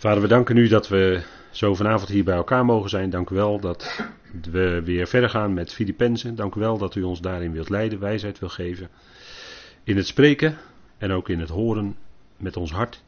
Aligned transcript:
Vader, 0.00 0.22
we 0.22 0.28
danken 0.28 0.56
u 0.56 0.68
dat 0.68 0.88
we 0.88 1.22
zo 1.50 1.74
vanavond 1.74 2.08
hier 2.08 2.24
bij 2.24 2.34
elkaar 2.34 2.64
mogen 2.64 2.90
zijn. 2.90 3.10
Dank 3.10 3.30
u 3.30 3.34
wel 3.34 3.60
dat 3.60 4.04
we 4.50 4.82
weer 4.84 5.06
verder 5.06 5.30
gaan 5.30 5.54
met 5.54 5.72
Filippenzen. 5.72 6.34
Dank 6.34 6.54
u 6.54 6.60
wel 6.60 6.78
dat 6.78 6.94
u 6.94 7.02
ons 7.02 7.20
daarin 7.20 7.52
wilt 7.52 7.68
leiden, 7.68 7.98
wijsheid 7.98 8.38
wil 8.38 8.48
geven. 8.48 8.88
In 9.84 9.96
het 9.96 10.06
spreken 10.06 10.56
en 10.98 11.12
ook 11.12 11.28
in 11.28 11.40
het 11.40 11.48
horen 11.48 11.96
met 12.36 12.56
ons 12.56 12.70
hart. 12.70 13.02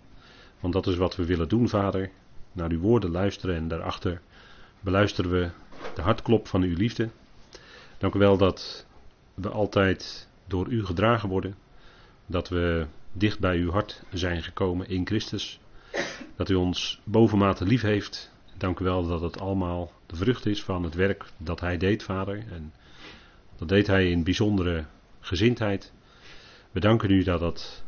Want 0.61 0.75
dat 0.75 0.87
is 0.87 0.97
wat 0.97 1.17
we 1.17 1.25
willen 1.25 1.49
doen, 1.49 1.69
Vader. 1.69 2.11
Naar 2.53 2.71
uw 2.71 2.81
woorden 2.81 3.11
luisteren 3.11 3.57
en 3.57 3.69
daarachter 3.69 4.21
beluisteren 4.81 5.31
we 5.31 5.51
de 5.95 6.03
hartklop 6.03 6.49
van 6.49 6.63
uw 6.63 6.77
liefde. 6.77 7.09
Dank 7.99 8.15
u 8.15 8.19
wel 8.19 8.37
dat 8.37 8.87
we 9.35 9.49
altijd 9.49 10.29
door 10.47 10.69
u 10.69 10.85
gedragen 10.85 11.29
worden. 11.29 11.55
Dat 12.27 12.49
we 12.49 12.87
dicht 13.13 13.39
bij 13.39 13.57
uw 13.57 13.71
hart 13.71 14.03
zijn 14.13 14.43
gekomen 14.43 14.89
in 14.89 15.07
Christus. 15.07 15.61
Dat 16.37 16.49
u 16.49 16.55
ons 16.55 17.01
bovenmate 17.05 17.65
lief 17.65 17.83
heeft. 17.83 18.33
Dank 18.57 18.79
u 18.79 18.85
wel 18.85 19.07
dat 19.07 19.21
het 19.21 19.41
allemaal 19.41 19.93
de 20.07 20.17
vrucht 20.17 20.47
is 20.47 20.63
van 20.63 20.83
het 20.83 20.95
werk 20.95 21.25
dat 21.37 21.61
hij 21.61 21.77
deed, 21.77 22.03
Vader. 22.03 22.45
En 22.51 22.73
dat 23.57 23.69
deed 23.69 23.87
hij 23.87 24.11
in 24.11 24.25
bijzondere 24.25 24.85
gezindheid. 25.21 25.93
We 26.71 26.81
danken 26.81 27.11
u 27.11 27.23
dat 27.23 27.41
dat 27.41 27.85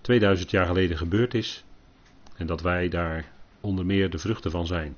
2000 0.00 0.50
jaar 0.50 0.66
geleden 0.66 0.96
gebeurd 0.96 1.34
is. 1.34 1.64
En 2.36 2.46
dat 2.46 2.60
wij 2.60 2.88
daar 2.88 3.32
onder 3.60 3.86
meer 3.86 4.10
de 4.10 4.18
vruchten 4.18 4.50
van 4.50 4.66
zijn. 4.66 4.96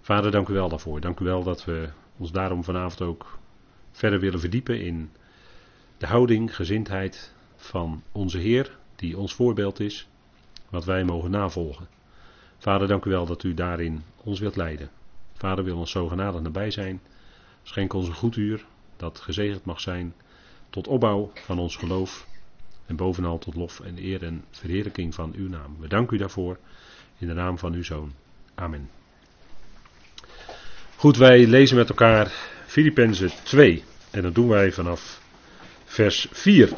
Vader, 0.00 0.30
dank 0.30 0.48
u 0.48 0.52
wel 0.52 0.68
daarvoor. 0.68 1.00
Dank 1.00 1.20
u 1.20 1.24
wel 1.24 1.42
dat 1.42 1.64
we 1.64 1.88
ons 2.16 2.32
daarom 2.32 2.64
vanavond 2.64 3.00
ook 3.02 3.38
verder 3.92 4.20
willen 4.20 4.40
verdiepen 4.40 4.80
in 4.80 5.10
de 5.98 6.06
houding, 6.06 6.56
gezindheid 6.56 7.32
van 7.56 8.02
onze 8.12 8.38
Heer, 8.38 8.78
die 8.96 9.18
ons 9.18 9.34
voorbeeld 9.34 9.80
is, 9.80 10.08
wat 10.74 10.84
wij 10.84 11.04
mogen 11.04 11.30
navolgen. 11.30 11.88
Vader, 12.58 12.88
dank 12.88 13.04
u 13.04 13.10
wel 13.10 13.26
dat 13.26 13.42
u 13.42 13.54
daarin 13.54 14.02
ons 14.24 14.40
wilt 14.40 14.56
leiden. 14.56 14.90
Vader 15.32 15.64
wil 15.64 15.78
ons 15.78 15.90
zo 15.90 16.08
genadig 16.08 16.40
nabij 16.40 16.70
zijn. 16.70 17.00
Schenk 17.62 17.92
ons 17.92 18.08
een 18.08 18.14
goed 18.14 18.36
uur, 18.36 18.64
dat 18.96 19.20
gezegend 19.20 19.64
mag 19.64 19.80
zijn, 19.80 20.14
tot 20.70 20.88
opbouw 20.88 21.30
van 21.34 21.58
ons 21.58 21.76
geloof 21.76 22.26
en 22.86 22.96
bovenal 22.96 23.38
tot 23.38 23.54
lof 23.54 23.80
en 23.80 23.98
eer 23.98 24.22
en 24.22 24.44
verheerlijking 24.50 25.14
van 25.14 25.32
uw 25.34 25.48
naam. 25.48 25.76
We 25.80 25.88
danken 25.88 26.16
u 26.16 26.18
daarvoor 26.18 26.58
in 27.18 27.26
de 27.26 27.34
naam 27.34 27.58
van 27.58 27.72
uw 27.72 27.84
Zoon. 27.84 28.12
Amen. 28.54 28.90
Goed, 30.96 31.16
wij 31.16 31.46
lezen 31.46 31.76
met 31.76 31.88
elkaar 31.88 32.32
Filippenzen 32.66 33.30
2 33.42 33.84
en 34.10 34.22
dat 34.22 34.34
doen 34.34 34.48
wij 34.48 34.72
vanaf 34.72 35.20
vers 35.84 36.26
4. 36.30 36.72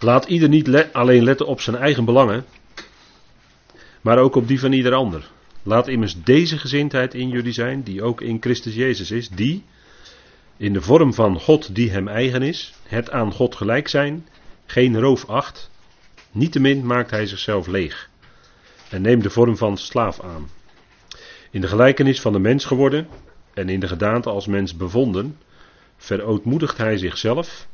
Laat 0.00 0.26
ieder 0.26 0.48
niet 0.48 0.88
alleen 0.92 1.24
letten 1.24 1.46
op 1.46 1.60
zijn 1.60 1.76
eigen 1.76 2.04
belangen, 2.04 2.44
maar 4.00 4.18
ook 4.18 4.34
op 4.34 4.48
die 4.48 4.60
van 4.60 4.72
ieder 4.72 4.94
ander. 4.94 5.30
Laat 5.62 5.88
immers 5.88 6.22
deze 6.22 6.58
gezindheid 6.58 7.14
in 7.14 7.28
jullie 7.28 7.52
zijn, 7.52 7.82
die 7.82 8.02
ook 8.02 8.20
in 8.20 8.36
Christus 8.40 8.74
Jezus 8.74 9.10
is, 9.10 9.28
die, 9.28 9.64
in 10.56 10.72
de 10.72 10.82
vorm 10.82 11.14
van 11.14 11.40
God 11.40 11.74
die 11.74 11.90
hem 11.90 12.08
eigen 12.08 12.42
is, 12.42 12.74
het 12.82 13.10
aan 13.10 13.32
God 13.32 13.54
gelijk 13.54 13.88
zijn, 13.88 14.26
geen 14.66 15.00
roof 15.00 15.28
acht, 15.28 15.70
niettemin 16.30 16.86
maakt 16.86 17.10
hij 17.10 17.26
zichzelf 17.26 17.66
leeg 17.66 18.08
en 18.90 19.02
neemt 19.02 19.22
de 19.22 19.30
vorm 19.30 19.56
van 19.56 19.76
slaaf 19.76 20.20
aan. 20.20 20.48
In 21.50 21.60
de 21.60 21.68
gelijkenis 21.68 22.20
van 22.20 22.32
de 22.32 22.38
mens 22.38 22.64
geworden 22.64 23.08
en 23.54 23.68
in 23.68 23.80
de 23.80 23.88
gedaante 23.88 24.30
als 24.30 24.46
mens 24.46 24.76
bevonden, 24.76 25.38
verootmoedigt 25.96 26.76
hij 26.76 26.98
zichzelf, 26.98 27.66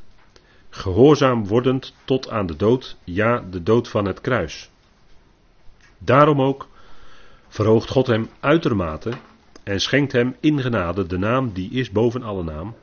gehoorzaam 0.75 1.47
wordend 1.47 1.95
tot 2.05 2.31
aan 2.31 2.47
de 2.47 2.57
dood, 2.57 2.97
ja, 3.05 3.45
de 3.51 3.63
dood 3.63 3.89
van 3.89 4.05
het 4.05 4.21
kruis. 4.21 4.71
Daarom 5.99 6.43
ook 6.43 6.69
verhoogt 7.49 7.91
God 7.91 8.07
hem 8.07 8.29
uitermate 8.41 9.13
en 9.63 9.81
schenkt 9.81 10.13
hem 10.13 10.37
in 10.41 10.61
genade 10.61 11.07
de 11.07 11.19
naam 11.19 11.53
die 11.53 11.71
is 11.71 11.91
boven 11.91 12.23
alle 12.23 12.43
naam, 12.43 12.75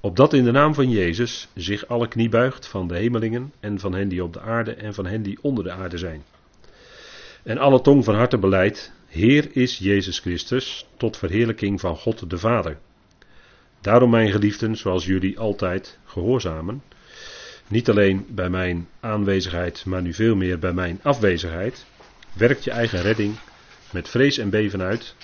opdat 0.00 0.32
in 0.32 0.44
de 0.44 0.50
naam 0.50 0.74
van 0.74 0.90
Jezus 0.90 1.48
zich 1.54 1.86
alle 1.88 2.08
knie 2.08 2.28
buigt 2.28 2.66
van 2.66 2.88
de 2.88 2.96
hemelingen 2.96 3.52
en 3.60 3.78
van 3.78 3.94
hen 3.94 4.08
die 4.08 4.24
op 4.24 4.32
de 4.32 4.40
aarde 4.40 4.74
en 4.74 4.94
van 4.94 5.06
hen 5.06 5.22
die 5.22 5.38
onder 5.40 5.64
de 5.64 5.72
aarde 5.72 5.98
zijn. 5.98 6.24
En 7.42 7.58
alle 7.58 7.80
tong 7.80 8.04
van 8.04 8.14
harte 8.14 8.38
beleidt, 8.38 8.92
Heer 9.06 9.48
is 9.52 9.78
Jezus 9.78 10.18
Christus, 10.18 10.86
tot 10.96 11.16
verheerlijking 11.16 11.80
van 11.80 11.96
God 11.96 12.30
de 12.30 12.38
Vader. 12.38 12.78
Daarom, 13.80 14.10
mijn 14.10 14.30
geliefden, 14.30 14.76
zoals 14.76 15.06
jullie 15.06 15.38
altijd 15.38 15.98
gehoorzamen, 16.04 16.82
niet 17.68 17.88
alleen 17.88 18.26
bij 18.28 18.48
mijn 18.48 18.88
aanwezigheid, 19.00 19.84
maar 19.84 20.02
nu 20.02 20.14
veel 20.14 20.34
meer 20.34 20.58
bij 20.58 20.72
mijn 20.72 21.00
afwezigheid, 21.02 21.86
werkt 22.32 22.64
je 22.64 22.70
eigen 22.70 23.02
redding 23.02 23.34
met 23.92 24.08
vrees 24.08 24.38
en 24.38 24.50
beven 24.50 24.82
uit, 24.82 25.14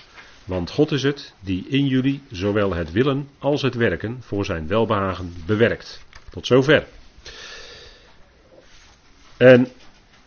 want 0.45 0.71
God 0.71 0.93
is 0.93 1.03
het 1.03 1.35
die 1.41 1.67
in 1.69 1.87
jullie 1.87 2.23
zowel 2.31 2.75
het 2.75 2.93
willen 2.93 3.29
als 3.39 3.63
het 3.63 3.75
werken 3.75 4.17
voor 4.21 4.45
zijn 4.45 4.67
welbehagen 4.67 5.35
bewerkt. 5.47 6.05
Tot 6.31 6.47
zover. 6.47 6.87
En 9.37 9.69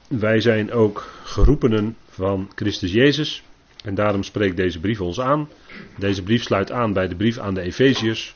wij 0.08 0.40
zijn 0.40 0.72
ook 0.72 1.12
geroepenen 1.24 1.98
van 2.10 2.52
Christus 2.56 2.92
Jezus. 2.92 3.44
En 3.84 3.96
daarom 3.96 4.24
spreekt 4.24 4.58
deze 4.58 4.80
brief 4.80 5.02
ons 5.02 5.20
aan. 5.20 5.50
Deze 5.98 6.24
brief 6.24 6.44
sluit 6.44 6.72
aan 6.72 6.94
bij 6.94 7.08
de 7.08 7.16
brief 7.16 7.38
aan 7.38 7.54
de 7.54 7.62
Efeziërs, 7.62 8.36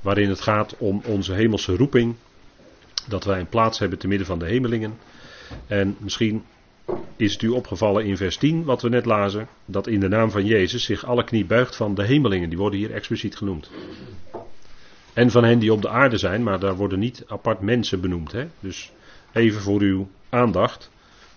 waarin 0.00 0.28
het 0.28 0.40
gaat 0.40 0.74
om 0.78 1.02
onze 1.04 1.32
hemelse 1.32 1.76
roeping. 1.76 2.14
Dat 3.10 3.24
wij 3.24 3.40
een 3.40 3.48
plaats 3.48 3.78
hebben 3.78 3.98
te 3.98 4.08
midden 4.08 4.26
van 4.26 4.38
de 4.38 4.46
hemelingen. 4.46 4.98
En 5.66 5.96
misschien 5.98 6.44
is 7.16 7.32
het 7.32 7.42
u 7.42 7.48
opgevallen 7.48 8.04
in 8.04 8.16
vers 8.16 8.36
10, 8.36 8.64
wat 8.64 8.82
we 8.82 8.88
net 8.88 9.04
lazen, 9.04 9.48
dat 9.64 9.86
in 9.86 10.00
de 10.00 10.08
naam 10.08 10.30
van 10.30 10.46
Jezus 10.46 10.84
zich 10.84 11.04
alle 11.04 11.24
knie 11.24 11.44
buigt 11.44 11.76
van 11.76 11.94
de 11.94 12.04
hemelingen. 12.04 12.48
Die 12.48 12.58
worden 12.58 12.78
hier 12.78 12.92
expliciet 12.92 13.36
genoemd. 13.36 13.70
En 15.12 15.30
van 15.30 15.44
hen 15.44 15.58
die 15.58 15.72
op 15.72 15.82
de 15.82 15.88
aarde 15.88 16.16
zijn, 16.16 16.42
maar 16.42 16.60
daar 16.60 16.76
worden 16.76 16.98
niet 16.98 17.24
apart 17.26 17.60
mensen 17.60 18.00
benoemd. 18.00 18.32
Hè? 18.32 18.46
Dus 18.60 18.92
even 19.32 19.60
voor 19.60 19.80
uw 19.80 20.08
aandacht. 20.28 20.90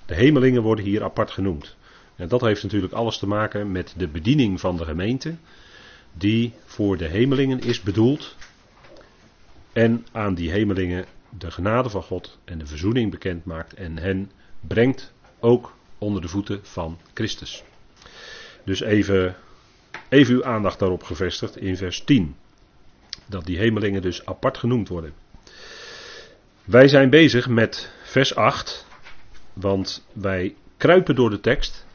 De 0.05 0.15
hemelingen 0.15 0.61
worden 0.61 0.85
hier 0.85 1.03
apart 1.03 1.31
genoemd. 1.31 1.75
En 2.15 2.27
dat 2.27 2.41
heeft 2.41 2.63
natuurlijk 2.63 2.93
alles 2.93 3.17
te 3.17 3.27
maken 3.27 3.71
met 3.71 3.93
de 3.97 4.07
bediening 4.07 4.59
van 4.59 4.77
de 4.77 4.85
gemeente, 4.85 5.35
die 6.13 6.53
voor 6.65 6.97
de 6.97 7.07
hemelingen 7.07 7.59
is 7.59 7.81
bedoeld. 7.81 8.35
En 9.73 10.05
aan 10.11 10.33
die 10.33 10.51
hemelingen 10.51 11.05
de 11.37 11.51
genade 11.51 11.89
van 11.89 12.03
God 12.03 12.37
en 12.45 12.57
de 12.57 12.65
verzoening 12.65 13.11
bekend 13.11 13.45
maakt 13.45 13.73
en 13.73 13.97
hen 13.97 14.31
brengt 14.59 15.13
ook 15.39 15.75
onder 15.97 16.21
de 16.21 16.27
voeten 16.27 16.59
van 16.63 16.99
Christus. 17.13 17.63
Dus 18.63 18.81
even, 18.81 19.35
even 20.09 20.33
uw 20.33 20.45
aandacht 20.45 20.79
daarop 20.79 21.03
gevestigd 21.03 21.57
in 21.57 21.77
vers 21.77 22.03
10. 22.03 22.35
Dat 23.25 23.45
die 23.45 23.57
hemelingen 23.57 24.01
dus 24.01 24.25
apart 24.25 24.57
genoemd 24.57 24.87
worden. 24.87 25.13
Wij 26.63 26.87
zijn 26.87 27.09
bezig 27.09 27.47
met 27.47 27.91
vers 28.03 28.35
8, 28.35 28.85
want 29.53 30.05
wij 30.13 30.55
kruipen 30.77 31.15
door 31.15 31.29
de 31.29 31.39
tekst. 31.39 31.85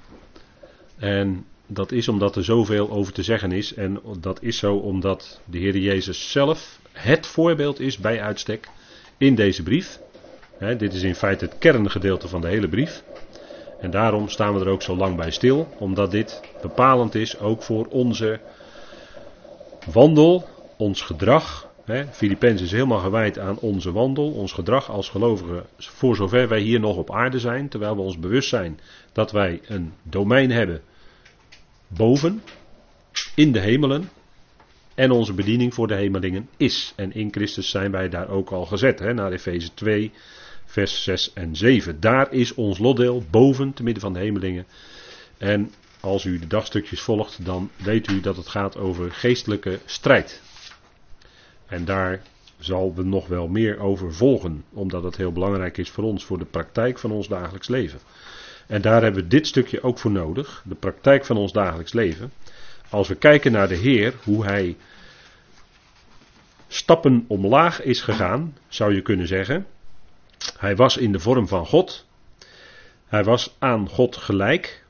En 0.96 1.46
dat 1.66 1.92
is 1.92 2.08
omdat 2.08 2.36
er 2.36 2.44
zoveel 2.44 2.90
over 2.90 3.12
te 3.12 3.22
zeggen 3.22 3.52
is. 3.52 3.74
En 3.74 4.00
dat 4.20 4.42
is 4.42 4.58
zo 4.58 4.74
omdat 4.74 5.40
de 5.44 5.58
Heer 5.58 5.76
Jezus 5.76 6.30
zelf 6.30 6.80
het 6.92 7.26
voorbeeld 7.26 7.80
is 7.80 7.98
bij 7.98 8.22
uitstek 8.22 8.68
in 9.18 9.34
deze 9.34 9.62
brief. 9.62 10.00
dit 10.58 10.92
is 10.92 11.02
in 11.02 11.14
feite 11.14 11.44
het 11.44 11.58
kerngedeelte 11.58 12.28
van 12.28 12.40
de 12.40 12.48
hele 12.48 12.68
brief. 12.68 13.02
En 13.80 13.90
daarom 13.90 14.28
staan 14.28 14.54
we 14.54 14.60
er 14.60 14.68
ook 14.68 14.82
zo 14.82 14.96
lang 14.96 15.16
bij 15.16 15.30
stil, 15.30 15.68
omdat 15.78 16.10
dit 16.10 16.40
bepalend 16.62 17.14
is 17.14 17.38
ook 17.38 17.62
voor 17.62 17.86
onze 17.86 18.40
wandel, 19.92 20.48
ons 20.76 21.02
gedrag. 21.02 21.66
Filippenzen 22.10 22.66
is 22.66 22.72
helemaal 22.72 22.98
gewijd 22.98 23.38
aan 23.38 23.58
onze 23.58 23.92
wandel, 23.92 24.30
ons 24.30 24.52
gedrag 24.52 24.90
als 24.90 25.08
gelovigen, 25.08 25.66
voor 25.78 26.16
zover 26.16 26.48
wij 26.48 26.60
hier 26.60 26.80
nog 26.80 26.96
op 26.96 27.10
aarde 27.12 27.38
zijn, 27.38 27.68
terwijl 27.68 27.96
we 27.96 28.02
ons 28.02 28.18
bewust 28.18 28.48
zijn 28.48 28.80
dat 29.12 29.32
wij 29.32 29.60
een 29.66 29.92
domein 30.02 30.50
hebben 30.50 30.80
boven, 31.86 32.42
in 33.34 33.52
de 33.52 33.60
hemelen, 33.60 34.10
en 34.98 35.10
onze 35.10 35.32
bediening 35.32 35.74
voor 35.74 35.86
de 35.86 35.94
hemelingen 35.94 36.48
is. 36.56 36.92
En 36.96 37.14
in 37.14 37.28
Christus 37.30 37.70
zijn 37.70 37.90
wij 37.90 38.08
daar 38.08 38.28
ook 38.28 38.50
al 38.50 38.66
gezet, 38.66 38.98
hè, 38.98 39.14
naar 39.14 39.32
Efeze 39.32 39.74
2, 39.74 40.12
vers 40.64 41.02
6 41.02 41.32
en 41.32 41.56
7. 41.56 42.00
Daar 42.00 42.32
is 42.32 42.54
ons 42.54 42.78
lotdeel 42.78 43.22
boven, 43.30 43.72
te 43.72 43.82
midden 43.82 44.02
van 44.02 44.12
de 44.12 44.18
hemelingen. 44.18 44.66
En 45.36 45.72
als 46.00 46.24
u 46.24 46.38
de 46.38 46.46
dagstukjes 46.46 47.00
volgt, 47.00 47.44
dan 47.44 47.70
weet 47.76 48.08
u 48.08 48.20
dat 48.20 48.36
het 48.36 48.48
gaat 48.48 48.76
over 48.76 49.12
geestelijke 49.12 49.78
strijd. 49.84 50.42
En 51.66 51.84
daar 51.84 52.22
zal 52.58 52.94
we 52.94 53.04
nog 53.04 53.26
wel 53.26 53.48
meer 53.48 53.78
over 53.78 54.14
volgen, 54.14 54.64
omdat 54.72 55.02
het 55.02 55.16
heel 55.16 55.32
belangrijk 55.32 55.78
is 55.78 55.90
voor 55.90 56.04
ons, 56.04 56.24
voor 56.24 56.38
de 56.38 56.44
praktijk 56.44 56.98
van 56.98 57.10
ons 57.10 57.28
dagelijks 57.28 57.68
leven. 57.68 57.98
En 58.66 58.82
daar 58.82 59.02
hebben 59.02 59.22
we 59.22 59.28
dit 59.28 59.46
stukje 59.46 59.82
ook 59.82 59.98
voor 59.98 60.10
nodig, 60.10 60.62
de 60.66 60.74
praktijk 60.74 61.24
van 61.24 61.36
ons 61.36 61.52
dagelijks 61.52 61.92
leven. 61.92 62.32
Als 62.90 63.08
we 63.08 63.14
kijken 63.14 63.52
naar 63.52 63.68
de 63.68 63.74
Heer, 63.74 64.14
hoe 64.24 64.44
Hij 64.44 64.76
stappen 66.68 67.24
omlaag 67.28 67.82
is 67.82 68.00
gegaan, 68.00 68.56
zou 68.68 68.94
je 68.94 69.02
kunnen 69.02 69.26
zeggen. 69.26 69.66
Hij 70.58 70.76
was 70.76 70.96
in 70.96 71.12
de 71.12 71.18
vorm 71.18 71.48
van 71.48 71.66
God. 71.66 72.06
Hij 73.06 73.24
was 73.24 73.56
aan 73.58 73.88
God 73.88 74.16
gelijk. 74.16 74.86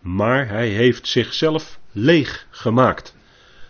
maar 0.00 0.48
hij 0.48 0.68
heeft 0.68 1.06
zichzelf 1.06 1.78
leeg 1.92 2.46
gemaakt. 2.50 3.14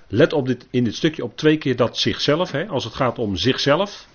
Let 0.08 0.32
op 0.32 0.46
dit, 0.46 0.66
in 0.70 0.84
dit 0.84 0.94
stukje 0.94 1.24
op 1.24 1.36
twee 1.36 1.58
keer 1.58 1.76
dat 1.76 1.98
zichzelf. 1.98 2.50
Hè. 2.50 2.66
Als 2.66 2.84
het 2.84 2.94
gaat 2.94 3.18
om 3.18 3.36
zichzelf, 3.36 4.06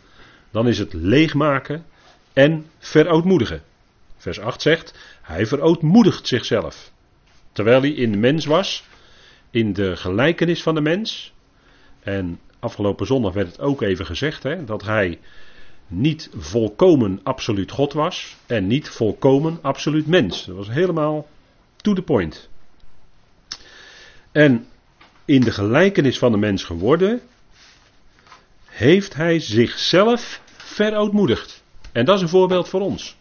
dan 0.52 0.68
is 0.68 0.78
het 0.78 0.94
leegmaken 0.94 1.86
en 2.34 2.66
verootmoedigen. 2.80 3.64
Vers 4.18 4.40
8 4.40 4.62
zegt, 4.62 4.94
hij 5.22 5.46
verootmoedigt 5.46 6.28
zichzelf. 6.28 6.92
Terwijl 7.52 7.82
hij 7.82 7.90
in 7.90 8.12
de 8.12 8.18
mens 8.18 8.46
was, 8.46 8.84
in 9.56 9.74
de 9.74 9.96
gelijkenis 9.96 10.64
van 10.64 10.76
de 10.76 10.82
mens. 10.82 11.34
En 12.00 12.40
afgelopen 12.60 13.06
zondag 13.06 13.34
werd 13.34 13.48
het 13.48 13.60
ook 13.60 13.82
even 13.82 14.06
gezegd, 14.06 14.44
hè, 14.44 14.64
dat 14.64 14.84
hij 14.84 15.20
niet 15.88 16.30
volkomen 16.34 17.20
absoluut 17.24 17.72
God 17.72 17.94
was 17.94 18.36
en 18.46 18.68
niet 18.68 18.90
volkomen 18.90 19.60
absoluut 19.62 20.08
mens. 20.08 20.46
Dat 20.46 20.56
was 20.56 20.70
helemaal 20.70 21.28
to 21.76 21.94
the 21.94 22.02
point. 22.02 22.50
En 24.32 24.68
in 25.26 25.42
de 25.42 25.52
gelijkenis 25.52 26.18
van 26.18 26.32
de 26.32 26.38
mens 26.38 26.64
geworden, 26.64 27.22
heeft 28.66 29.14
hij 29.14 29.40
zichzelf 29.40 30.42
verootmoedigd. 30.58 31.64
En 31.92 32.06
dat 32.06 32.16
is 32.16 32.22
een 32.22 32.30
voorbeeld 32.30 32.70
voor 32.70 32.82
ons. 32.82 33.18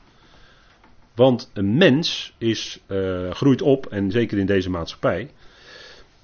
Want 1.14 1.50
een 1.52 1.76
mens 1.76 2.34
is, 2.38 2.80
uh, 2.88 3.30
groeit 3.30 3.62
op, 3.62 3.86
en 3.86 4.10
zeker 4.10 4.38
in 4.38 4.46
deze 4.46 4.70
maatschappij, 4.70 5.30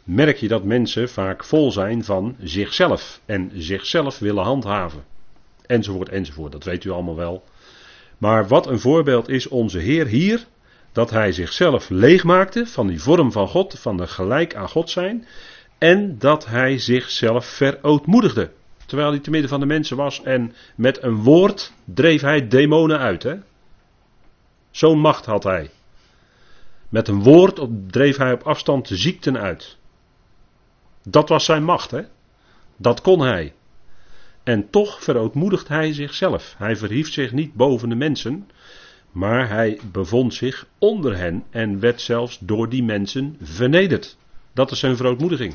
merk 0.05 0.37
je 0.37 0.49
dat 0.49 0.65
mensen 0.65 1.09
vaak 1.09 1.45
vol 1.45 1.73
zijn 1.73 2.05
van 2.05 2.37
zichzelf 2.43 3.21
en 3.27 3.51
zichzelf 3.55 4.19
willen 4.19 4.45
handhaven. 4.45 5.05
Enzovoort, 5.67 6.09
enzovoort. 6.09 6.53
Dat 6.53 6.65
weet 6.65 6.85
u 6.85 6.91
allemaal 6.91 7.17
wel. 7.17 7.45
Maar 8.19 8.49
wat 8.49 8.67
een 8.67 8.81
voorbeeld 8.81 9.29
is 9.29 9.49
onze 9.49 9.79
Heer 9.79 10.07
hier, 10.07 10.47
dat 10.93 11.11
hij 11.11 11.33
zichzelf 11.33 11.89
leegmaakte 11.89 12.67
van 12.67 12.87
die 12.87 13.03
vorm 13.03 13.33
van 13.33 13.49
God, 13.49 13.79
van 13.79 13.97
de 13.97 14.07
gelijk 14.07 14.55
aan 14.55 14.69
God 14.69 14.91
zijn, 14.91 15.27
en 15.79 16.19
dat 16.19 16.47
hij 16.47 16.79
zichzelf 16.79 17.47
verootmoedigde. 17.47 18.51
Terwijl 18.87 19.11
hij 19.11 19.21
te 19.21 19.31
midden 19.31 19.51
van 19.51 19.61
de 19.61 19.67
mensen 19.67 19.97
was 19.97 20.23
en 20.23 20.55
met 20.75 21.03
een 21.03 21.17
woord 21.17 21.73
dreef 21.85 22.21
hij 22.21 22.49
demonen 22.49 22.99
uit. 22.99 23.37
Zo'n 24.71 24.99
macht 24.99 25.27
had 25.27 25.43
hij. 25.45 25.71
Met 26.89 27.09
een 27.09 27.23
woord 27.23 27.61
dreef 27.87 28.17
hij 28.17 28.33
op 28.33 28.43
afstand 28.43 28.89
ziekten 28.93 29.39
uit. 29.39 29.79
Dat 31.11 31.29
was 31.29 31.45
zijn 31.45 31.65
macht, 31.65 31.91
hè? 31.91 32.03
Dat 32.77 33.01
kon 33.01 33.21
hij. 33.21 33.55
En 34.43 34.71
toch 34.71 35.03
verootmoedigt 35.03 35.69
hij 35.69 35.93
zichzelf. 35.93 36.55
Hij 36.59 36.77
verhief 36.77 37.13
zich 37.13 37.33
niet 37.33 37.55
boven 37.55 37.89
de 37.89 37.95
mensen, 37.95 38.51
maar 39.11 39.49
hij 39.49 39.81
bevond 39.93 40.35
zich 40.35 40.67
onder 40.79 41.17
hen 41.17 41.45
en 41.51 41.81
werd 41.81 42.01
zelfs 42.01 42.39
door 42.39 42.69
die 42.69 42.83
mensen 42.83 43.37
vernederd. 43.41 44.17
Dat 44.53 44.71
is 44.71 44.79
zijn 44.79 44.97
verootmoediging. 44.97 45.55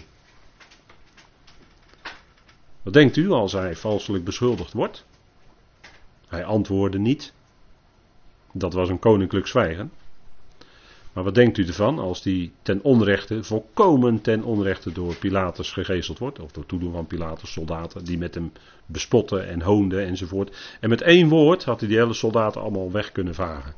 Wat 2.81 2.94
denkt 2.94 3.16
u 3.16 3.30
als 3.30 3.52
hij 3.52 3.75
valselijk 3.75 4.24
beschuldigd 4.24 4.74
wordt? 4.74 5.06
Hij 6.28 6.46
antwoordde 6.46 7.00
niet. 7.00 7.34
Dat 8.52 8.74
was 8.74 8.90
een 8.90 9.00
koninklijk 9.00 9.48
zwijgen. 9.48 9.92
Maar 11.16 11.24
wat 11.24 11.36
denkt 11.36 11.58
u 11.58 11.68
ervan 11.68 12.00
als 12.00 12.22
die 12.22 12.52
ten 12.62 12.84
onrechte, 12.84 13.44
volkomen 13.44 14.22
ten 14.22 14.44
onrechte 14.44 14.92
door 14.92 15.16
Pilatus 15.16 15.72
gegezeld 15.72 16.20
wordt? 16.20 16.40
Of 16.40 16.52
door 16.52 16.66
toedoen 16.66 16.92
van 16.92 17.08
Pilatus 17.08 17.52
soldaten 17.52 18.06
die 18.06 18.18
met 18.18 18.34
hem 18.34 18.52
bespotten 18.86 19.48
en 19.48 19.62
hoonden 19.62 20.06
enzovoort. 20.06 20.78
En 20.80 20.90
met 20.90 21.02
één 21.02 21.30
woord 21.30 21.64
had 21.64 21.80
hij 21.80 21.90
die 21.90 21.98
hele 21.98 22.14
soldaten 22.14 22.62
allemaal 22.62 22.92
weg 22.92 23.12
kunnen 23.12 23.36
vagen. 23.36 23.74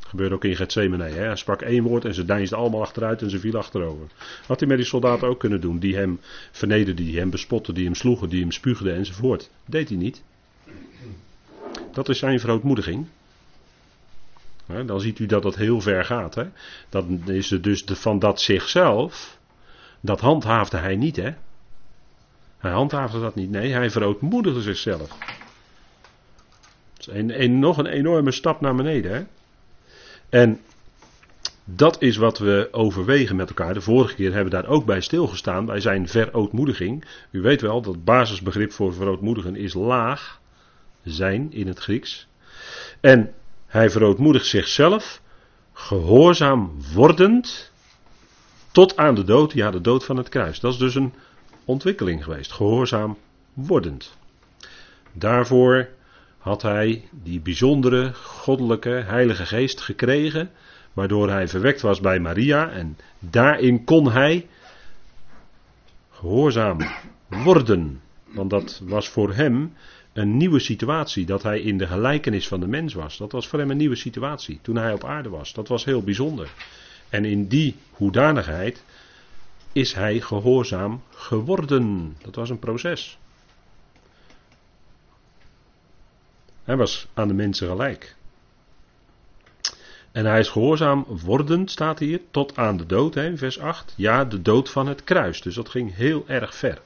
Gebeurde 0.00 0.34
ook 0.34 0.44
in 0.44 0.56
Gethsemane. 0.56 1.04
Hè? 1.04 1.24
Hij 1.24 1.36
sprak 1.36 1.62
één 1.62 1.82
woord 1.82 2.04
en 2.04 2.14
ze 2.14 2.24
deinsden 2.24 2.58
allemaal 2.58 2.80
achteruit 2.80 3.22
en 3.22 3.30
ze 3.30 3.38
viel 3.38 3.56
achterover. 3.56 4.06
Had 4.46 4.58
hij 4.60 4.68
met 4.68 4.76
die 4.76 4.86
soldaten 4.86 5.28
ook 5.28 5.38
kunnen 5.38 5.60
doen. 5.60 5.78
Die 5.78 5.96
hem 5.96 6.20
vernederden, 6.50 7.04
die 7.04 7.18
hem 7.18 7.30
bespotten, 7.30 7.74
die 7.74 7.84
hem 7.84 7.94
sloegen, 7.94 8.28
die 8.28 8.40
hem 8.40 8.50
spuugden 8.50 8.94
enzovoort. 8.94 9.50
Deed 9.66 9.88
hij 9.88 9.98
niet. 9.98 10.22
Dat 11.92 12.08
is 12.08 12.18
zijn 12.18 12.40
verootmoediging. 12.40 13.06
Dan 14.66 15.00
ziet 15.00 15.18
u 15.18 15.26
dat 15.26 15.42
dat 15.42 15.56
heel 15.56 15.80
ver 15.80 16.04
gaat. 16.04 16.34
Hè? 16.34 16.44
Dat 16.88 17.04
is 17.26 17.48
dus 17.48 17.84
van 17.86 18.18
dat 18.18 18.40
zichzelf. 18.40 19.38
Dat 20.00 20.20
handhaafde 20.20 20.76
hij 20.76 20.96
niet. 20.96 21.16
Hè? 21.16 21.30
Hij 22.58 22.70
handhaafde 22.70 23.20
dat 23.20 23.34
niet. 23.34 23.50
Nee, 23.50 23.72
hij 23.72 23.90
verootmoedigde 23.90 24.62
zichzelf. 24.62 25.08
Dat 26.94 26.98
is 26.98 27.06
een, 27.06 27.42
een, 27.42 27.58
nog 27.58 27.78
een 27.78 27.86
enorme 27.86 28.30
stap 28.30 28.60
naar 28.60 28.74
beneden. 28.74 29.12
Hè? 29.12 29.24
En 30.28 30.60
dat 31.64 32.02
is 32.02 32.16
wat 32.16 32.38
we 32.38 32.68
overwegen 32.70 33.36
met 33.36 33.48
elkaar. 33.48 33.74
De 33.74 33.80
vorige 33.80 34.14
keer 34.14 34.32
hebben 34.32 34.52
we 34.52 34.60
daar 34.60 34.70
ook 34.70 34.84
bij 34.84 35.00
stilgestaan, 35.00 35.66
bij 35.66 35.80
zijn 35.80 36.08
verootmoediging. 36.08 37.04
U 37.30 37.40
weet 37.40 37.60
wel, 37.60 37.82
dat 37.82 38.04
basisbegrip 38.04 38.72
voor 38.72 38.94
verootmoedigen 38.94 39.56
is 39.56 39.74
laag 39.74 40.40
zijn 41.02 41.52
in 41.52 41.66
het 41.66 41.78
Grieks. 41.78 42.28
En 43.00 43.32
hij 43.76 43.90
verootmoedigt 43.90 44.46
zichzelf, 44.46 45.20
gehoorzaam 45.72 46.72
wordend, 46.94 47.72
tot 48.72 48.96
aan 48.96 49.14
de 49.14 49.24
dood, 49.24 49.52
ja, 49.52 49.70
de 49.70 49.80
dood 49.80 50.04
van 50.04 50.16
het 50.16 50.28
kruis. 50.28 50.60
Dat 50.60 50.72
is 50.72 50.78
dus 50.78 50.94
een 50.94 51.14
ontwikkeling 51.64 52.24
geweest, 52.24 52.52
gehoorzaam 52.52 53.16
wordend. 53.52 54.16
Daarvoor 55.12 55.88
had 56.38 56.62
hij 56.62 57.08
die 57.10 57.40
bijzondere, 57.40 58.12
goddelijke, 58.14 58.88
heilige 58.90 59.46
geest 59.46 59.80
gekregen, 59.80 60.50
waardoor 60.92 61.30
hij 61.30 61.48
verwekt 61.48 61.80
was 61.80 62.00
bij 62.00 62.18
Maria 62.18 62.70
en 62.70 62.98
daarin 63.18 63.84
kon 63.84 64.10
hij 64.10 64.48
gehoorzaam 66.10 66.78
worden. 67.28 68.00
Want 68.24 68.50
dat 68.50 68.80
was 68.84 69.08
voor 69.08 69.34
hem 69.34 69.72
een 70.16 70.36
nieuwe 70.36 70.58
situatie. 70.58 71.26
Dat 71.26 71.42
hij 71.42 71.60
in 71.60 71.78
de 71.78 71.86
gelijkenis 71.86 72.48
van 72.48 72.60
de 72.60 72.66
mens 72.66 72.94
was. 72.94 73.16
Dat 73.16 73.32
was 73.32 73.48
voor 73.48 73.58
hem 73.58 73.70
een 73.70 73.76
nieuwe 73.76 73.96
situatie. 73.96 74.58
Toen 74.62 74.76
hij 74.76 74.92
op 74.92 75.04
aarde 75.04 75.28
was. 75.28 75.52
Dat 75.52 75.68
was 75.68 75.84
heel 75.84 76.02
bijzonder. 76.02 76.50
En 77.08 77.24
in 77.24 77.46
die 77.46 77.76
hoedanigheid 77.90 78.84
is 79.72 79.92
hij 79.92 80.20
gehoorzaam 80.20 81.02
geworden. 81.10 82.16
Dat 82.22 82.34
was 82.34 82.50
een 82.50 82.58
proces. 82.58 83.18
Hij 86.64 86.76
was 86.76 87.06
aan 87.14 87.28
de 87.28 87.34
mensen 87.34 87.68
gelijk. 87.68 88.16
En 90.12 90.24
hij 90.24 90.38
is 90.38 90.48
gehoorzaam 90.48 91.04
wordend, 91.08 91.70
staat 91.70 91.98
hier, 91.98 92.20
tot 92.30 92.56
aan 92.56 92.76
de 92.76 92.86
dood, 92.86 93.14
hè, 93.14 93.36
vers 93.36 93.58
8. 93.58 93.94
Ja, 93.96 94.24
de 94.24 94.42
dood 94.42 94.70
van 94.70 94.86
het 94.86 95.04
kruis. 95.04 95.42
Dus 95.42 95.54
dat 95.54 95.68
ging 95.68 95.94
heel 95.94 96.24
erg 96.26 96.54
ver. 96.54 96.80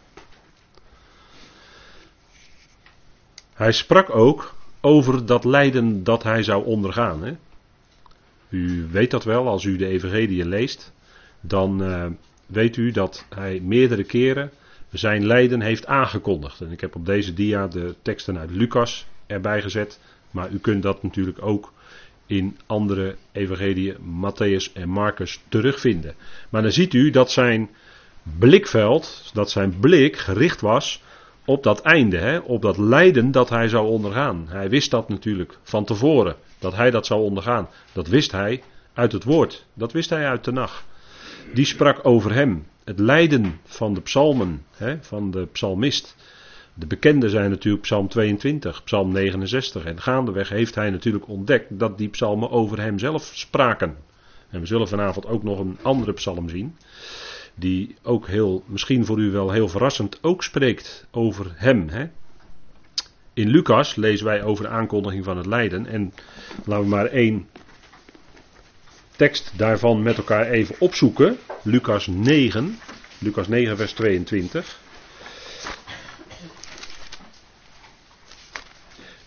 Hij 3.60 3.72
sprak 3.72 4.14
ook 4.14 4.54
over 4.80 5.26
dat 5.26 5.44
lijden 5.44 6.04
dat 6.04 6.22
hij 6.22 6.42
zou 6.42 6.64
ondergaan. 6.64 7.22
Hè? 7.22 7.32
U 8.48 8.88
weet 8.90 9.10
dat 9.10 9.24
wel, 9.24 9.48
als 9.48 9.64
u 9.64 9.76
de 9.76 9.86
Evangelie 9.86 10.44
leest, 10.44 10.92
dan 11.40 11.82
uh, 11.82 12.06
weet 12.46 12.76
u 12.76 12.90
dat 12.90 13.26
hij 13.34 13.60
meerdere 13.62 14.04
keren 14.04 14.50
zijn 14.90 15.26
lijden 15.26 15.60
heeft 15.60 15.86
aangekondigd. 15.86 16.60
En 16.60 16.70
ik 16.72 16.80
heb 16.80 16.94
op 16.94 17.06
deze 17.06 17.34
dia 17.34 17.66
de 17.66 17.94
teksten 18.02 18.38
uit 18.38 18.50
Lucas 18.50 19.06
erbij 19.26 19.62
gezet, 19.62 20.00
maar 20.30 20.50
u 20.50 20.58
kunt 20.58 20.82
dat 20.82 21.02
natuurlijk 21.02 21.42
ook 21.42 21.72
in 22.26 22.58
andere 22.66 23.16
evangeliën, 23.32 23.96
Matthäus 23.96 24.72
en 24.72 24.88
Marcus, 24.88 25.40
terugvinden. 25.48 26.14
Maar 26.48 26.62
dan 26.62 26.72
ziet 26.72 26.94
u 26.94 27.10
dat 27.10 27.30
zijn 27.30 27.70
blikveld, 28.38 29.30
dat 29.34 29.50
zijn 29.50 29.78
blik 29.80 30.16
gericht 30.16 30.60
was 30.60 31.02
op 31.50 31.62
dat 31.62 31.80
einde, 31.80 32.18
hè, 32.18 32.38
op 32.38 32.62
dat 32.62 32.78
lijden 32.78 33.30
dat 33.30 33.48
hij 33.48 33.68
zou 33.68 33.88
ondergaan. 33.88 34.46
Hij 34.48 34.68
wist 34.68 34.90
dat 34.90 35.08
natuurlijk 35.08 35.58
van 35.62 35.84
tevoren, 35.84 36.36
dat 36.58 36.74
hij 36.74 36.90
dat 36.90 37.06
zou 37.06 37.22
ondergaan. 37.22 37.68
Dat 37.92 38.08
wist 38.08 38.32
hij 38.32 38.62
uit 38.94 39.12
het 39.12 39.24
woord, 39.24 39.66
dat 39.74 39.92
wist 39.92 40.10
hij 40.10 40.26
uit 40.26 40.44
de 40.44 40.52
nacht. 40.52 40.84
Die 41.54 41.64
sprak 41.64 42.06
over 42.06 42.34
hem, 42.34 42.66
het 42.84 42.98
lijden 42.98 43.60
van 43.64 43.94
de 43.94 44.00
psalmen, 44.00 44.64
hè, 44.76 44.96
van 45.00 45.30
de 45.30 45.46
psalmist. 45.52 46.16
De 46.74 46.86
bekende 46.86 47.28
zijn 47.28 47.50
natuurlijk 47.50 47.82
Psalm 47.82 48.08
22, 48.08 48.84
Psalm 48.84 49.12
69. 49.12 49.84
En 49.84 50.00
gaandeweg 50.00 50.48
heeft 50.48 50.74
hij 50.74 50.90
natuurlijk 50.90 51.28
ontdekt 51.28 51.78
dat 51.78 51.98
die 51.98 52.08
psalmen 52.08 52.50
over 52.50 52.80
hemzelf 52.80 53.30
spraken. 53.34 53.96
En 54.50 54.60
we 54.60 54.66
zullen 54.66 54.88
vanavond 54.88 55.26
ook 55.26 55.42
nog 55.42 55.58
een 55.58 55.78
andere 55.82 56.12
psalm 56.12 56.48
zien 56.48 56.76
die 57.54 57.96
ook 58.02 58.26
heel, 58.26 58.64
misschien 58.66 59.04
voor 59.04 59.18
u 59.18 59.30
wel 59.30 59.50
heel 59.50 59.68
verrassend, 59.68 60.18
ook 60.22 60.42
spreekt 60.42 61.06
over 61.10 61.52
hem. 61.54 61.88
Hè? 61.88 62.08
In 63.32 63.48
Lucas 63.48 63.94
lezen 63.94 64.26
wij 64.26 64.42
over 64.42 64.64
de 64.64 64.70
aankondiging 64.70 65.24
van 65.24 65.36
het 65.36 65.46
lijden. 65.46 65.86
En 65.86 66.12
laten 66.64 66.84
we 66.84 66.90
maar 66.90 67.06
één 67.06 67.48
tekst 69.16 69.52
daarvan 69.56 70.02
met 70.02 70.16
elkaar 70.16 70.46
even 70.46 70.74
opzoeken. 70.78 71.38
Lucas 71.62 72.06
9, 72.06 72.78
Lucas 73.18 73.48
9, 73.48 73.76
vers 73.76 73.92
22. 73.92 74.78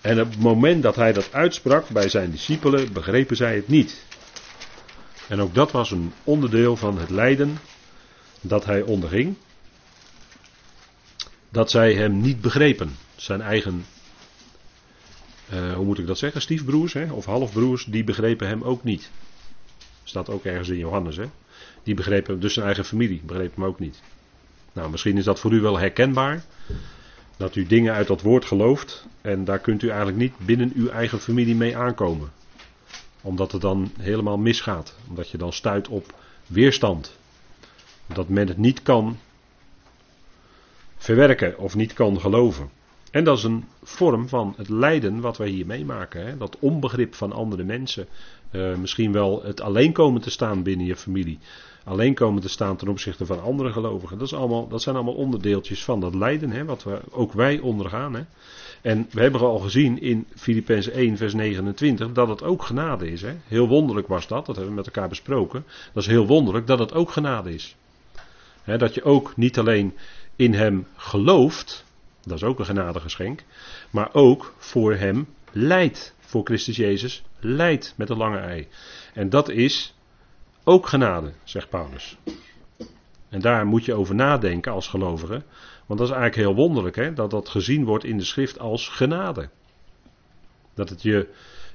En 0.01 0.21
op 0.21 0.29
het 0.29 0.39
moment 0.39 0.83
dat 0.83 0.95
hij 0.95 1.13
dat 1.13 1.33
uitsprak 1.33 1.89
bij 1.89 2.09
zijn 2.09 2.31
discipelen, 2.31 2.93
begrepen 2.93 3.35
zij 3.35 3.55
het 3.55 3.67
niet. 3.67 4.05
En 5.27 5.41
ook 5.41 5.55
dat 5.55 5.71
was 5.71 5.91
een 5.91 6.13
onderdeel 6.23 6.75
van 6.75 6.97
het 6.97 7.09
lijden 7.09 7.57
dat 8.43 8.65
hij 8.65 8.81
onderging. 8.81 9.35
Dat 11.49 11.71
zij 11.71 11.93
hem 11.93 12.21
niet 12.21 12.41
begrepen. 12.41 12.95
Zijn 13.15 13.41
eigen, 13.41 13.85
uh, 15.53 15.73
hoe 15.73 15.85
moet 15.85 15.99
ik 15.99 16.07
dat 16.07 16.17
zeggen, 16.17 16.41
stiefbroers 16.41 16.93
hè, 16.93 17.11
of 17.11 17.25
halfbroers, 17.25 17.85
die 17.85 18.03
begrepen 18.03 18.47
hem 18.47 18.63
ook 18.63 18.83
niet. 18.83 19.09
Staat 20.03 20.29
ook 20.29 20.43
ergens 20.43 20.69
in 20.69 20.77
Johannes. 20.77 21.17
Hè. 21.17 21.25
Die 21.83 21.93
begrepen, 21.93 22.39
dus 22.39 22.53
zijn 22.53 22.65
eigen 22.65 22.85
familie 22.85 23.21
begreep 23.25 23.55
hem 23.55 23.65
ook 23.65 23.79
niet. 23.79 24.01
Nou, 24.73 24.89
misschien 24.89 25.17
is 25.17 25.23
dat 25.23 25.39
voor 25.39 25.51
u 25.51 25.61
wel 25.61 25.79
herkenbaar. 25.79 26.43
Dat 27.37 27.55
u 27.55 27.65
dingen 27.65 27.93
uit 27.93 28.07
dat 28.07 28.21
woord 28.21 28.45
gelooft. 28.45 29.05
En 29.21 29.45
daar 29.45 29.59
kunt 29.59 29.83
u 29.83 29.87
eigenlijk 29.87 30.17
niet 30.17 30.33
binnen 30.37 30.71
uw 30.75 30.87
eigen 30.87 31.19
familie 31.19 31.55
mee 31.55 31.77
aankomen. 31.77 32.31
Omdat 33.21 33.51
het 33.51 33.61
dan 33.61 33.91
helemaal 33.99 34.37
misgaat. 34.37 34.95
Omdat 35.09 35.29
je 35.29 35.37
dan 35.37 35.53
stuit 35.53 35.87
op 35.87 36.13
weerstand. 36.47 37.17
Dat 38.13 38.29
men 38.29 38.47
het 38.47 38.57
niet 38.57 38.83
kan 38.83 39.17
verwerken 40.97 41.57
of 41.57 41.75
niet 41.75 41.93
kan 41.93 42.19
geloven. 42.19 42.69
En 43.11 43.23
dat 43.23 43.37
is 43.37 43.43
een 43.43 43.65
vorm 43.83 44.27
van 44.27 44.53
het 44.57 44.69
lijden 44.69 45.21
wat 45.21 45.37
wij 45.37 45.47
hier 45.47 45.65
meemaken. 45.65 46.25
Hè? 46.25 46.37
Dat 46.37 46.57
onbegrip 46.59 47.15
van 47.15 47.31
andere 47.31 47.63
mensen. 47.63 48.07
Uh, 48.51 48.75
misschien 48.75 49.11
wel 49.11 49.43
het 49.43 49.61
alleen 49.61 49.91
komen 49.91 50.21
te 50.21 50.29
staan 50.29 50.63
binnen 50.63 50.85
je 50.85 50.95
familie 50.95 51.39
alleen 51.83 52.13
komen 52.13 52.41
te 52.41 52.49
staan 52.49 52.75
ten 52.75 52.87
opzichte 52.87 53.25
van 53.25 53.41
andere 53.41 53.71
gelovigen. 53.71 54.17
Dat, 54.17 54.27
is 54.27 54.33
allemaal, 54.33 54.67
dat 54.67 54.81
zijn 54.81 54.95
allemaal 54.95 55.13
onderdeeltjes 55.13 55.83
van 55.83 55.99
dat 55.99 56.15
lijden, 56.15 56.49
hè, 56.51 56.65
wat 56.65 56.83
we, 56.83 56.99
ook 57.11 57.33
wij 57.33 57.59
ondergaan. 57.59 58.13
Hè. 58.13 58.21
En 58.81 59.07
we 59.11 59.21
hebben 59.21 59.41
al 59.41 59.59
gezien 59.59 60.01
in 60.01 60.25
Filippenzen 60.35 60.93
1, 60.93 61.17
vers 61.17 61.33
29, 61.33 62.11
dat 62.11 62.27
het 62.27 62.43
ook 62.43 62.63
genade 62.63 63.11
is. 63.11 63.21
Hè. 63.21 63.33
Heel 63.47 63.67
wonderlijk 63.67 64.07
was 64.07 64.27
dat, 64.27 64.45
dat 64.45 64.55
hebben 64.55 64.73
we 64.73 64.81
met 64.81 64.85
elkaar 64.85 65.09
besproken. 65.09 65.65
Dat 65.93 66.03
is 66.03 66.09
heel 66.09 66.27
wonderlijk 66.27 66.67
dat 66.67 66.79
het 66.79 66.93
ook 66.93 67.11
genade 67.11 67.53
is. 67.53 67.75
Dat 68.65 68.93
je 68.93 69.03
ook 69.03 69.37
niet 69.37 69.59
alleen 69.59 69.97
in 70.35 70.53
hem 70.53 70.87
gelooft, 70.95 71.85
dat 72.21 72.37
is 72.37 72.43
ook 72.43 72.59
een 72.59 72.65
genadegeschenk, 72.65 73.43
maar 73.89 74.09
ook 74.13 74.53
voor 74.57 74.93
hem 74.93 75.27
leidt. 75.51 76.15
Voor 76.19 76.43
Christus 76.43 76.75
Jezus 76.75 77.23
leidt 77.39 77.93
met 77.97 78.09
een 78.09 78.17
lange 78.17 78.37
ei. 78.37 78.67
En 79.13 79.29
dat 79.29 79.49
is 79.49 79.95
ook 80.63 80.87
genade, 80.87 81.33
zegt 81.43 81.69
Paulus. 81.69 82.17
En 83.29 83.39
daar 83.39 83.65
moet 83.65 83.85
je 83.85 83.93
over 83.93 84.15
nadenken 84.15 84.71
als 84.71 84.87
gelovige. 84.87 85.43
Want 85.85 85.99
dat 85.99 86.07
is 86.09 86.15
eigenlijk 86.15 86.35
heel 86.35 86.55
wonderlijk, 86.55 86.95
hè? 86.95 87.13
dat 87.13 87.31
dat 87.31 87.49
gezien 87.49 87.85
wordt 87.85 88.03
in 88.03 88.17
de 88.17 88.23
schrift 88.23 88.59
als 88.59 88.87
genade. 88.87 89.49
Dat 90.73 90.89
het 90.89 91.01
je, 91.01 91.27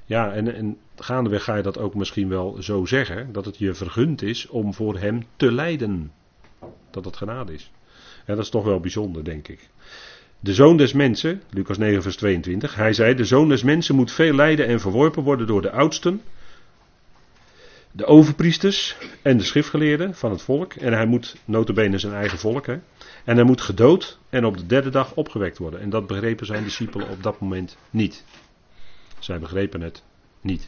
ja, 0.05 0.31
en, 0.31 0.55
en 0.55 0.77
gaandeweg 0.95 1.43
ga 1.43 1.55
je 1.55 1.63
dat 1.63 1.77
ook 1.77 1.95
misschien 1.95 2.29
wel 2.29 2.61
zo 2.61 2.85
zeggen, 2.85 3.31
dat 3.31 3.45
het 3.45 3.57
je 3.57 3.73
vergund 3.73 4.21
is 4.21 4.47
om 4.47 4.73
voor 4.73 4.97
hem 4.97 5.25
te 5.35 5.51
lijden. 5.51 6.11
Dat 6.91 7.05
het 7.05 7.17
genade 7.17 7.53
is. 7.53 7.71
En 8.25 8.35
dat 8.35 8.43
is 8.43 8.49
toch 8.49 8.63
wel 8.63 8.79
bijzonder, 8.79 9.23
denk 9.23 9.47
ik. 9.47 9.69
De 10.39 10.53
zoon 10.53 10.77
des 10.77 10.93
mensen, 10.93 11.41
Lucas 11.49 11.77
9, 11.77 12.01
vers 12.01 12.15
22, 12.15 12.75
hij 12.75 12.93
zei: 12.93 13.15
De 13.15 13.25
zoon 13.25 13.49
des 13.49 13.63
mensen 13.63 13.95
moet 13.95 14.11
veel 14.11 14.33
lijden 14.33 14.67
en 14.67 14.79
verworpen 14.79 15.23
worden 15.23 15.47
door 15.47 15.61
de 15.61 15.71
oudsten 15.71 16.21
de 17.91 18.05
overpriesters 18.05 18.97
en 19.21 19.37
de 19.37 19.43
schriftgeleerden 19.43 20.15
van 20.15 20.31
het 20.31 20.41
volk. 20.41 20.73
En 20.73 20.93
hij 20.93 21.05
moet 21.05 21.35
notabene 21.45 21.97
zijn 21.97 22.13
eigen 22.13 22.37
volk. 22.37 22.65
Hè, 22.65 22.79
en 23.25 23.35
hij 23.35 23.43
moet 23.43 23.61
gedood 23.61 24.19
en 24.29 24.45
op 24.45 24.57
de 24.57 24.65
derde 24.65 24.89
dag 24.89 25.15
opgewekt 25.15 25.57
worden. 25.57 25.79
En 25.79 25.89
dat 25.89 26.07
begrepen 26.07 26.45
zijn 26.45 26.63
discipelen 26.63 27.09
op 27.09 27.23
dat 27.23 27.39
moment 27.39 27.77
niet. 27.89 28.25
Zij 29.19 29.39
begrepen 29.39 29.81
het 29.81 30.03
niet. 30.41 30.67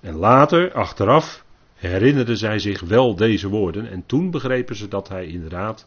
En 0.00 0.14
later, 0.14 0.72
achteraf, 0.72 1.43
herinnerden 1.86 2.36
zij 2.36 2.58
zich 2.58 2.80
wel 2.80 3.14
deze 3.14 3.48
woorden. 3.48 3.90
En 3.90 4.06
toen 4.06 4.30
begrepen 4.30 4.76
ze 4.76 4.88
dat 4.88 5.08
hij 5.08 5.26
inderdaad 5.26 5.86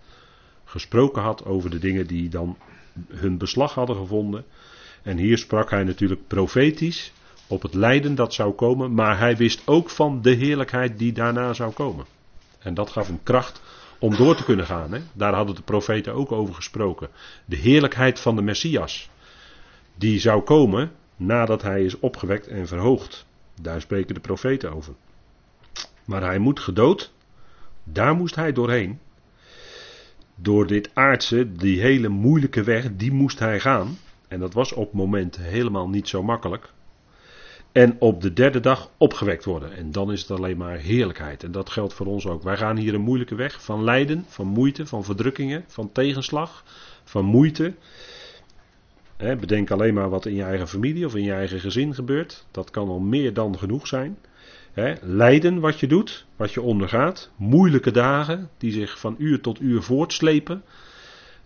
gesproken 0.65 1.21
had 1.21 1.45
over 1.45 1.69
de 1.69 1.79
dingen 1.79 2.07
die 2.07 2.29
dan 2.29 2.57
hun 3.07 3.37
beslag 3.37 3.73
hadden 3.73 3.95
gevonden. 3.95 4.45
En 5.03 5.17
hier 5.17 5.37
sprak 5.37 5.69
hij 5.69 5.83
natuurlijk 5.83 6.27
profetisch 6.27 7.11
op 7.47 7.61
het 7.61 7.73
lijden 7.73 8.15
dat 8.15 8.33
zou 8.33 8.53
komen, 8.53 8.93
maar 8.93 9.19
hij 9.19 9.37
wist 9.37 9.61
ook 9.65 9.89
van 9.89 10.21
de 10.21 10.31
heerlijkheid 10.31 10.97
die 10.99 11.11
daarna 11.11 11.53
zou 11.53 11.73
komen. 11.73 12.05
En 12.59 12.73
dat 12.73 12.89
gaf 12.89 13.07
hem 13.07 13.19
kracht 13.23 13.61
om 13.99 14.15
door 14.15 14.35
te 14.35 14.43
kunnen 14.43 14.65
gaan. 14.65 14.93
Hè? 14.93 14.99
Daar 15.13 15.33
hadden 15.33 15.55
de 15.55 15.61
profeten 15.61 16.13
ook 16.13 16.31
over 16.31 16.55
gesproken. 16.55 17.09
De 17.45 17.55
heerlijkheid 17.55 18.19
van 18.19 18.35
de 18.35 18.41
Messias. 18.41 19.09
Die 19.95 20.19
zou 20.19 20.41
komen 20.41 20.91
nadat 21.15 21.61
hij 21.61 21.83
is 21.83 21.99
opgewekt 21.99 22.47
en 22.47 22.67
verhoogd. 22.67 23.25
Daar 23.61 23.81
spreken 23.81 24.13
de 24.13 24.19
profeten 24.19 24.73
over. 24.73 24.93
Maar 26.07 26.21
hij 26.21 26.39
moet 26.39 26.59
gedood. 26.59 27.13
Daar 27.83 28.15
moest 28.15 28.35
hij 28.35 28.51
doorheen. 28.53 28.99
Door 30.35 30.67
dit 30.67 30.89
aardse, 30.93 31.51
die 31.51 31.81
hele 31.81 32.07
moeilijke 32.07 32.63
weg, 32.63 32.95
die 32.95 33.11
moest 33.11 33.39
hij 33.39 33.59
gaan. 33.59 33.97
En 34.27 34.39
dat 34.39 34.53
was 34.53 34.73
op 34.73 34.85
het 34.85 34.93
moment 34.93 35.37
helemaal 35.37 35.89
niet 35.89 36.07
zo 36.07 36.23
makkelijk. 36.23 36.73
En 37.71 37.95
op 37.99 38.21
de 38.21 38.33
derde 38.33 38.59
dag 38.59 38.91
opgewekt 38.97 39.45
worden. 39.45 39.75
En 39.75 39.91
dan 39.91 40.11
is 40.11 40.21
het 40.21 40.31
alleen 40.31 40.57
maar 40.57 40.77
heerlijkheid. 40.77 41.43
En 41.43 41.51
dat 41.51 41.69
geldt 41.69 41.93
voor 41.93 42.05
ons 42.05 42.27
ook. 42.27 42.43
Wij 42.43 42.57
gaan 42.57 42.77
hier 42.77 42.93
een 42.93 43.01
moeilijke 43.01 43.35
weg 43.35 43.63
van 43.63 43.83
lijden, 43.83 44.25
van 44.27 44.47
moeite, 44.47 44.85
van 44.85 45.03
verdrukkingen, 45.03 45.63
van 45.67 45.91
tegenslag, 45.91 46.63
van 47.03 47.25
moeite. 47.25 47.73
bedenk 49.17 49.71
alleen 49.71 49.93
maar 49.93 50.09
wat 50.09 50.25
in 50.25 50.35
je 50.35 50.43
eigen 50.43 50.67
familie 50.67 51.05
of 51.05 51.15
in 51.15 51.23
je 51.23 51.33
eigen 51.33 51.59
gezin 51.59 51.93
gebeurt. 51.93 52.45
Dat 52.51 52.71
kan 52.71 52.87
al 52.87 52.99
meer 52.99 53.33
dan 53.33 53.57
genoeg 53.57 53.87
zijn. 53.87 54.17
Lijden 55.01 55.59
wat 55.59 55.79
je 55.79 55.87
doet, 55.87 56.25
wat 56.35 56.53
je 56.53 56.61
ondergaat. 56.61 57.31
Moeilijke 57.35 57.91
dagen 57.91 58.49
die 58.57 58.71
zich 58.71 58.99
van 58.99 59.15
uur 59.17 59.41
tot 59.41 59.61
uur 59.61 59.81
voortslepen. 59.81 60.63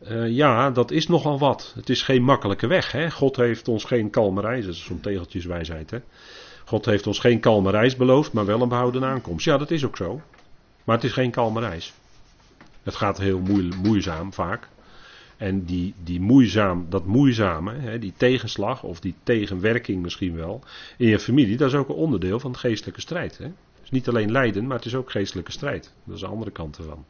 Uh, 0.04 0.30
ja, 0.30 0.72
dat 0.72 0.92
is 0.92 1.08
nogal 1.08 1.40
wat. 1.40 1.74
Het 1.76 1.90
is 1.90 2.04
geen 2.04 2.24
makkelijke 2.24 2.68
weg. 2.68 2.92
Hè? 2.92 3.12
God 3.12 3.36
heeft 3.36 3.68
ons 3.68 3.84
geen 3.84 4.10
kalme 4.10 4.42
reis. 4.42 4.66
Dat 4.66 4.74
is 4.74 4.86
zo'n 4.86 5.00
tegeltjeswijsheid. 5.00 5.92
Hè? 5.92 6.00
God 6.66 6.86
heeft 6.86 7.08
ons 7.08 7.20
geen 7.20 7.40
kalme 7.40 7.72
reis 7.72 7.96
beloofd, 7.96 8.34
maar 8.34 8.46
wel 8.46 8.62
een 8.62 8.70
behouden 8.70 9.04
aankomst. 9.04 9.46
Ja, 9.46 9.58
dat 9.58 9.72
is 9.72 9.86
ook 9.86 9.98
zo. 9.98 10.22
Maar 10.84 10.96
het 10.96 11.06
is 11.06 11.14
geen 11.14 11.32
kalme 11.32 11.60
reis. 11.60 11.94
Het 12.84 12.96
gaat 12.96 13.18
heel 13.18 13.42
moeizaam 13.84 14.34
vaak. 14.34 14.70
En 15.42 15.66
die, 15.66 15.94
die 16.04 16.20
moeizaam, 16.20 16.86
dat 16.90 17.06
moeizame, 17.06 17.74
hè, 17.74 18.00
die 18.00 18.14
tegenslag 18.18 18.84
of 18.84 19.00
die 19.00 19.16
tegenwerking 19.24 20.02
misschien 20.02 20.36
wel, 20.36 20.64
in 20.98 21.08
je 21.08 21.20
familie, 21.20 21.58
dat 21.58 21.68
is 21.68 21.76
ook 21.76 21.90
een 21.90 21.96
onderdeel 21.96 22.40
van 22.40 22.58
geestelijke 22.58 23.02
strijd. 23.02 23.38
Hè? 23.38 23.44
Het 23.46 23.84
is 23.84 23.90
niet 23.90 24.08
alleen 24.08 24.32
lijden, 24.32 24.68
maar 24.68 24.78
het 24.78 24.86
is 24.86 24.96
ook 24.96 25.12
geestelijke 25.12 25.52
strijd. 25.52 25.94
Dat 26.04 26.16
is 26.16 26.22
de 26.22 26.28
andere 26.28 26.52
kant 26.52 26.78
ervan. 26.78 27.06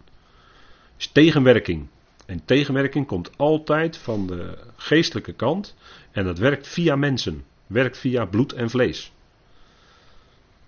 Het 0.93 0.97
is 0.97 1.07
tegenwerking. 1.07 1.87
En 2.25 2.45
tegenwerking 2.45 3.07
komt 3.07 3.31
altijd 3.37 3.97
van 3.97 4.27
de 4.27 4.57
geestelijke 4.75 5.33
kant. 5.33 5.75
En 6.11 6.23
dat 6.23 6.37
werkt 6.37 6.67
via 6.67 6.95
mensen. 6.95 7.43
Werkt 7.67 7.97
via 7.97 8.25
bloed 8.25 8.53
en 8.53 8.69
vlees. 8.69 9.11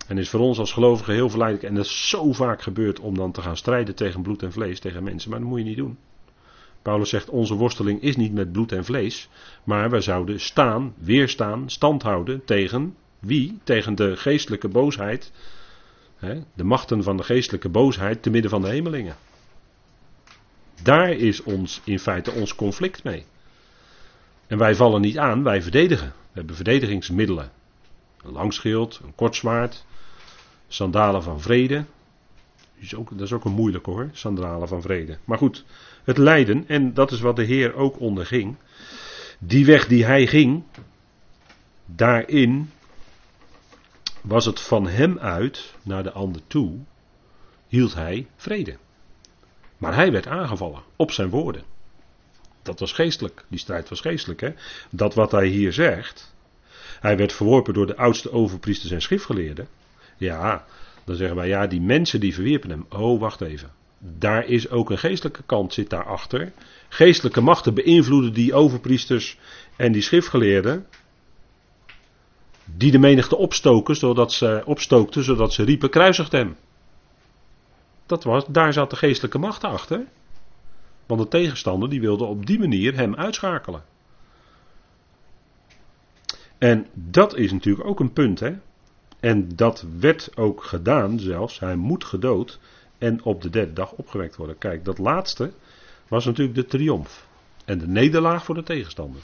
En 0.06 0.18
is 0.18 0.28
voor 0.28 0.40
ons 0.40 0.58
als 0.58 0.72
gelovigen 0.72 1.14
heel 1.14 1.30
verleidelijk. 1.30 1.68
En 1.68 1.74
dat 1.74 1.84
is 1.84 2.08
zo 2.08 2.32
vaak 2.32 2.62
gebeurd 2.62 3.00
om 3.00 3.16
dan 3.16 3.32
te 3.32 3.42
gaan 3.42 3.56
strijden 3.56 3.94
tegen 3.94 4.22
bloed 4.22 4.42
en 4.42 4.52
vlees, 4.52 4.80
tegen 4.80 5.02
mensen. 5.02 5.30
Maar 5.30 5.38
dat 5.38 5.48
moet 5.48 5.58
je 5.58 5.64
niet 5.64 5.76
doen. 5.76 5.98
Paulus 6.84 7.08
zegt: 7.08 7.28
Onze 7.28 7.54
worsteling 7.54 8.02
is 8.02 8.16
niet 8.16 8.32
met 8.32 8.52
bloed 8.52 8.72
en 8.72 8.84
vlees. 8.84 9.28
Maar 9.64 9.90
wij 9.90 10.00
zouden 10.00 10.40
staan, 10.40 10.94
weerstaan, 10.98 11.70
stand 11.70 12.02
houden 12.02 12.44
tegen 12.44 12.96
wie? 13.18 13.58
Tegen 13.62 13.94
de 13.94 14.16
geestelijke 14.16 14.68
boosheid. 14.68 15.32
Hè, 16.16 16.40
de 16.54 16.64
machten 16.64 17.02
van 17.02 17.16
de 17.16 17.22
geestelijke 17.22 17.68
boosheid 17.68 18.22
te 18.22 18.30
midden 18.30 18.50
van 18.50 18.62
de 18.62 18.68
hemelingen. 18.68 19.16
Daar 20.82 21.10
is 21.10 21.42
ons 21.42 21.80
in 21.84 21.98
feite 21.98 22.32
ons 22.32 22.54
conflict 22.54 23.04
mee. 23.04 23.24
En 24.46 24.58
wij 24.58 24.74
vallen 24.74 25.00
niet 25.00 25.18
aan, 25.18 25.42
wij 25.42 25.62
verdedigen. 25.62 26.08
We 26.08 26.38
hebben 26.38 26.56
verdedigingsmiddelen. 26.56 27.50
Een 28.22 28.32
langschild, 28.32 29.00
een 29.04 29.14
kortzwaard, 29.14 29.84
sandalen 30.68 31.22
van 31.22 31.40
vrede. 31.40 31.84
Is 32.74 32.94
ook, 32.94 33.10
dat 33.10 33.20
is 33.20 33.32
ook 33.32 33.44
een 33.44 33.52
moeilijke 33.52 33.90
hoor, 33.90 34.08
sandalen 34.12 34.68
van 34.68 34.82
vrede. 34.82 35.18
Maar 35.24 35.38
goed, 35.38 35.64
het 36.04 36.18
lijden, 36.18 36.64
en 36.68 36.94
dat 36.94 37.12
is 37.12 37.20
wat 37.20 37.36
de 37.36 37.44
Heer 37.44 37.74
ook 37.74 38.00
onderging. 38.00 38.56
Die 39.38 39.66
weg 39.66 39.86
die 39.86 40.04
hij 40.04 40.26
ging, 40.26 40.62
daarin 41.86 42.70
was 44.20 44.44
het 44.44 44.60
van 44.60 44.88
hem 44.88 45.18
uit 45.18 45.74
naar 45.82 46.02
de 46.02 46.12
ander 46.12 46.40
toe, 46.46 46.78
hield 47.68 47.94
hij 47.94 48.26
vrede. 48.36 48.76
Maar 49.78 49.94
hij 49.94 50.12
werd 50.12 50.26
aangevallen 50.26 50.82
op 50.96 51.10
zijn 51.10 51.28
woorden. 51.28 51.62
Dat 52.62 52.80
was 52.80 52.92
geestelijk. 52.92 53.44
Die 53.48 53.58
strijd 53.58 53.88
was 53.88 54.00
geestelijk. 54.00 54.40
Hè? 54.40 54.52
Dat 54.90 55.14
wat 55.14 55.30
hij 55.30 55.46
hier 55.46 55.72
zegt. 55.72 56.34
Hij 57.00 57.16
werd 57.16 57.32
verworpen 57.32 57.74
door 57.74 57.86
de 57.86 57.96
oudste 57.96 58.32
overpriesters 58.32 58.92
en 58.92 59.02
schriftgeleerden. 59.02 59.68
Ja, 60.16 60.64
dan 61.04 61.16
zeggen 61.16 61.36
wij 61.36 61.48
ja, 61.48 61.66
die 61.66 61.80
mensen 61.80 62.20
die 62.20 62.34
verwierpen 62.34 62.70
hem. 62.70 62.86
Oh, 62.88 63.20
wacht 63.20 63.40
even. 63.40 63.70
Daar 64.06 64.44
is 64.46 64.68
ook 64.68 64.90
een 64.90 64.98
geestelijke 64.98 65.42
kant 65.46 65.72
zit 65.72 65.90
daarachter. 65.90 66.52
Geestelijke 66.88 67.40
machten 67.40 67.74
beïnvloeden 67.74 68.32
die 68.32 68.54
overpriesters 68.54 69.38
en 69.76 69.92
die 69.92 70.02
schriftgeleerden. 70.02 70.86
Die 72.64 72.90
de 72.90 72.98
menigte 72.98 73.36
opstoken, 73.36 73.96
zodat 73.96 74.32
ze, 74.32 74.62
opstookten, 74.64 75.24
zodat 75.24 75.52
ze 75.52 75.62
riepen: 75.62 75.90
kruisigt 75.90 76.32
hem. 76.32 76.56
Dat 78.06 78.24
was, 78.24 78.44
daar 78.46 78.72
zat 78.72 78.90
de 78.90 78.96
geestelijke 78.96 79.38
macht 79.38 79.64
achter. 79.64 80.04
Want 81.06 81.20
de 81.20 81.28
tegenstander 81.28 81.90
die 81.90 82.00
wilde 82.00 82.24
op 82.24 82.46
die 82.46 82.58
manier 82.58 82.94
hem 82.94 83.14
uitschakelen. 83.14 83.84
En 86.58 86.86
dat 86.92 87.36
is 87.36 87.52
natuurlijk 87.52 87.86
ook 87.86 88.00
een 88.00 88.12
punt, 88.12 88.40
hè? 88.40 88.52
En 89.20 89.56
dat 89.56 89.86
werd 89.98 90.36
ook 90.36 90.64
gedaan 90.64 91.18
zelfs. 91.18 91.60
Hij 91.60 91.76
moet 91.76 92.04
gedood 92.04 92.58
en 92.98 93.24
op 93.24 93.42
de 93.42 93.50
derde 93.50 93.72
dag 93.72 93.92
opgewekt 93.92 94.36
worden. 94.36 94.58
Kijk, 94.58 94.84
dat 94.84 94.98
laatste 94.98 95.52
was 96.08 96.24
natuurlijk 96.24 96.56
de 96.56 96.66
triomf. 96.66 97.26
En 97.64 97.78
de 97.78 97.88
nederlaag 97.88 98.44
voor 98.44 98.54
de 98.54 98.62
tegenstander. 98.62 99.20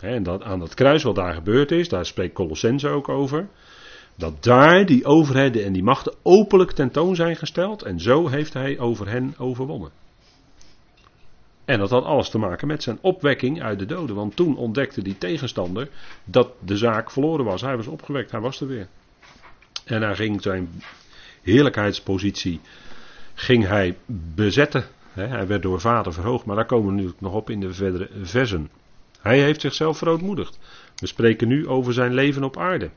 En 0.00 0.22
dat, 0.22 0.42
aan 0.42 0.58
dat 0.58 0.74
kruis 0.74 1.02
wat 1.02 1.14
daar 1.14 1.34
gebeurd 1.34 1.70
is, 1.70 1.88
daar 1.88 2.06
spreekt 2.06 2.34
Colossense 2.34 2.88
ook 2.88 3.08
over. 3.08 3.48
Dat 4.14 4.42
daar 4.42 4.86
die 4.86 5.04
overheden 5.04 5.64
en 5.64 5.72
die 5.72 5.82
machten 5.82 6.14
openlijk 6.22 6.72
tentoon 6.72 7.14
zijn 7.14 7.36
gesteld. 7.36 7.82
En 7.82 8.00
zo 8.00 8.28
heeft 8.28 8.52
hij 8.52 8.78
over 8.78 9.08
hen 9.08 9.34
overwonnen. 9.38 9.90
En 11.64 11.78
dat 11.78 11.90
had 11.90 12.04
alles 12.04 12.30
te 12.30 12.38
maken 12.38 12.66
met 12.66 12.82
zijn 12.82 12.98
opwekking 13.00 13.62
uit 13.62 13.78
de 13.78 13.86
doden. 13.86 14.16
Want 14.16 14.36
toen 14.36 14.56
ontdekte 14.56 15.02
die 15.02 15.18
tegenstander 15.18 15.88
dat 16.24 16.48
de 16.60 16.76
zaak 16.76 17.10
verloren 17.10 17.44
was. 17.44 17.60
Hij 17.60 17.76
was 17.76 17.86
opgewekt, 17.86 18.30
hij 18.30 18.40
was 18.40 18.60
er 18.60 18.66
weer. 18.66 18.88
En 19.84 20.02
hij 20.02 20.14
ging 20.14 20.42
zijn 20.42 20.68
heerlijkheidspositie 21.42 22.60
ging 23.34 23.66
hij 23.66 23.96
bezetten. 24.34 24.84
Hij 25.12 25.46
werd 25.46 25.62
door 25.62 25.80
vader 25.80 26.12
verhoogd, 26.12 26.44
maar 26.44 26.56
daar 26.56 26.66
komen 26.66 26.94
we 26.94 27.02
nu 27.02 27.12
nog 27.18 27.32
op 27.32 27.50
in 27.50 27.60
de 27.60 27.72
verdere 27.72 28.08
versen. 28.22 28.70
Hij 29.20 29.40
heeft 29.40 29.60
zichzelf 29.60 29.98
verootmoedigd. 29.98 30.58
We 30.96 31.06
spreken 31.06 31.48
nu 31.48 31.68
over 31.68 31.92
zijn 31.92 32.14
leven 32.14 32.44
op 32.44 32.58
aarde. 32.58 32.90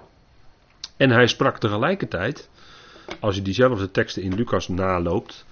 En 0.97 1.09
hij 1.09 1.27
sprak 1.27 1.57
tegelijkertijd, 1.57 2.49
als 3.19 3.35
je 3.35 3.41
diezelfde 3.41 3.91
teksten 3.91 4.21
in 4.23 4.35
Lucas 4.35 4.67
naloopt, 4.67 5.45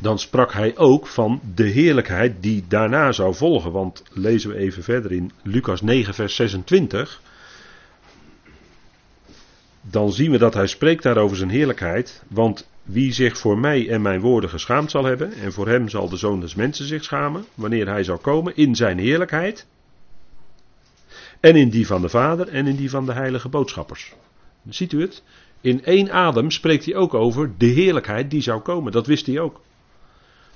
dan 0.00 0.18
sprak 0.18 0.52
hij 0.52 0.76
ook 0.76 1.06
van 1.06 1.40
de 1.54 1.64
heerlijkheid 1.66 2.42
die 2.42 2.64
daarna 2.68 3.12
zou 3.12 3.34
volgen. 3.34 3.72
Want 3.72 4.02
lezen 4.12 4.50
we 4.50 4.56
even 4.56 4.82
verder 4.82 5.12
in 5.12 5.30
Lucas 5.42 5.80
9, 5.80 6.14
vers 6.14 6.34
26. 6.34 7.20
Dan 9.90 10.12
zien 10.12 10.30
we 10.30 10.38
dat 10.38 10.54
hij 10.54 10.66
spreekt 10.66 11.02
daarover 11.02 11.36
zijn 11.36 11.50
heerlijkheid. 11.50 12.22
Want 12.28 12.68
wie 12.82 13.12
zich 13.12 13.38
voor 13.38 13.58
mij 13.58 13.88
en 13.88 14.02
mijn 14.02 14.20
woorden 14.20 14.50
geschaamd 14.50 14.90
zal 14.90 15.04
hebben, 15.04 15.32
en 15.32 15.52
voor 15.52 15.68
hem 15.68 15.88
zal 15.88 16.08
de 16.08 16.16
zoon 16.16 16.40
des 16.40 16.54
mensen 16.54 16.86
zich 16.86 17.04
schamen, 17.04 17.44
wanneer 17.54 17.88
hij 17.88 18.04
zal 18.04 18.18
komen 18.18 18.56
in 18.56 18.74
zijn 18.74 18.98
heerlijkheid. 18.98 19.66
En 21.40 21.56
in 21.56 21.68
die 21.70 21.86
van 21.86 22.00
de 22.00 22.08
Vader 22.08 22.48
en 22.48 22.66
in 22.66 22.76
die 22.76 22.90
van 22.90 23.06
de 23.06 23.12
heilige 23.12 23.48
boodschappers. 23.48 24.14
Ziet 24.68 24.92
u 24.92 25.00
het? 25.00 25.22
In 25.60 25.84
één 25.84 26.12
adem 26.12 26.50
spreekt 26.50 26.84
hij 26.84 26.94
ook 26.94 27.14
over 27.14 27.52
de 27.58 27.66
heerlijkheid 27.66 28.30
die 28.30 28.42
zou 28.42 28.60
komen. 28.60 28.92
Dat 28.92 29.06
wist 29.06 29.26
hij 29.26 29.40
ook 29.40 29.60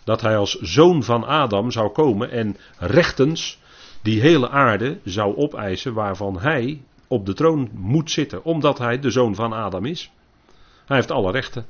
dat 0.04 0.20
hij 0.20 0.36
als 0.36 0.58
zoon 0.60 1.02
van 1.02 1.24
Adam 1.24 1.70
zou 1.70 1.90
komen 1.90 2.30
en 2.30 2.56
rechtens 2.78 3.60
die 4.02 4.20
hele 4.20 4.48
aarde 4.48 4.98
zou 5.04 5.36
opeisen 5.36 5.94
waarvan 5.94 6.38
hij 6.40 6.80
op 7.08 7.26
de 7.26 7.34
troon 7.34 7.70
moet 7.72 8.10
zitten, 8.10 8.44
omdat 8.44 8.78
hij 8.78 8.98
de 8.98 9.10
zoon 9.10 9.34
van 9.34 9.52
Adam 9.52 9.84
is. 9.84 10.10
Hij 10.86 10.96
heeft 10.96 11.10
alle 11.10 11.32
rechten. 11.32 11.66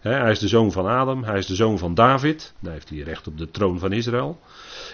hij 0.00 0.30
is 0.30 0.38
de 0.38 0.48
zoon 0.48 0.72
van 0.72 0.86
Adam, 0.86 1.24
hij 1.24 1.38
is 1.38 1.46
de 1.46 1.54
zoon 1.54 1.78
van 1.78 1.94
David, 1.94 2.54
daar 2.58 2.72
heeft 2.72 2.88
hij 2.88 2.98
recht 2.98 3.26
op 3.26 3.38
de 3.38 3.50
troon 3.50 3.78
van 3.78 3.92
Israël. 3.92 4.40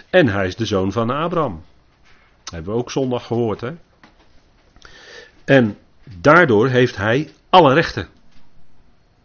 En 0.09 0.27
hij 0.27 0.47
is 0.47 0.55
de 0.55 0.65
zoon 0.65 0.91
van 0.91 1.09
Abraham. 1.09 1.63
Hebben 2.51 2.73
we 2.73 2.79
ook 2.79 2.91
zondag 2.91 3.25
gehoord. 3.25 3.61
Hè? 3.61 3.71
En 5.45 5.77
daardoor 6.21 6.67
heeft 6.67 6.97
hij 6.97 7.31
alle 7.49 7.73
rechten. 7.73 8.07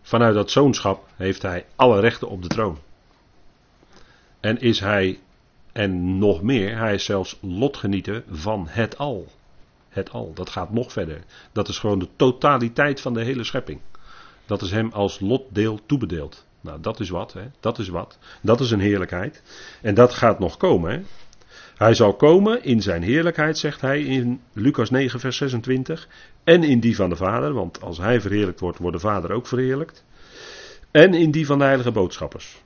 Vanuit 0.02 0.34
dat 0.34 0.50
zoonschap 0.50 1.08
heeft 1.16 1.42
hij 1.42 1.66
alle 1.76 2.00
rechten 2.00 2.28
op 2.28 2.42
de 2.42 2.48
troon. 2.48 2.78
En 4.40 4.60
is 4.60 4.80
hij, 4.80 5.20
en 5.72 6.18
nog 6.18 6.42
meer, 6.42 6.78
hij 6.78 6.94
is 6.94 7.04
zelfs 7.04 7.38
lotgenieter 7.40 8.24
van 8.30 8.66
het 8.68 8.98
al. 8.98 9.28
Het 9.92 10.10
al, 10.10 10.32
dat 10.34 10.50
gaat 10.50 10.72
nog 10.72 10.92
verder. 10.92 11.22
Dat 11.52 11.68
is 11.68 11.78
gewoon 11.78 11.98
de 11.98 12.08
totaliteit 12.16 13.00
van 13.00 13.14
de 13.14 13.24
hele 13.24 13.44
schepping. 13.44 13.80
Dat 14.46 14.62
is 14.62 14.70
hem 14.70 14.90
als 14.92 15.20
lotdeel 15.20 15.80
toebedeeld. 15.86 16.46
Nou, 16.60 16.80
dat 16.80 17.00
is 17.00 17.08
wat, 17.08 17.32
hè? 17.32 17.44
dat 17.60 17.78
is 17.78 17.88
wat. 17.88 18.18
Dat 18.42 18.60
is 18.60 18.70
een 18.70 18.80
heerlijkheid. 18.80 19.42
En 19.82 19.94
dat 19.94 20.14
gaat 20.14 20.38
nog 20.38 20.56
komen. 20.56 20.90
Hè? 20.90 21.00
Hij 21.76 21.94
zal 21.94 22.14
komen 22.14 22.64
in 22.64 22.82
zijn 22.82 23.02
heerlijkheid, 23.02 23.58
zegt 23.58 23.80
hij 23.80 24.02
in 24.02 24.40
Lucas 24.52 24.90
9, 24.90 25.20
vers 25.20 25.36
26. 25.36 26.08
En 26.44 26.62
in 26.62 26.80
die 26.80 26.96
van 26.96 27.08
de 27.08 27.16
Vader, 27.16 27.52
want 27.52 27.82
als 27.82 27.98
hij 27.98 28.20
verheerlijkt 28.20 28.60
wordt, 28.60 28.78
wordt 28.78 28.96
de 28.96 29.02
Vader 29.02 29.32
ook 29.32 29.46
verheerlijkt. 29.46 30.04
En 30.90 31.14
in 31.14 31.30
die 31.30 31.46
van 31.46 31.58
de 31.58 31.64
heilige 31.64 31.92
boodschappers. 31.92 32.62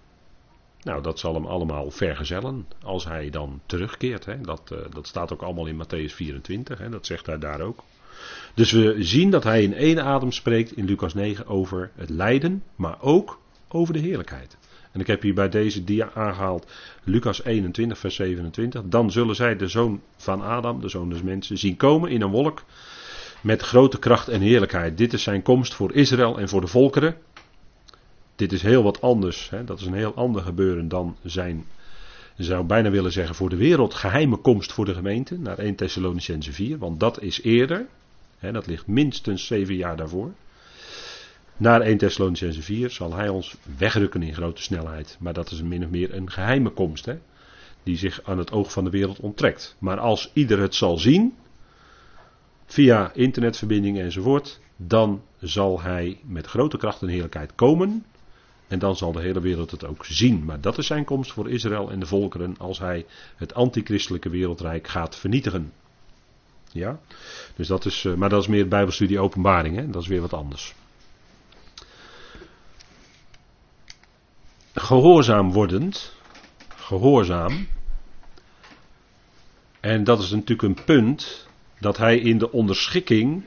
Nou, 0.86 1.02
dat 1.02 1.18
zal 1.18 1.34
hem 1.34 1.46
allemaal 1.46 1.90
vergezellen 1.90 2.66
als 2.82 3.04
hij 3.04 3.30
dan 3.30 3.60
terugkeert. 3.66 4.24
Hè. 4.24 4.40
Dat, 4.40 4.70
uh, 4.72 4.78
dat 4.92 5.06
staat 5.06 5.32
ook 5.32 5.42
allemaal 5.42 5.66
in 5.66 5.84
Matthäus 5.84 6.14
24, 6.14 6.78
hè. 6.78 6.88
dat 6.88 7.06
zegt 7.06 7.26
hij 7.26 7.38
daar 7.38 7.60
ook. 7.60 7.82
Dus 8.54 8.72
we 8.72 8.96
zien 8.98 9.30
dat 9.30 9.44
hij 9.44 9.62
in 9.62 9.74
één 9.74 10.04
adem 10.04 10.32
spreekt 10.32 10.76
in 10.76 10.84
Lucas 10.84 11.14
9 11.14 11.46
over 11.46 11.90
het 11.94 12.10
lijden, 12.10 12.62
maar 12.76 12.96
ook 13.00 13.38
over 13.68 13.92
de 13.92 13.98
heerlijkheid. 13.98 14.56
En 14.92 15.00
ik 15.00 15.06
heb 15.06 15.22
hier 15.22 15.34
bij 15.34 15.48
deze 15.48 15.84
dia 15.84 16.10
aangehaald 16.14 16.66
Lucas 17.04 17.44
21, 17.44 17.98
vers 17.98 18.14
27. 18.14 18.82
Dan 18.84 19.10
zullen 19.10 19.34
zij 19.34 19.56
de 19.56 19.68
zoon 19.68 20.00
van 20.16 20.42
Adam, 20.42 20.80
de 20.80 20.88
zoon 20.88 21.08
des 21.08 21.22
mensen, 21.22 21.58
zien 21.58 21.76
komen 21.76 22.10
in 22.10 22.22
een 22.22 22.30
wolk 22.30 22.62
met 23.40 23.62
grote 23.62 23.98
kracht 23.98 24.28
en 24.28 24.40
heerlijkheid. 24.40 24.98
Dit 24.98 25.12
is 25.12 25.22
zijn 25.22 25.42
komst 25.42 25.74
voor 25.74 25.92
Israël 25.92 26.38
en 26.38 26.48
voor 26.48 26.60
de 26.60 26.66
volkeren. 26.66 27.16
Dit 28.36 28.52
is 28.52 28.62
heel 28.62 28.82
wat 28.82 29.00
anders. 29.00 29.50
Hè? 29.50 29.64
Dat 29.64 29.80
is 29.80 29.86
een 29.86 29.94
heel 29.94 30.14
ander 30.14 30.42
gebeuren 30.42 30.88
dan 30.88 31.16
zijn, 31.22 31.64
zou 32.36 32.64
bijna 32.64 32.90
willen 32.90 33.12
zeggen, 33.12 33.34
voor 33.34 33.48
de 33.48 33.56
wereld 33.56 33.94
geheime 33.94 34.36
komst 34.36 34.72
voor 34.72 34.84
de 34.84 34.94
gemeente. 34.94 35.38
Naar 35.38 35.58
1 35.58 35.74
Thessalonicense 35.74 36.52
4. 36.52 36.78
Want 36.78 37.00
dat 37.00 37.22
is 37.22 37.42
eerder. 37.42 37.86
Hè, 38.38 38.52
dat 38.52 38.66
ligt 38.66 38.86
minstens 38.86 39.46
zeven 39.46 39.74
jaar 39.74 39.96
daarvoor. 39.96 40.32
Naar 41.56 41.80
1 41.80 41.98
Thessalonicense 41.98 42.62
4 42.62 42.90
zal 42.90 43.14
hij 43.14 43.28
ons 43.28 43.56
wegrukken 43.78 44.22
in 44.22 44.34
grote 44.34 44.62
snelheid. 44.62 45.16
Maar 45.20 45.32
dat 45.32 45.50
is 45.50 45.62
min 45.62 45.84
of 45.84 45.90
meer 45.90 46.14
een 46.14 46.30
geheime 46.30 46.70
komst. 46.70 47.04
Hè? 47.04 47.18
Die 47.82 47.96
zich 47.96 48.20
aan 48.24 48.38
het 48.38 48.52
oog 48.52 48.72
van 48.72 48.84
de 48.84 48.90
wereld 48.90 49.20
onttrekt. 49.20 49.76
Maar 49.78 49.98
als 49.98 50.30
ieder 50.32 50.58
het 50.58 50.74
zal 50.74 50.98
zien. 50.98 51.34
Via 52.66 53.12
internetverbindingen 53.14 54.04
enzovoort. 54.04 54.60
Dan 54.76 55.22
zal 55.40 55.80
hij 55.80 56.20
met 56.24 56.46
grote 56.46 56.76
kracht 56.76 57.02
en 57.02 57.08
heerlijkheid 57.08 57.54
komen. 57.54 58.04
En 58.68 58.78
dan 58.78 58.96
zal 58.96 59.12
de 59.12 59.20
hele 59.20 59.40
wereld 59.40 59.70
het 59.70 59.84
ook 59.84 60.04
zien. 60.04 60.44
Maar 60.44 60.60
dat 60.60 60.78
is 60.78 60.86
zijn 60.86 61.04
komst 61.04 61.32
voor 61.32 61.50
Israël 61.50 61.90
en 61.90 62.00
de 62.00 62.06
volkeren 62.06 62.54
als 62.58 62.78
hij 62.78 63.06
het 63.36 63.54
antichristelijke 63.54 64.28
wereldrijk 64.28 64.88
gaat 64.88 65.16
vernietigen. 65.16 65.72
Ja, 66.72 67.00
dus 67.56 67.68
dat 67.68 67.84
is, 67.84 68.04
eh, 68.04 68.14
maar 68.14 68.28
dat 68.28 68.42
is 68.42 68.48
meer 68.48 68.68
Bijbelstudie 68.68 69.20
openbaring, 69.20 69.76
hè? 69.76 69.90
dat 69.90 70.02
is 70.02 70.08
weer 70.08 70.20
wat 70.20 70.32
anders. 70.32 70.74
Gehoorzaam 74.74 75.52
wordend, 75.52 76.16
gehoorzaam. 76.68 77.68
En 79.80 80.04
dat 80.04 80.22
is 80.22 80.30
natuurlijk 80.30 80.62
een 80.62 80.84
punt 80.84 81.48
dat 81.80 81.96
hij 81.96 82.18
in 82.18 82.38
de 82.38 82.52
onderschikking 82.52 83.44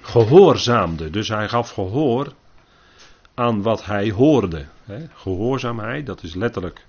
gehoorzaamde. 0.00 1.10
Dus 1.10 1.28
hij 1.28 1.48
gaf 1.48 1.70
gehoor 1.70 2.34
aan 3.40 3.62
wat 3.62 3.84
hij 3.84 4.10
hoorde. 4.10 4.66
Gehoorzaamheid, 5.14 6.06
dat 6.06 6.22
is 6.22 6.34
letterlijk 6.34 6.86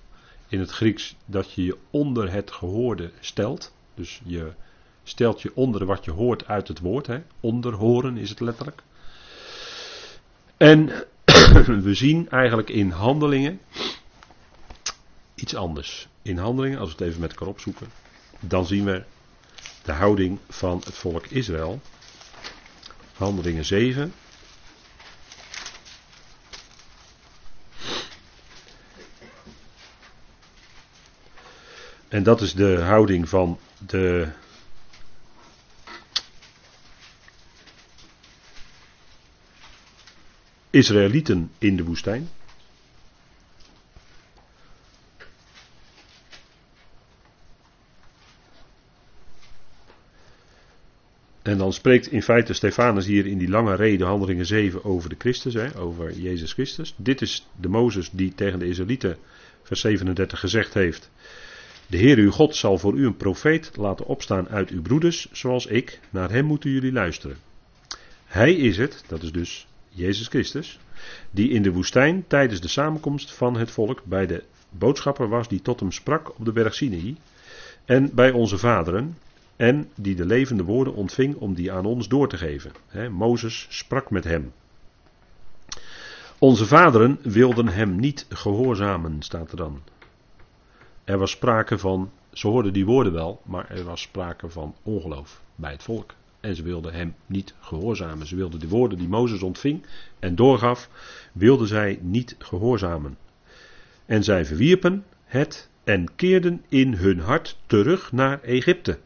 in 0.48 0.60
het 0.60 0.70
Grieks 0.70 1.16
dat 1.24 1.52
je 1.52 1.64
je 1.64 1.76
onder 1.90 2.32
het 2.32 2.50
gehoorde 2.50 3.10
stelt. 3.20 3.72
Dus 3.94 4.20
je 4.24 4.52
stelt 5.04 5.42
je 5.42 5.50
onder 5.54 5.86
wat 5.86 6.04
je 6.04 6.10
hoort 6.10 6.46
uit 6.46 6.68
het 6.68 6.80
woord. 6.80 7.06
Hè. 7.06 7.22
Onderhoren 7.40 8.16
is 8.16 8.30
het 8.30 8.40
letterlijk. 8.40 8.82
En 10.56 10.90
we 11.86 11.94
zien 11.94 12.30
eigenlijk 12.30 12.68
in 12.68 12.90
handelingen 12.90 13.60
iets 15.34 15.54
anders. 15.54 16.08
In 16.22 16.38
handelingen, 16.38 16.78
als 16.78 16.88
we 16.88 16.94
het 16.98 17.06
even 17.06 17.20
met 17.20 17.30
elkaar 17.30 17.48
opzoeken, 17.48 17.86
dan 18.40 18.66
zien 18.66 18.84
we 18.84 19.02
de 19.82 19.92
houding 19.92 20.38
van 20.48 20.82
het 20.84 20.94
volk 20.94 21.26
Israël. 21.26 21.80
Handelingen 23.12 23.64
7. 23.64 24.12
En 32.12 32.22
dat 32.22 32.40
is 32.40 32.54
de 32.54 32.80
houding 32.80 33.28
van 33.28 33.58
de. 33.86 34.28
Israëlieten 40.70 41.50
in 41.58 41.76
de 41.76 41.84
woestijn. 41.84 42.28
En 51.42 51.58
dan 51.58 51.72
spreekt 51.72 52.06
in 52.06 52.22
feite 52.22 52.52
Stefanus 52.52 53.06
hier 53.06 53.26
in 53.26 53.38
die 53.38 53.48
lange 53.48 53.74
reden, 53.74 54.06
handelingen 54.06 54.46
7, 54.46 54.84
over 54.84 55.08
de 55.08 55.16
Christus, 55.18 55.54
hè, 55.54 55.78
over 55.78 56.12
Jezus 56.12 56.52
Christus. 56.52 56.94
Dit 56.96 57.20
is 57.22 57.46
de 57.60 57.68
Mozes 57.68 58.10
die 58.10 58.34
tegen 58.34 58.58
de 58.58 58.68
Israëlieten, 58.68 59.16
vers 59.62 59.80
37, 59.80 60.40
gezegd 60.40 60.74
heeft. 60.74 61.10
De 61.92 61.98
Heer 61.98 62.18
uw 62.18 62.30
God 62.30 62.56
zal 62.56 62.78
voor 62.78 62.94
u 62.94 63.06
een 63.06 63.16
profeet 63.16 63.76
laten 63.76 64.06
opstaan 64.06 64.48
uit 64.48 64.70
uw 64.70 64.82
broeders, 64.82 65.28
zoals 65.32 65.66
ik. 65.66 66.00
Naar 66.10 66.30
hem 66.30 66.44
moeten 66.44 66.70
jullie 66.70 66.92
luisteren. 66.92 67.36
Hij 68.24 68.54
is 68.54 68.76
het, 68.76 69.04
dat 69.06 69.22
is 69.22 69.32
dus 69.32 69.66
Jezus 69.88 70.28
Christus, 70.28 70.78
die 71.30 71.50
in 71.50 71.62
de 71.62 71.72
woestijn 71.72 72.24
tijdens 72.26 72.60
de 72.60 72.68
samenkomst 72.68 73.32
van 73.32 73.56
het 73.56 73.70
volk 73.70 74.04
bij 74.04 74.26
de 74.26 74.42
boodschapper 74.70 75.28
was 75.28 75.48
die 75.48 75.62
tot 75.62 75.80
hem 75.80 75.92
sprak 75.92 76.38
op 76.38 76.44
de 76.44 76.52
berg 76.52 76.74
Sinai 76.74 77.16
en 77.84 78.14
bij 78.14 78.30
onze 78.30 78.58
vaderen 78.58 79.18
en 79.56 79.90
die 79.94 80.14
de 80.14 80.26
levende 80.26 80.64
woorden 80.64 80.94
ontving 80.94 81.36
om 81.36 81.54
die 81.54 81.72
aan 81.72 81.84
ons 81.84 82.08
door 82.08 82.28
te 82.28 82.36
geven. 82.36 82.72
Mozes 83.10 83.66
sprak 83.70 84.10
met 84.10 84.24
hem. 84.24 84.52
Onze 86.38 86.66
vaderen 86.66 87.18
wilden 87.22 87.68
hem 87.68 87.96
niet 87.96 88.26
gehoorzamen, 88.28 89.22
staat 89.22 89.50
er 89.50 89.56
dan. 89.56 89.80
Er 91.12 91.18
was 91.18 91.30
sprake 91.30 91.78
van, 91.78 92.10
ze 92.32 92.48
hoorden 92.48 92.72
die 92.72 92.86
woorden 92.86 93.12
wel, 93.12 93.40
maar 93.44 93.70
er 93.70 93.84
was 93.84 94.00
sprake 94.00 94.48
van 94.48 94.74
ongeloof 94.82 95.42
bij 95.54 95.72
het 95.72 95.82
volk. 95.82 96.14
En 96.40 96.56
ze 96.56 96.62
wilden 96.62 96.92
hem 96.92 97.14
niet 97.26 97.54
gehoorzamen. 97.60 98.26
Ze 98.26 98.36
wilden 98.36 98.60
de 98.60 98.68
woorden 98.68 98.98
die 98.98 99.08
Mozes 99.08 99.42
ontving 99.42 99.86
en 100.18 100.34
doorgaf, 100.34 100.88
wilden 101.32 101.66
zij 101.66 101.98
niet 102.02 102.36
gehoorzamen. 102.38 103.18
En 104.06 104.24
zij 104.24 104.44
verwierpen 104.44 105.04
het 105.24 105.68
en 105.84 106.14
keerden 106.16 106.64
in 106.68 106.94
hun 106.94 107.20
hart 107.20 107.58
terug 107.66 108.12
naar 108.12 108.40
Egypte. 108.40 108.98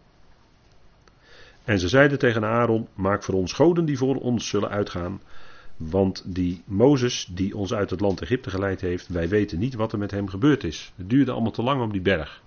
En 1.64 1.78
ze 1.78 1.88
zeiden 1.88 2.18
tegen 2.18 2.44
Aaron: 2.44 2.88
Maak 2.94 3.22
voor 3.22 3.34
ons 3.34 3.52
goden 3.52 3.84
die 3.84 3.98
voor 3.98 4.16
ons 4.16 4.48
zullen 4.48 4.70
uitgaan. 4.70 5.20
Want 5.76 6.22
die 6.24 6.62
Mozes, 6.64 7.28
die 7.30 7.56
ons 7.56 7.74
uit 7.74 7.90
het 7.90 8.00
land 8.00 8.22
Egypte 8.22 8.50
geleid 8.50 8.80
heeft, 8.80 9.08
wij 9.08 9.28
weten 9.28 9.58
niet 9.58 9.74
wat 9.74 9.92
er 9.92 9.98
met 9.98 10.10
hem 10.10 10.28
gebeurd 10.28 10.64
is. 10.64 10.92
Het 10.96 11.10
duurde 11.10 11.32
allemaal 11.32 11.50
te 11.50 11.62
lang 11.62 11.82
op 11.82 11.92
die 11.92 12.00
berg. 12.00 12.42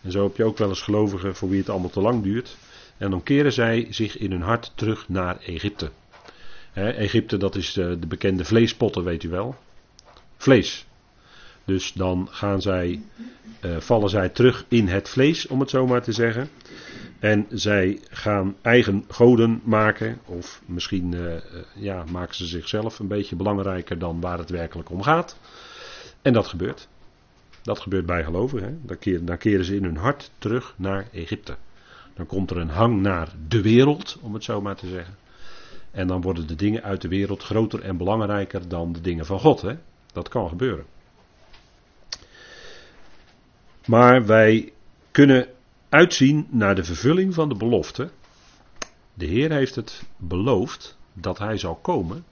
En 0.00 0.10
zo 0.10 0.22
heb 0.22 0.36
je 0.36 0.44
ook 0.44 0.58
wel 0.58 0.68
eens 0.68 0.82
gelovigen 0.82 1.34
voor 1.36 1.48
wie 1.48 1.58
het 1.58 1.68
allemaal 1.68 1.90
te 1.90 2.00
lang 2.00 2.22
duurt. 2.22 2.56
En 2.96 3.10
dan 3.10 3.22
keren 3.22 3.52
zij 3.52 3.86
zich 3.90 4.18
in 4.18 4.30
hun 4.30 4.42
hart 4.42 4.72
terug 4.74 5.08
naar 5.08 5.38
Egypte. 5.40 5.90
Egypte, 6.72 7.36
dat 7.36 7.54
is 7.56 7.72
de, 7.72 7.98
de 7.98 8.06
bekende 8.06 8.44
vleespotten, 8.44 9.04
weet 9.04 9.22
u 9.22 9.28
wel. 9.28 9.56
Vlees. 10.36 10.86
Dus 11.68 11.92
dan 11.92 12.28
gaan 12.30 12.62
zij, 12.62 13.02
uh, 13.64 13.76
vallen 13.76 14.10
zij 14.10 14.28
terug 14.28 14.64
in 14.68 14.88
het 14.88 15.08
vlees, 15.08 15.46
om 15.46 15.60
het 15.60 15.70
zo 15.70 15.86
maar 15.86 16.02
te 16.02 16.12
zeggen. 16.12 16.48
En 17.18 17.46
zij 17.50 18.00
gaan 18.10 18.56
eigen 18.62 19.04
goden 19.08 19.60
maken, 19.64 20.18
of 20.24 20.62
misschien 20.66 21.12
uh, 21.12 21.32
ja, 21.74 22.04
maken 22.10 22.34
ze 22.34 22.46
zichzelf 22.46 22.98
een 22.98 23.08
beetje 23.08 23.36
belangrijker 23.36 23.98
dan 23.98 24.20
waar 24.20 24.38
het 24.38 24.50
werkelijk 24.50 24.90
om 24.90 25.02
gaat. 25.02 25.38
En 26.22 26.32
dat 26.32 26.46
gebeurt. 26.46 26.88
Dat 27.62 27.80
gebeurt 27.80 28.06
bij 28.06 28.24
gelovigen. 28.24 28.82
Dan 29.20 29.38
keren 29.38 29.64
ze 29.64 29.76
in 29.76 29.84
hun 29.84 29.96
hart 29.96 30.30
terug 30.38 30.74
naar 30.76 31.08
Egypte. 31.12 31.56
Dan 32.14 32.26
komt 32.26 32.50
er 32.50 32.56
een 32.56 32.70
hang 32.70 33.00
naar 33.00 33.28
de 33.48 33.62
wereld, 33.62 34.18
om 34.20 34.34
het 34.34 34.44
zo 34.44 34.60
maar 34.60 34.76
te 34.76 34.88
zeggen. 34.88 35.14
En 35.90 36.06
dan 36.06 36.20
worden 36.20 36.46
de 36.46 36.54
dingen 36.54 36.82
uit 36.82 37.00
de 37.00 37.08
wereld 37.08 37.42
groter 37.42 37.82
en 37.82 37.96
belangrijker 37.96 38.68
dan 38.68 38.92
de 38.92 39.00
dingen 39.00 39.26
van 39.26 39.40
God. 39.40 39.60
Hè? 39.60 39.74
Dat 40.12 40.28
kan 40.28 40.48
gebeuren. 40.48 40.84
Maar 43.88 44.26
wij 44.26 44.72
kunnen 45.10 45.48
uitzien 45.88 46.46
naar 46.50 46.74
de 46.74 46.84
vervulling 46.84 47.34
van 47.34 47.48
de 47.48 47.54
belofte. 47.54 48.10
De 49.14 49.26
Heer 49.26 49.50
heeft 49.52 49.74
het 49.74 50.02
beloofd 50.16 50.98
dat 51.12 51.38
Hij 51.38 51.58
zal 51.58 51.74
komen. 51.74 52.24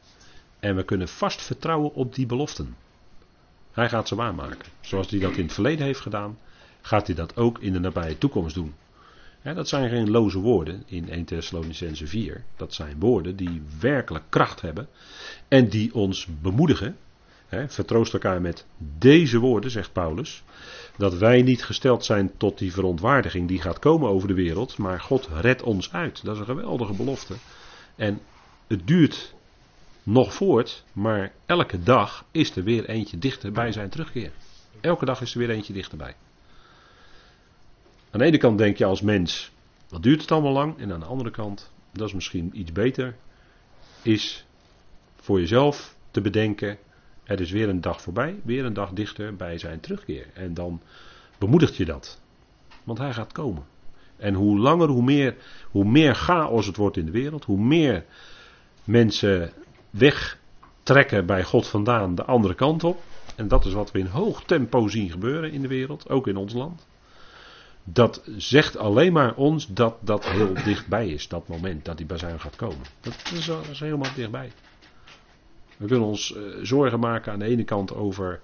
En 0.61 0.77
we 0.77 0.85
kunnen 0.85 1.09
vast 1.09 1.43
vertrouwen 1.43 1.95
op 1.95 2.15
die 2.15 2.27
beloften. 2.27 2.77
Hij 3.73 3.89
gaat 3.89 4.09
ze 4.09 4.15
waarmaken. 4.15 4.69
Zoals 4.81 5.11
hij 5.11 5.21
dat 5.21 5.37
in 5.37 5.43
het 5.43 5.53
verleden 5.53 5.87
heeft 5.87 6.01
gedaan, 6.01 6.39
gaat 6.81 7.07
hij 7.07 7.17
dat 7.17 7.37
ook 7.37 7.59
in 7.59 7.73
de 7.73 7.81
nabije 7.81 8.19
toekomst 8.19 8.55
doen. 8.55 8.75
dat 9.43 9.69
zijn 9.69 9.89
geen 9.89 10.11
loze 10.11 10.39
woorden 10.39 10.83
in 10.87 11.09
1 11.09 11.25
Thessalonicense 11.25 12.07
4. 12.07 12.45
Dat 12.57 12.75
zijn 12.75 12.99
woorden 12.99 13.37
die 13.37 13.63
werkelijk 13.81 14.25
kracht 14.29 14.61
hebben 14.61 14.89
en 15.49 15.69
die 15.69 15.95
ons 15.95 16.27
bemoedigen. 16.41 16.97
Vertroost 17.49 18.13
elkaar 18.13 18.41
met 18.41 18.67
deze 18.79 19.39
woorden, 19.39 19.71
zegt 19.71 19.93
Paulus 19.93 20.43
dat 20.97 21.15
wij 21.15 21.43
niet 21.43 21.65
gesteld 21.65 22.05
zijn 22.05 22.37
tot 22.37 22.59
die 22.59 22.73
verontwaardiging 22.73 23.49
die 23.49 23.61
gaat 23.61 23.79
komen 23.79 24.09
over 24.09 24.29
de 24.29 24.35
wereld, 24.35 24.79
maar 24.79 25.01
God 25.01 25.29
redt 25.41 25.63
ons 25.63 25.93
uit. 25.93 26.25
Dat 26.25 26.35
is 26.35 26.41
een 26.41 26.47
geweldige 26.47 26.93
belofte. 26.93 27.35
En 27.97 28.21
het 28.67 28.87
duurt 28.87 29.35
nog 30.03 30.35
voort, 30.35 30.85
maar 30.93 31.33
elke 31.47 31.83
dag 31.83 32.25
is 32.31 32.57
er 32.57 32.65
weer 32.65 32.89
eentje 32.89 33.19
dichter 33.19 33.53
bij 33.53 33.73
zijn 33.73 33.89
terugkeer. 33.89 34.31
Elke 34.81 35.05
dag 35.05 35.21
is 35.21 35.33
er 35.33 35.39
weer 35.39 35.51
eentje 35.51 35.73
dichterbij. 35.73 36.15
Aan 38.11 38.21
de 38.21 38.25
ene 38.25 38.39
kant 38.39 38.59
denk 38.59 38.77
je 38.77 38.85
als 38.85 39.01
mens, 39.01 39.51
wat 39.89 40.03
duurt 40.03 40.21
het 40.21 40.33
allemaal 40.33 40.53
lang? 40.53 40.79
En 40.79 40.93
aan 40.93 41.01
de 41.01 41.07
andere 41.07 41.31
kant, 41.31 41.71
dat 41.93 42.09
is 42.09 42.15
misschien 42.15 42.51
iets 42.53 42.73
beter, 42.73 43.17
is 44.03 44.45
voor 45.17 45.41
jezelf 45.41 45.95
te 46.11 46.21
bedenken, 46.21 46.79
er 47.27 47.41
is 47.41 47.51
weer 47.51 47.69
een 47.69 47.81
dag 47.81 48.03
voorbij, 48.03 48.41
weer 48.45 48.65
een 48.65 48.73
dag 48.73 48.93
dichter 48.93 49.37
bij 49.37 49.59
zijn 49.59 49.81
terugkeer. 49.81 50.27
En 50.35 50.55
dan 50.55 50.81
bemoedigt 51.39 51.77
je 51.77 51.85
dat. 51.85 52.21
Want 52.85 52.99
hij 52.99 53.13
gaat 53.13 53.33
komen. 53.33 53.65
En 54.17 54.35
hoe 54.35 54.59
langer, 54.59 54.89
hoe 54.89 55.03
meer, 55.03 55.37
hoe 55.71 55.85
meer 55.85 56.15
chaos 56.15 56.67
het 56.67 56.77
wordt 56.77 56.97
in 56.97 57.05
de 57.05 57.11
wereld, 57.11 57.45
hoe 57.45 57.61
meer 57.61 58.05
mensen 58.85 59.53
wegtrekken 59.91 61.27
bij 61.27 61.45
God 61.45 61.67
vandaan 61.67 62.15
de 62.15 62.25
andere 62.25 62.55
kant 62.55 62.85
op. 62.85 63.03
En 63.37 63.49
dat 63.49 63.65
is 63.65 63.73
wat 63.73 63.93
we 63.93 63.99
in 63.99 64.07
hoog 64.07 64.45
tempo 64.45 64.89
zien 64.89 65.11
gebeuren 65.11 65.53
in 65.53 65.63
de 65.63 65.69
wereld, 65.69 66.09
ook 66.09 66.27
in 66.27 66.37
ons 66.37 66.53
land. 66.53 66.87
Dat 67.85 68.23
zegt 68.37 68.77
alleen 68.77 69.13
maar 69.13 69.35
ons 69.35 69.67
dat 69.67 69.97
dat 70.01 70.27
heel 70.29 70.55
dichtbij 70.55 71.09
is, 71.09 71.29
dat 71.29 71.49
moment 71.49 71.85
dat 71.85 71.97
die 71.97 72.07
bazuin 72.07 72.41
gaat 72.41 72.57
komen. 72.57 72.87
Dat 73.01 73.31
is, 73.35 73.47
dat 73.47 73.69
is 73.71 73.81
helemaal 73.81 74.15
dichtbij. 74.15 74.51
We 75.77 75.87
kunnen 75.87 76.09
ons 76.09 76.37
uh, 76.37 76.43
zorgen 76.63 77.01
maken 77.01 77.33
aan 77.33 77.39
de 77.39 77.45
ene 77.45 77.65
kant 77.65 77.95
over 77.95 78.41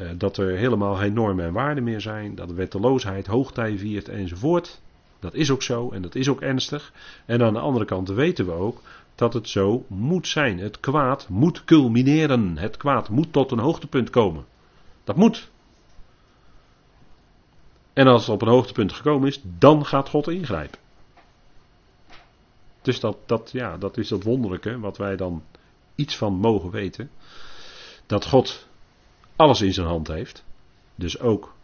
uh, 0.00 0.08
dat 0.16 0.36
er 0.36 0.56
helemaal 0.56 0.94
geen 0.94 1.12
normen 1.12 1.44
en 1.44 1.52
waarden 1.52 1.84
meer 1.84 2.00
zijn, 2.00 2.34
dat 2.34 2.48
de 2.48 2.54
wetteloosheid 2.54 3.26
hoogtij 3.26 3.78
viert 3.78 4.08
enzovoort. 4.08 4.80
Dat 5.20 5.34
is 5.34 5.50
ook 5.50 5.62
zo 5.62 5.90
en 5.90 6.02
dat 6.02 6.14
is 6.14 6.28
ook 6.28 6.40
ernstig. 6.40 6.92
En 7.26 7.42
aan 7.42 7.52
de 7.52 7.58
andere 7.58 7.84
kant 7.84 8.08
weten 8.08 8.46
we 8.46 8.52
ook 8.52 8.80
dat 9.14 9.32
het 9.32 9.48
zo 9.48 9.84
moet 9.88 10.28
zijn. 10.28 10.58
Het 10.58 10.80
kwaad 10.80 11.28
moet 11.28 11.64
culmineren. 11.64 12.58
Het 12.58 12.76
kwaad 12.76 13.08
moet 13.08 13.32
tot 13.32 13.50
een 13.50 13.58
hoogtepunt 13.58 14.10
komen. 14.10 14.44
Dat 15.04 15.16
moet. 15.16 15.50
En 17.92 18.06
als 18.06 18.26
het 18.26 18.34
op 18.34 18.42
een 18.42 18.48
hoogtepunt 18.48 18.92
gekomen 18.92 19.28
is, 19.28 19.40
dan 19.58 19.86
gaat 19.86 20.08
God 20.08 20.28
ingrijpen. 20.28 20.78
Dus 22.82 23.00
dat, 23.00 23.16
dat, 23.26 23.50
ja, 23.52 23.76
dat 23.78 23.96
is 23.96 24.08
dat 24.08 24.22
wonderlijke 24.22 24.78
wat 24.78 24.96
wij 24.96 25.16
dan 25.16 25.42
iets 25.96 26.16
van 26.16 26.32
mogen 26.32 26.70
weten. 26.70 27.10
Dat 28.06 28.26
God 28.26 28.66
alles 29.36 29.60
in 29.60 29.72
zijn 29.72 29.86
hand 29.86 30.08
heeft. 30.08 30.44
Dus 30.94 31.20
ook 31.20 31.54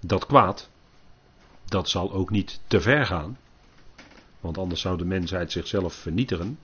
dat 0.00 0.26
kwaad. 0.26 0.70
Dat 1.64 1.88
zal 1.88 2.12
ook 2.12 2.30
niet 2.30 2.60
te 2.66 2.80
ver 2.80 3.06
gaan. 3.06 3.38
Want 4.40 4.58
anders 4.58 4.80
zou 4.80 4.98
de 4.98 5.04
mensheid 5.04 5.52
zichzelf 5.52 5.94
vernietigen. 5.94 6.58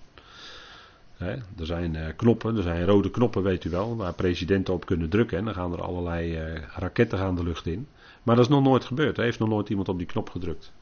er 1.18 1.42
zijn 1.56 1.94
uh, 1.94 2.06
knoppen, 2.16 2.56
er 2.56 2.62
zijn 2.62 2.84
rode 2.84 3.10
knoppen, 3.10 3.42
weet 3.42 3.64
u 3.64 3.70
wel, 3.70 3.96
waar 3.96 4.14
presidenten 4.14 4.74
op 4.74 4.86
kunnen 4.86 5.08
drukken. 5.08 5.38
En 5.38 5.44
dan 5.44 5.54
gaan 5.54 5.72
er 5.72 5.82
allerlei 5.82 6.54
uh, 6.54 6.62
raketten 6.76 7.18
gaan 7.18 7.36
de 7.36 7.42
lucht 7.42 7.66
in. 7.66 7.86
Maar 8.22 8.36
dat 8.36 8.44
is 8.44 8.50
nog 8.50 8.62
nooit 8.62 8.84
gebeurd. 8.84 9.18
Er 9.18 9.24
heeft 9.24 9.38
nog 9.38 9.48
nooit 9.48 9.68
iemand 9.68 9.88
op 9.88 9.98
die 9.98 10.06
knop 10.06 10.30
gedrukt. 10.30 10.72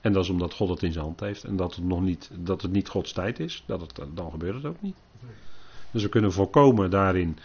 En 0.00 0.12
dat 0.12 0.24
is 0.24 0.30
omdat 0.30 0.54
God 0.54 0.68
het 0.68 0.82
in 0.82 0.92
zijn 0.92 1.04
hand 1.04 1.20
heeft 1.20 1.44
en 1.44 1.56
dat 1.56 1.74
het, 1.74 1.84
nog 1.84 2.00
niet, 2.00 2.30
dat 2.34 2.62
het 2.62 2.72
niet 2.72 2.88
Gods 2.88 3.12
tijd 3.12 3.40
is. 3.40 3.62
Dat 3.66 3.80
het, 3.80 4.00
dan 4.14 4.30
gebeurt 4.30 4.54
het 4.54 4.64
ook 4.64 4.82
niet. 4.82 4.96
Dus 5.90 6.02
we 6.02 6.08
kunnen 6.08 6.32
voorkomen 6.32 6.90
daarin 6.90 7.38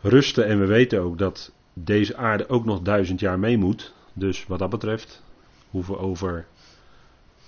rusten. 0.00 0.46
En 0.46 0.60
we 0.60 0.66
weten 0.66 1.00
ook 1.00 1.18
dat 1.18 1.52
deze 1.72 2.16
aarde 2.16 2.48
ook 2.48 2.64
nog 2.64 2.82
duizend 2.82 3.20
jaar 3.20 3.38
mee 3.38 3.58
moet. 3.58 3.94
Dus 4.12 4.46
wat 4.46 4.58
dat 4.58 4.70
betreft 4.70 5.22
hoeven 5.70 5.94
we 5.94 6.00
over 6.00 6.46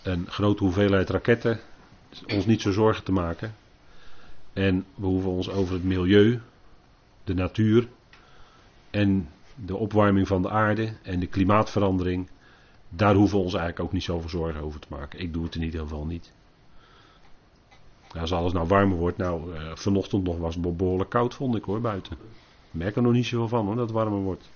een 0.03 0.27
grote 0.27 0.65
hoeveelheid 0.65 1.11
raketten 1.11 1.61
ons 2.35 2.47
niet 2.47 2.61
zo 2.61 2.73
zorgen 2.73 3.05
te 3.05 3.13
maken. 3.13 3.55
En 4.53 4.85
we 4.95 5.07
hoeven 5.07 5.31
ons 5.31 5.51
over 5.51 5.75
het 5.75 5.85
milieu, 5.85 6.41
de 7.25 7.35
natuur 7.35 7.89
en 8.91 9.29
de 9.55 9.77
opwarming 9.77 10.27
van 10.27 10.43
de 10.43 10.51
aarde 10.51 10.93
en 11.03 11.21
de 11.21 11.27
klimaatverandering. 11.27 12.29
Daar 12.89 13.15
hoeven 13.15 13.39
we 13.39 13.45
ons 13.45 13.55
eigenlijk 13.55 13.85
ook 13.85 13.93
niet 13.93 14.03
zoveel 14.03 14.29
zorgen 14.29 14.63
over 14.63 14.81
te 14.81 14.87
maken. 14.91 15.21
Ik 15.21 15.33
doe 15.33 15.45
het 15.45 15.55
in 15.55 15.63
ieder 15.63 15.81
geval 15.81 16.07
niet. 16.07 16.33
Als 18.19 18.33
alles 18.33 18.53
nou 18.53 18.67
warmer 18.67 18.97
wordt, 18.97 19.17
nou 19.17 19.53
uh, 19.53 19.71
vanochtend 19.75 20.25
nog 20.25 20.39
was 20.39 20.55
het 20.55 20.77
behoorlijk 20.77 21.11
koud 21.11 21.35
vond 21.35 21.57
ik 21.57 21.65
hoor 21.65 21.81
buiten. 21.81 22.17
Merk 22.71 22.97
er 22.97 23.03
nog 23.03 23.13
niet 23.13 23.27
zoveel 23.27 23.49
van 23.49 23.67
hoor 23.67 23.75
dat 23.75 23.85
het 23.85 23.95
warmer 23.95 24.21
wordt. 24.21 24.49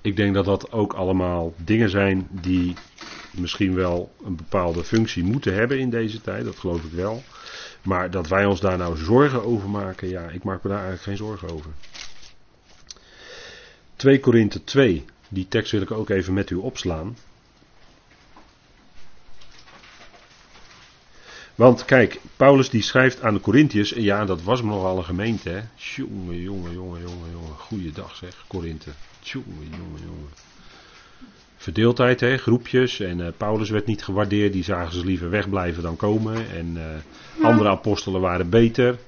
Ik 0.00 0.16
denk 0.16 0.34
dat 0.34 0.44
dat 0.44 0.72
ook 0.72 0.92
allemaal 0.92 1.54
dingen 1.56 1.90
zijn 1.90 2.28
die 2.30 2.74
misschien 3.30 3.74
wel 3.74 4.12
een 4.24 4.36
bepaalde 4.36 4.84
functie 4.84 5.24
moeten 5.24 5.54
hebben 5.54 5.78
in 5.78 5.90
deze 5.90 6.20
tijd, 6.20 6.44
dat 6.44 6.56
geloof 6.58 6.84
ik 6.84 6.92
wel. 6.92 7.22
Maar 7.82 8.10
dat 8.10 8.28
wij 8.28 8.44
ons 8.44 8.60
daar 8.60 8.78
nou 8.78 8.96
zorgen 8.96 9.44
over 9.44 9.68
maken, 9.70 10.08
ja, 10.08 10.28
ik 10.28 10.44
maak 10.44 10.62
me 10.62 10.68
daar 10.70 10.84
eigenlijk 10.84 11.02
geen 11.02 11.26
zorgen 11.26 11.50
over. 11.50 11.70
2 13.96 14.20
Korinthe 14.20 14.64
2, 14.64 15.04
die 15.28 15.48
tekst 15.48 15.72
wil 15.72 15.82
ik 15.82 15.90
ook 15.90 16.08
even 16.08 16.34
met 16.34 16.50
u 16.50 16.54
opslaan. 16.54 17.16
Want 21.54 21.84
kijk, 21.84 22.20
Paulus 22.36 22.70
die 22.70 22.82
schrijft 22.82 23.22
aan 23.22 23.34
de 23.34 23.40
Corinthiërs, 23.40 23.92
en 23.92 24.02
ja, 24.02 24.24
dat 24.24 24.42
was 24.42 24.62
nogal 24.62 24.98
een 24.98 25.04
gemeente, 25.04 25.48
hè. 25.48 25.60
Jongen, 25.74 26.40
jongen, 26.40 26.72
jongen, 26.72 27.00
jongen, 27.00 27.30
jongen. 27.32 27.56
Goeiedag 27.58 28.16
zeg, 28.16 28.44
Korinthe. 28.46 28.90
Jongen, 29.20 29.68
jongen, 29.70 30.00
jongen. 30.04 30.28
Verdeeldheid, 31.56 32.20
hè, 32.20 32.36
groepjes. 32.36 33.00
En 33.00 33.18
uh, 33.18 33.26
Paulus 33.36 33.70
werd 33.70 33.86
niet 33.86 34.04
gewaardeerd, 34.04 34.52
die 34.52 34.64
zagen 34.64 34.92
ze 34.92 35.04
liever 35.04 35.30
wegblijven 35.30 35.82
dan 35.82 35.96
komen. 35.96 36.50
En 36.50 36.76
uh, 36.76 37.44
andere 37.46 37.68
apostelen 37.68 38.20
waren 38.20 38.48
beter. 38.48 38.98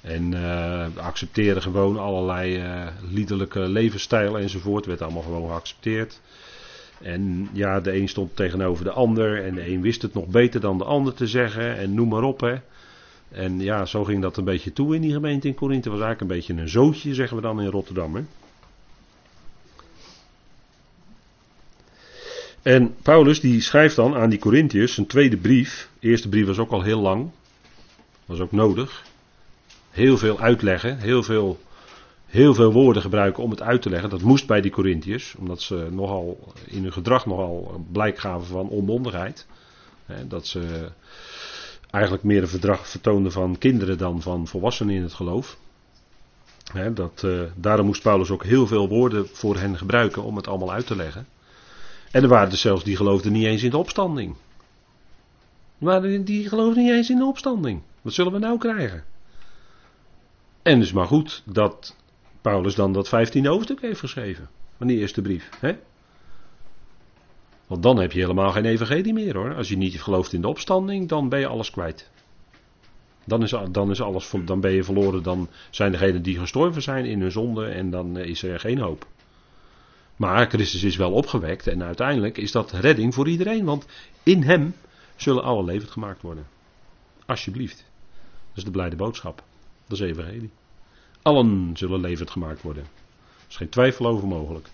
En 0.00 0.32
uh, 0.32 0.86
accepteerden 0.96 1.62
gewoon 1.62 1.98
allerlei 1.98 2.62
liederlijke 3.10 3.60
levensstijlen 3.60 4.40
enzovoort. 4.40 4.86
Werd 4.86 5.02
allemaal 5.02 5.22
gewoon 5.22 5.48
geaccepteerd. 5.48 6.20
En 7.02 7.48
ja, 7.52 7.80
de 7.80 7.96
een 7.96 8.08
stond 8.08 8.36
tegenover 8.36 8.84
de 8.84 8.90
ander. 8.90 9.44
En 9.44 9.54
de 9.54 9.68
een 9.68 9.80
wist 9.80 10.02
het 10.02 10.14
nog 10.14 10.26
beter 10.26 10.60
dan 10.60 10.78
de 10.78 10.84
ander 10.84 11.14
te 11.14 11.26
zeggen. 11.26 11.76
En 11.76 11.94
noem 11.94 12.08
maar 12.08 12.22
op, 12.22 12.40
hè. 12.40 12.54
En 13.28 13.60
ja, 13.60 13.84
zo 13.84 14.04
ging 14.04 14.22
dat 14.22 14.36
een 14.36 14.44
beetje 14.44 14.72
toe 14.72 14.94
in 14.94 15.00
die 15.00 15.12
gemeente 15.12 15.48
in 15.48 15.54
Korinthe. 15.54 15.90
was 15.90 16.00
eigenlijk 16.00 16.30
een 16.30 16.36
beetje 16.36 16.62
een 16.62 16.68
zootje, 16.68 17.14
zeggen 17.14 17.36
we 17.36 17.42
dan 17.42 17.60
in 17.60 17.70
Rotterdam, 17.70 18.14
hè. 18.14 18.22
En 22.62 22.94
Paulus 23.02 23.40
die 23.40 23.60
schrijft 23.60 23.96
dan 23.96 24.14
aan 24.14 24.30
die 24.30 24.38
Corinthiërs 24.38 24.96
een 24.96 25.06
tweede 25.06 25.36
brief. 25.36 25.88
De 26.00 26.08
eerste 26.08 26.28
brief 26.28 26.46
was 26.46 26.58
ook 26.58 26.70
al 26.70 26.82
heel 26.82 27.00
lang. 27.00 27.30
Was 28.26 28.40
ook 28.40 28.52
nodig. 28.52 29.02
Heel 29.90 30.18
veel 30.18 30.40
uitleggen, 30.40 30.98
heel 30.98 31.22
veel, 31.22 31.60
heel 32.32 32.54
veel 32.54 32.72
woorden 32.72 33.02
gebruiken 33.02 33.42
om 33.42 33.50
het 33.50 33.62
uit 33.62 33.82
te 33.82 33.90
leggen. 33.90 34.10
Dat 34.10 34.22
moest 34.22 34.46
bij 34.46 34.60
die 34.60 34.70
Corinthiërs, 34.70 35.34
omdat 35.38 35.62
ze 35.62 35.88
nogal 35.90 36.52
in 36.66 36.82
hun 36.82 36.92
gedrag 36.92 37.26
nogal 37.26 37.84
blijk 37.92 38.18
gaven 38.18 38.46
van 38.46 38.68
onmondigheid. 38.68 39.46
Dat 40.28 40.46
ze 40.46 40.90
eigenlijk 41.90 42.24
meer 42.24 42.42
een 42.42 42.48
verdrag 42.48 42.88
vertoonden 42.88 43.32
van 43.32 43.58
kinderen 43.58 43.98
dan 43.98 44.22
van 44.22 44.46
volwassenen 44.46 44.94
in 44.94 45.02
het 45.02 45.12
geloof. 45.12 45.58
dat, 46.94 47.22
uh, 47.24 47.42
daarom 47.54 47.86
moest 47.86 48.02
Paulus 48.02 48.30
ook 48.30 48.44
heel 48.44 48.66
veel 48.66 48.88
woorden 48.88 49.28
voor 49.28 49.56
hen 49.56 49.78
gebruiken 49.78 50.22
om 50.22 50.36
het 50.36 50.46
allemaal 50.46 50.72
uit 50.72 50.86
te 50.86 50.96
leggen. 50.96 51.26
En 52.10 52.22
er 52.22 52.28
waren 52.28 52.50
er 52.50 52.56
zelfs 52.56 52.84
die 52.84 52.96
geloofden 52.96 53.32
niet 53.32 53.46
eens 53.46 53.62
in 53.62 53.70
de 53.70 53.78
opstanding. 53.78 54.34
Die 56.24 56.48
geloofden 56.48 56.82
niet 56.82 56.92
eens 56.92 57.10
in 57.10 57.16
de 57.16 57.24
opstanding. 57.24 57.82
Wat 58.02 58.12
zullen 58.12 58.32
we 58.32 58.38
nou 58.38 58.58
krijgen? 58.58 59.04
En 60.62 60.80
is 60.80 60.92
maar 60.92 61.06
goed 61.06 61.42
dat 61.44 61.96
Paulus 62.42 62.74
dan 62.74 62.92
dat 62.92 63.06
15e 63.06 63.42
hoofdstuk 63.42 63.80
heeft 63.80 64.00
geschreven. 64.00 64.48
Van 64.76 64.86
die 64.86 64.98
eerste 64.98 65.22
brief. 65.22 65.48
Hè? 65.60 65.76
Want 67.66 67.82
dan 67.82 67.98
heb 67.98 68.12
je 68.12 68.20
helemaal 68.20 68.50
geen 68.50 68.64
evangelie 68.64 69.12
meer 69.12 69.36
hoor. 69.36 69.54
Als 69.54 69.68
je 69.68 69.76
niet 69.76 70.02
gelooft 70.02 70.32
in 70.32 70.40
de 70.40 70.48
opstanding, 70.48 71.08
dan 71.08 71.28
ben 71.28 71.38
je 71.38 71.46
alles 71.46 71.70
kwijt. 71.70 72.10
Dan 73.24 73.42
is, 73.42 73.54
dan 73.70 73.90
is 73.90 74.00
alles, 74.00 74.32
dan 74.44 74.60
ben 74.60 74.72
je 74.72 74.84
verloren. 74.84 75.22
Dan 75.22 75.48
zijn 75.70 75.92
degenen 75.92 76.22
die 76.22 76.38
gestorven 76.38 76.82
zijn 76.82 77.04
in 77.04 77.20
hun 77.20 77.32
zonde 77.32 77.66
en 77.66 77.90
dan 77.90 78.18
is 78.18 78.42
er 78.42 78.60
geen 78.60 78.78
hoop. 78.78 79.06
Maar 80.16 80.48
Christus 80.48 80.82
is 80.82 80.96
wel 80.96 81.12
opgewekt 81.12 81.66
en 81.66 81.82
uiteindelijk 81.82 82.38
is 82.38 82.52
dat 82.52 82.70
redding 82.70 83.14
voor 83.14 83.28
iedereen, 83.28 83.64
want 83.64 83.86
in 84.22 84.42
Hem 84.42 84.74
zullen 85.16 85.42
alle 85.42 85.64
levend 85.64 85.90
gemaakt 85.90 86.22
worden. 86.22 86.46
Alsjeblieft. 87.26 87.84
Dat 88.48 88.56
is 88.56 88.64
de 88.64 88.70
blijde 88.70 88.96
boodschap. 88.96 89.42
Dat 89.86 90.00
is 90.00 90.06
evangelie. 90.06 90.50
Allen 91.22 91.70
zullen 91.74 92.00
levend 92.00 92.30
gemaakt 92.30 92.62
worden. 92.62 92.82
Er 92.82 93.48
is 93.48 93.56
geen 93.56 93.68
twijfel 93.68 94.06
over 94.06 94.28
mogelijk. 94.28 94.68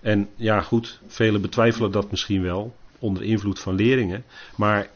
En 0.00 0.28
ja, 0.36 0.60
goed, 0.60 1.00
velen 1.06 1.40
betwijfelen 1.40 1.92
dat 1.92 2.10
misschien 2.10 2.42
wel, 2.42 2.74
onder 2.98 3.22
invloed 3.22 3.58
van 3.58 3.74
leringen. 3.74 4.24
Maar 4.56 4.90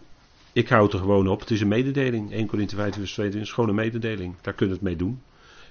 ik 0.52 0.68
houd 0.68 0.92
er 0.92 0.98
gewoon 0.98 1.28
op, 1.28 1.40
het 1.40 1.50
is 1.50 1.60
een 1.60 1.68
mededeling. 1.68 2.32
1 2.32 2.46
Corinthië 2.46 2.76
5 2.76 2.94
vers 2.94 3.12
2 3.12 3.28
is 3.28 3.52
gewoon 3.52 3.68
een 3.68 3.74
mededeling. 3.74 4.34
Daar 4.40 4.54
kunnen 4.54 4.78
we 4.78 4.80
het 4.80 4.90
mee 4.90 5.06
doen. 5.06 5.22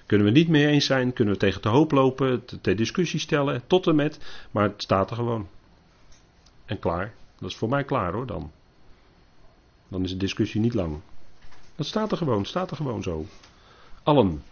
Kunnen 0.06 0.26
we 0.26 0.32
niet 0.32 0.48
mee 0.48 0.66
eens 0.66 0.86
zijn, 0.86 1.12
kunnen 1.12 1.34
we 1.34 1.40
tegen 1.40 1.60
te 1.60 1.68
hoop 1.68 1.90
lopen, 1.90 2.44
ter 2.60 2.76
discussie 2.76 3.20
stellen, 3.20 3.62
tot 3.66 3.86
en 3.86 3.94
met. 3.94 4.18
Maar 4.50 4.62
het 4.62 4.82
staat 4.82 5.10
er 5.10 5.16
gewoon. 5.16 5.48
En 6.64 6.78
klaar. 6.78 7.14
Dat 7.38 7.50
is 7.50 7.56
voor 7.56 7.68
mij 7.68 7.84
klaar 7.84 8.12
hoor 8.12 8.26
dan. 8.26 8.50
Dan 9.88 10.04
is 10.04 10.10
de 10.10 10.16
discussie 10.16 10.60
niet 10.60 10.74
lang. 10.74 11.00
Dat 11.76 11.86
staat 11.86 12.10
er 12.10 12.16
gewoon, 12.16 12.44
staat 12.44 12.70
er 12.70 12.76
gewoon 12.76 13.02
zo. 13.02 13.26
Allen. 14.02 14.42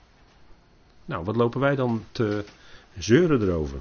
Nou, 1.05 1.25
wat 1.25 1.37
lopen 1.37 1.61
wij 1.61 1.75
dan 1.75 2.05
te 2.13 2.45
zeuren 2.99 3.43
erover? 3.43 3.79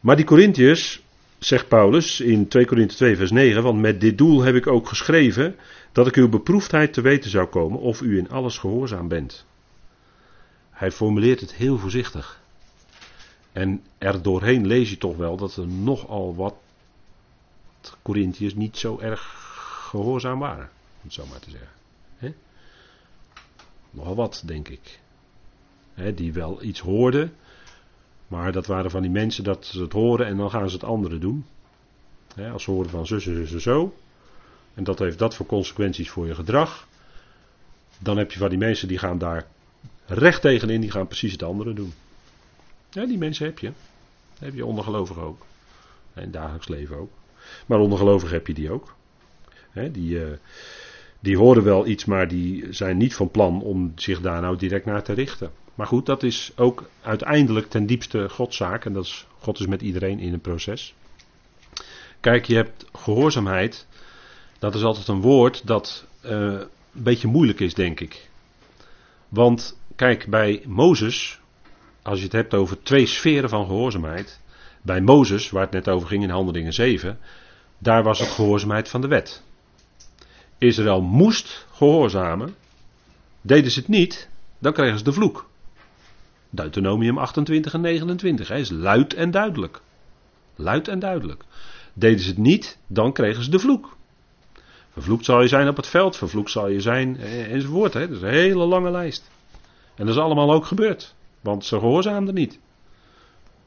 Maar 0.00 0.16
die 0.16 0.24
Corinthiërs, 0.24 1.02
zegt 1.38 1.68
Paulus 1.68 2.20
in 2.20 2.48
2 2.48 2.64
Korinthe 2.64 2.94
2 2.94 3.16
vers 3.16 3.30
9, 3.30 3.62
want 3.62 3.80
met 3.80 4.00
dit 4.00 4.18
doel 4.18 4.42
heb 4.42 4.54
ik 4.54 4.66
ook 4.66 4.88
geschreven, 4.88 5.56
dat 5.92 6.06
ik 6.06 6.16
uw 6.16 6.28
beproefdheid 6.28 6.92
te 6.92 7.00
weten 7.00 7.30
zou 7.30 7.46
komen 7.46 7.78
of 7.78 8.00
u 8.00 8.18
in 8.18 8.30
alles 8.30 8.58
gehoorzaam 8.58 9.08
bent. 9.08 9.44
Hij 10.70 10.90
formuleert 10.90 11.40
het 11.40 11.54
heel 11.54 11.78
voorzichtig. 11.78 12.40
En 13.52 13.82
er 13.98 14.22
doorheen 14.22 14.66
lees 14.66 14.90
je 14.90 14.98
toch 14.98 15.16
wel 15.16 15.36
dat 15.36 15.56
er 15.56 15.66
nogal 15.66 16.34
wat 16.34 16.54
Corinthiërs 18.02 18.54
niet 18.54 18.76
zo 18.76 18.98
erg 18.98 19.20
gehoorzaam 19.90 20.38
waren, 20.38 20.64
om 20.64 21.02
het 21.02 21.12
zo 21.12 21.26
maar 21.26 21.40
te 21.40 21.50
zeggen. 21.50 21.70
He? 22.16 22.32
Nogal 23.92 24.14
wat, 24.14 24.42
denk 24.46 24.68
ik. 24.68 25.00
die 26.14 26.32
wel 26.32 26.62
iets 26.62 26.80
hoorden, 26.80 27.32
maar 28.26 28.52
dat 28.52 28.66
waren 28.66 28.90
van 28.90 29.02
die 29.02 29.10
mensen 29.10 29.44
dat 29.44 29.66
ze 29.66 29.80
het 29.82 29.92
horen 29.92 30.26
en 30.26 30.36
dan 30.36 30.50
gaan 30.50 30.68
ze 30.68 30.74
het 30.74 30.84
andere 30.84 31.18
doen. 31.18 31.44
als 32.52 32.62
ze 32.62 32.70
horen 32.70 32.90
van 32.90 33.06
zus 33.06 33.26
en 33.26 33.34
zus 33.34 33.52
en 33.52 33.60
zo, 33.60 33.94
en 34.74 34.84
dat 34.84 34.98
heeft 34.98 35.18
dat 35.18 35.34
voor 35.34 35.46
consequenties 35.46 36.10
voor 36.10 36.26
je 36.26 36.34
gedrag. 36.34 36.86
Dan 37.98 38.16
heb 38.16 38.32
je 38.32 38.38
van 38.38 38.48
die 38.48 38.58
mensen 38.58 38.88
die 38.88 38.98
gaan 38.98 39.18
daar 39.18 39.46
recht 40.06 40.40
tegenin, 40.40 40.80
die 40.80 40.90
gaan 40.90 41.06
precies 41.06 41.32
het 41.32 41.42
andere 41.42 41.72
doen. 41.72 41.92
Ja, 42.90 43.06
die 43.06 43.18
mensen 43.18 43.46
heb 43.46 43.58
je. 43.58 43.72
Heb 44.38 44.54
je 44.54 44.66
ondergelovigen 44.66 45.22
ook. 45.22 45.46
In 46.14 46.22
het 46.22 46.32
dagelijks 46.32 46.68
leven 46.68 46.96
ook. 46.96 47.10
Maar 47.66 47.78
ondergelovigen 47.78 48.34
heb 48.34 48.46
je 48.46 48.54
die 48.54 48.70
ook. 48.70 48.94
die, 49.92 50.14
uh, 50.14 50.32
die 51.22 51.36
horen 51.36 51.64
wel 51.64 51.86
iets, 51.86 52.04
maar 52.04 52.28
die 52.28 52.66
zijn 52.70 52.96
niet 52.96 53.14
van 53.14 53.30
plan 53.30 53.62
om 53.62 53.92
zich 53.94 54.20
daar 54.20 54.40
nou 54.40 54.56
direct 54.56 54.84
naar 54.84 55.02
te 55.02 55.12
richten. 55.12 55.50
Maar 55.74 55.86
goed, 55.86 56.06
dat 56.06 56.22
is 56.22 56.52
ook 56.56 56.88
uiteindelijk 57.02 57.66
ten 57.66 57.86
diepste 57.86 58.28
Godszaak. 58.28 58.84
En 58.84 58.92
dat 58.92 59.04
is, 59.04 59.26
God 59.38 59.58
is 59.58 59.66
met 59.66 59.82
iedereen 59.82 60.18
in 60.18 60.32
een 60.32 60.40
proces. 60.40 60.94
Kijk, 62.20 62.44
je 62.44 62.54
hebt 62.54 62.86
gehoorzaamheid 62.92 63.86
dat 64.58 64.74
is 64.74 64.82
altijd 64.82 65.08
een 65.08 65.20
woord 65.20 65.66
dat 65.66 66.06
uh, 66.24 66.30
een 66.30 66.68
beetje 66.92 67.28
moeilijk 67.28 67.60
is, 67.60 67.74
denk 67.74 68.00
ik. 68.00 68.28
Want 69.28 69.78
kijk, 69.96 70.26
bij 70.26 70.62
Mozes, 70.66 71.40
als 72.02 72.18
je 72.18 72.24
het 72.24 72.32
hebt 72.32 72.54
over 72.54 72.82
twee 72.82 73.06
sferen 73.06 73.48
van 73.48 73.66
gehoorzaamheid. 73.66 74.40
Bij 74.82 75.00
Mozes, 75.00 75.50
waar 75.50 75.62
het 75.62 75.70
net 75.72 75.88
over 75.88 76.08
ging 76.08 76.22
in 76.22 76.30
Handelingen 76.30 76.72
7, 76.72 77.18
daar 77.78 78.02
was 78.02 78.18
het 78.18 78.28
gehoorzaamheid 78.28 78.88
van 78.88 79.00
de 79.00 79.06
wet. 79.06 79.42
Israël 80.62 81.00
moest 81.00 81.66
gehoorzamen. 81.72 82.54
Deden 83.40 83.70
ze 83.70 83.78
het 83.78 83.88
niet, 83.88 84.28
dan 84.58 84.72
kregen 84.72 84.98
ze 84.98 85.04
de 85.04 85.12
vloek. 85.12 85.48
Deuteronomium 86.50 87.18
28 87.18 87.74
en 87.74 87.80
29 87.80 88.48
hè, 88.48 88.56
is 88.56 88.70
luid 88.70 89.14
en 89.14 89.30
duidelijk. 89.30 89.80
Luid 90.56 90.88
en 90.88 90.98
duidelijk. 90.98 91.44
Deden 91.92 92.20
ze 92.20 92.28
het 92.28 92.38
niet, 92.38 92.78
dan 92.86 93.12
kregen 93.12 93.42
ze 93.42 93.50
de 93.50 93.58
vloek. 93.58 93.96
Vervloekt 94.92 95.24
zal 95.24 95.42
je 95.42 95.48
zijn 95.48 95.68
op 95.68 95.76
het 95.76 95.86
veld, 95.86 96.16
vervloekt 96.16 96.50
zal 96.50 96.68
je 96.68 96.80
zijn 96.80 97.16
eh, 97.16 97.52
enzovoort. 97.52 97.92
Hè. 97.92 98.08
Dat 98.08 98.16
is 98.16 98.22
een 98.22 98.28
hele 98.28 98.64
lange 98.64 98.90
lijst. 98.90 99.30
En 99.94 100.06
dat 100.06 100.14
is 100.14 100.20
allemaal 100.20 100.52
ook 100.52 100.64
gebeurd. 100.64 101.14
Want 101.40 101.64
ze 101.64 101.78
gehoorzaamden 101.78 102.34
niet. 102.34 102.58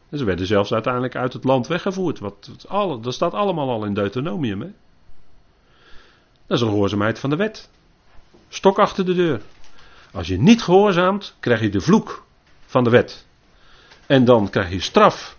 En 0.09 0.17
ze 0.17 0.23
werden 0.23 0.47
zelfs 0.47 0.73
uiteindelijk 0.73 1.15
uit 1.15 1.33
het 1.33 1.43
land 1.43 1.67
weggevoerd. 1.67 2.19
Wat, 2.19 2.51
dat 3.01 3.13
staat 3.13 3.33
allemaal 3.33 3.69
al 3.69 3.85
in 3.85 3.93
Deuteronomium. 3.93 4.61
Hè. 4.61 4.69
Dat 6.47 6.57
is 6.57 6.63
een 6.63 6.69
gehoorzaamheid 6.69 7.19
van 7.19 7.29
de 7.29 7.35
wet. 7.35 7.69
Stok 8.49 8.79
achter 8.79 9.05
de 9.05 9.13
deur. 9.13 9.41
Als 10.11 10.27
je 10.27 10.39
niet 10.39 10.63
gehoorzaamt, 10.63 11.35
krijg 11.39 11.61
je 11.61 11.69
de 11.69 11.81
vloek 11.81 12.25
van 12.65 12.83
de 12.83 12.89
wet. 12.89 13.25
En 14.05 14.25
dan 14.25 14.49
krijg 14.49 14.69
je 14.69 14.79
straf. 14.79 15.37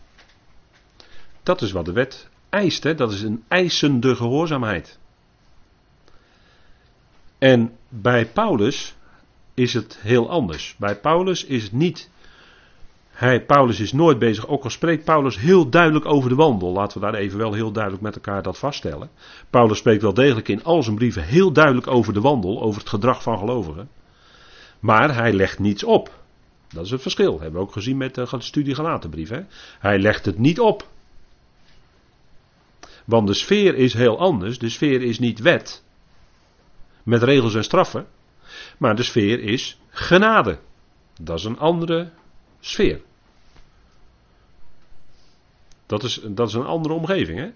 Dat 1.42 1.62
is 1.62 1.72
wat 1.72 1.84
de 1.84 1.92
wet 1.92 2.28
eist. 2.48 2.82
Hè. 2.82 2.94
Dat 2.94 3.12
is 3.12 3.22
een 3.22 3.44
eisende 3.48 4.16
gehoorzaamheid. 4.16 4.98
En 7.38 7.76
bij 7.88 8.26
Paulus 8.26 8.94
is 9.54 9.74
het 9.74 9.98
heel 10.00 10.30
anders. 10.30 10.74
Bij 10.78 10.96
Paulus 10.96 11.44
is 11.44 11.62
het 11.62 11.72
niet 11.72 12.10
Hij, 13.16 13.44
Paulus 13.44 13.80
is 13.80 13.92
nooit 13.92 14.18
bezig, 14.18 14.46
ook 14.46 14.64
al 14.64 14.70
spreekt 14.70 15.04
Paulus 15.04 15.38
heel 15.38 15.68
duidelijk 15.68 16.06
over 16.06 16.28
de 16.28 16.34
wandel. 16.34 16.72
Laten 16.72 17.00
we 17.00 17.06
daar 17.06 17.20
even 17.20 17.38
wel 17.38 17.52
heel 17.52 17.72
duidelijk 17.72 18.02
met 18.02 18.14
elkaar 18.14 18.42
dat 18.42 18.58
vaststellen. 18.58 19.10
Paulus 19.50 19.78
spreekt 19.78 20.02
wel 20.02 20.14
degelijk 20.14 20.48
in 20.48 20.64
al 20.64 20.82
zijn 20.82 20.96
brieven 20.96 21.22
heel 21.22 21.52
duidelijk 21.52 21.86
over 21.86 22.12
de 22.12 22.20
wandel, 22.20 22.62
over 22.62 22.80
het 22.80 22.88
gedrag 22.88 23.22
van 23.22 23.38
gelovigen. 23.38 23.88
Maar 24.80 25.14
hij 25.14 25.32
legt 25.32 25.58
niets 25.58 25.84
op. 25.84 26.10
Dat 26.68 26.84
is 26.84 26.90
het 26.90 27.02
verschil. 27.02 27.30
Dat 27.30 27.40
hebben 27.40 27.60
we 27.60 27.66
ook 27.66 27.72
gezien 27.72 27.96
met 27.96 28.14
de 28.14 28.26
studie 28.38 28.74
Galatenbrief. 28.74 29.28
Hè? 29.28 29.40
Hij 29.78 29.98
legt 29.98 30.24
het 30.24 30.38
niet 30.38 30.60
op. 30.60 30.88
Want 33.04 33.26
de 33.26 33.34
sfeer 33.34 33.74
is 33.74 33.94
heel 33.94 34.18
anders. 34.18 34.58
De 34.58 34.68
sfeer 34.68 35.02
is 35.02 35.18
niet 35.18 35.40
wet. 35.40 35.84
Met 37.02 37.22
regels 37.22 37.54
en 37.54 37.64
straffen. 37.64 38.06
Maar 38.78 38.96
de 38.96 39.02
sfeer 39.02 39.40
is 39.40 39.80
genade. 39.88 40.58
Dat 41.20 41.38
is 41.38 41.44
een 41.44 41.58
andere 41.58 42.10
sfeer. 42.66 43.00
Dat 45.86 46.02
is, 46.02 46.20
dat 46.24 46.48
is 46.48 46.54
een 46.54 46.66
andere 46.66 46.94
omgeving. 46.94 47.38
Hè? 47.38 47.50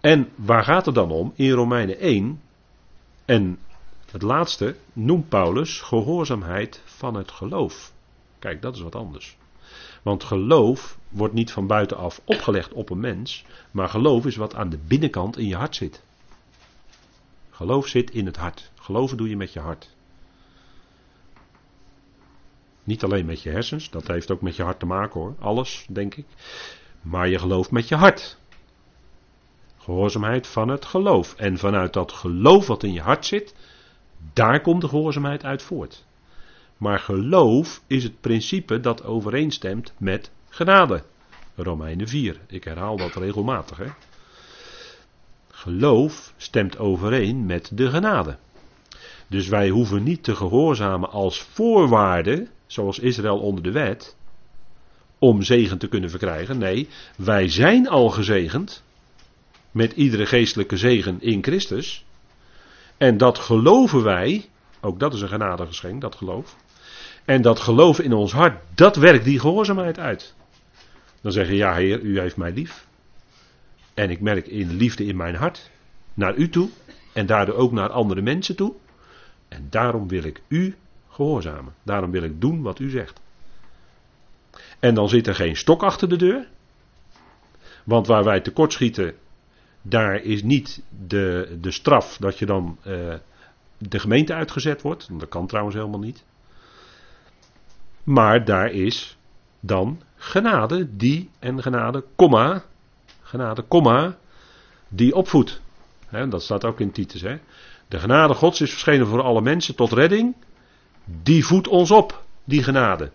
En 0.00 0.28
waar 0.34 0.64
gaat 0.64 0.86
het 0.86 0.94
dan 0.94 1.10
om? 1.10 1.32
In 1.34 1.50
Romeinen 1.50 1.98
1 1.98 2.40
en 3.24 3.58
het 4.10 4.22
laatste 4.22 4.76
noemt 4.92 5.28
Paulus 5.28 5.80
gehoorzaamheid 5.80 6.82
van 6.84 7.14
het 7.14 7.30
geloof. 7.30 7.92
Kijk, 8.38 8.62
dat 8.62 8.74
is 8.74 8.80
wat 8.80 8.94
anders. 8.94 9.36
Want 10.02 10.24
geloof 10.24 10.98
wordt 11.08 11.34
niet 11.34 11.50
van 11.50 11.66
buitenaf 11.66 12.20
opgelegd 12.24 12.72
op 12.72 12.90
een 12.90 13.00
mens, 13.00 13.44
maar 13.70 13.88
geloof 13.88 14.26
is 14.26 14.36
wat 14.36 14.54
aan 14.54 14.68
de 14.68 14.78
binnenkant 14.78 15.38
in 15.38 15.46
je 15.46 15.56
hart 15.56 15.76
zit. 15.76 16.02
Geloof 17.50 17.86
zit 17.86 18.10
in 18.10 18.26
het 18.26 18.36
hart. 18.36 18.70
Geloven 18.74 19.16
doe 19.16 19.28
je 19.28 19.36
met 19.36 19.52
je 19.52 19.60
hart. 19.60 19.90
Niet 22.84 23.02
alleen 23.02 23.26
met 23.26 23.42
je 23.42 23.50
hersens, 23.50 23.90
dat 23.90 24.06
heeft 24.06 24.30
ook 24.30 24.40
met 24.40 24.56
je 24.56 24.62
hart 24.62 24.78
te 24.78 24.86
maken 24.86 25.20
hoor. 25.20 25.34
Alles, 25.38 25.86
denk 25.88 26.14
ik. 26.14 26.26
Maar 27.02 27.28
je 27.28 27.38
gelooft 27.38 27.70
met 27.70 27.88
je 27.88 27.94
hart. 27.94 28.38
Gehoorzaamheid 29.78 30.46
van 30.46 30.68
het 30.68 30.84
geloof. 30.84 31.34
En 31.34 31.58
vanuit 31.58 31.92
dat 31.92 32.12
geloof 32.12 32.66
wat 32.66 32.82
in 32.82 32.92
je 32.92 33.00
hart 33.00 33.26
zit, 33.26 33.54
daar 34.32 34.60
komt 34.60 34.80
de 34.80 34.88
gehoorzaamheid 34.88 35.44
uit 35.44 35.62
voort. 35.62 36.04
Maar 36.76 36.98
geloof 36.98 37.82
is 37.86 38.02
het 38.02 38.20
principe 38.20 38.80
dat 38.80 39.04
overeenstemt 39.04 39.92
met 39.98 40.30
genade. 40.48 41.02
Romeinen 41.54 42.08
4. 42.08 42.40
Ik 42.46 42.64
herhaal 42.64 42.96
dat 42.96 43.14
regelmatig. 43.14 43.76
Hè? 43.76 43.86
Geloof 45.50 46.32
stemt 46.36 46.78
overeen 46.78 47.46
met 47.46 47.70
de 47.74 47.90
genade. 47.90 48.36
Dus 49.32 49.48
wij 49.48 49.68
hoeven 49.68 50.02
niet 50.02 50.22
te 50.22 50.36
gehoorzamen 50.36 51.10
als 51.10 51.40
voorwaarde, 51.40 52.46
zoals 52.66 52.98
Israël 52.98 53.38
onder 53.38 53.62
de 53.62 53.70
wet, 53.70 54.16
om 55.18 55.42
zegen 55.42 55.78
te 55.78 55.88
kunnen 55.88 56.10
verkrijgen. 56.10 56.58
Nee, 56.58 56.88
wij 57.16 57.48
zijn 57.48 57.88
al 57.88 58.08
gezegend 58.10 58.84
met 59.70 59.92
iedere 59.92 60.26
geestelijke 60.26 60.76
zegen 60.76 61.20
in 61.20 61.42
Christus. 61.42 62.04
En 62.96 63.16
dat 63.16 63.38
geloven 63.38 64.02
wij, 64.02 64.48
ook 64.80 65.00
dat 65.00 65.14
is 65.14 65.20
een 65.20 65.28
genadegeschenk, 65.28 66.00
dat 66.00 66.14
geloof. 66.14 66.56
En 67.24 67.42
dat 67.42 67.60
geloof 67.60 68.00
in 68.00 68.12
ons 68.12 68.32
hart, 68.32 68.62
dat 68.74 68.96
werkt 68.96 69.24
die 69.24 69.38
gehoorzaamheid 69.38 69.98
uit. 69.98 70.34
Dan 71.20 71.32
zeg 71.32 71.48
je, 71.48 71.56
ja 71.56 71.74
Heer, 71.74 72.00
u 72.00 72.20
heeft 72.20 72.36
mij 72.36 72.52
lief. 72.52 72.86
En 73.94 74.10
ik 74.10 74.20
merk 74.20 74.46
in 74.46 74.76
liefde 74.76 75.04
in 75.04 75.16
mijn 75.16 75.34
hart 75.34 75.70
naar 76.14 76.36
u 76.36 76.48
toe. 76.48 76.68
En 77.12 77.26
daardoor 77.26 77.54
ook 77.54 77.72
naar 77.72 77.90
andere 77.90 78.22
mensen 78.22 78.56
toe. 78.56 78.74
En 79.52 79.66
daarom 79.70 80.08
wil 80.08 80.22
ik 80.22 80.42
u 80.48 80.76
gehoorzamen. 81.08 81.74
Daarom 81.82 82.10
wil 82.10 82.22
ik 82.22 82.40
doen 82.40 82.62
wat 82.62 82.78
u 82.78 82.90
zegt. 82.90 83.20
En 84.78 84.94
dan 84.94 85.08
zit 85.08 85.26
er 85.26 85.34
geen 85.34 85.56
stok 85.56 85.82
achter 85.82 86.08
de 86.08 86.16
deur. 86.16 86.48
Want 87.84 88.06
waar 88.06 88.24
wij 88.24 88.40
tekortschieten, 88.40 89.14
daar 89.82 90.22
is 90.22 90.42
niet 90.42 90.82
de, 91.06 91.56
de 91.60 91.70
straf 91.70 92.16
dat 92.16 92.38
je 92.38 92.46
dan 92.46 92.78
uh, 92.86 93.14
de 93.78 93.98
gemeente 93.98 94.34
uitgezet 94.34 94.82
wordt. 94.82 95.08
Dat 95.18 95.28
kan 95.28 95.46
trouwens 95.46 95.76
helemaal 95.76 96.00
niet. 96.00 96.24
Maar 98.04 98.44
daar 98.44 98.70
is 98.70 99.16
dan 99.60 100.00
genade, 100.16 100.96
die 100.96 101.30
en 101.38 101.62
genade, 101.62 102.04
komma, 102.16 102.64
genade, 103.22 103.62
komma, 103.62 104.16
die 104.88 105.14
opvoedt. 105.14 105.60
He, 106.06 106.28
dat 106.28 106.42
staat 106.42 106.64
ook 106.64 106.80
in 106.80 106.92
Titus. 106.92 107.20
Hè. 107.20 107.38
De 107.92 107.98
genade 107.98 108.34
Gods 108.34 108.60
is 108.60 108.70
verschenen 108.70 109.06
voor 109.06 109.22
alle 109.22 109.40
mensen 109.40 109.74
tot 109.74 109.92
redding. 109.92 110.34
Die 111.22 111.44
voedt 111.44 111.68
ons 111.68 111.90
op, 111.90 112.22
die 112.44 112.62
genade. 112.62 113.10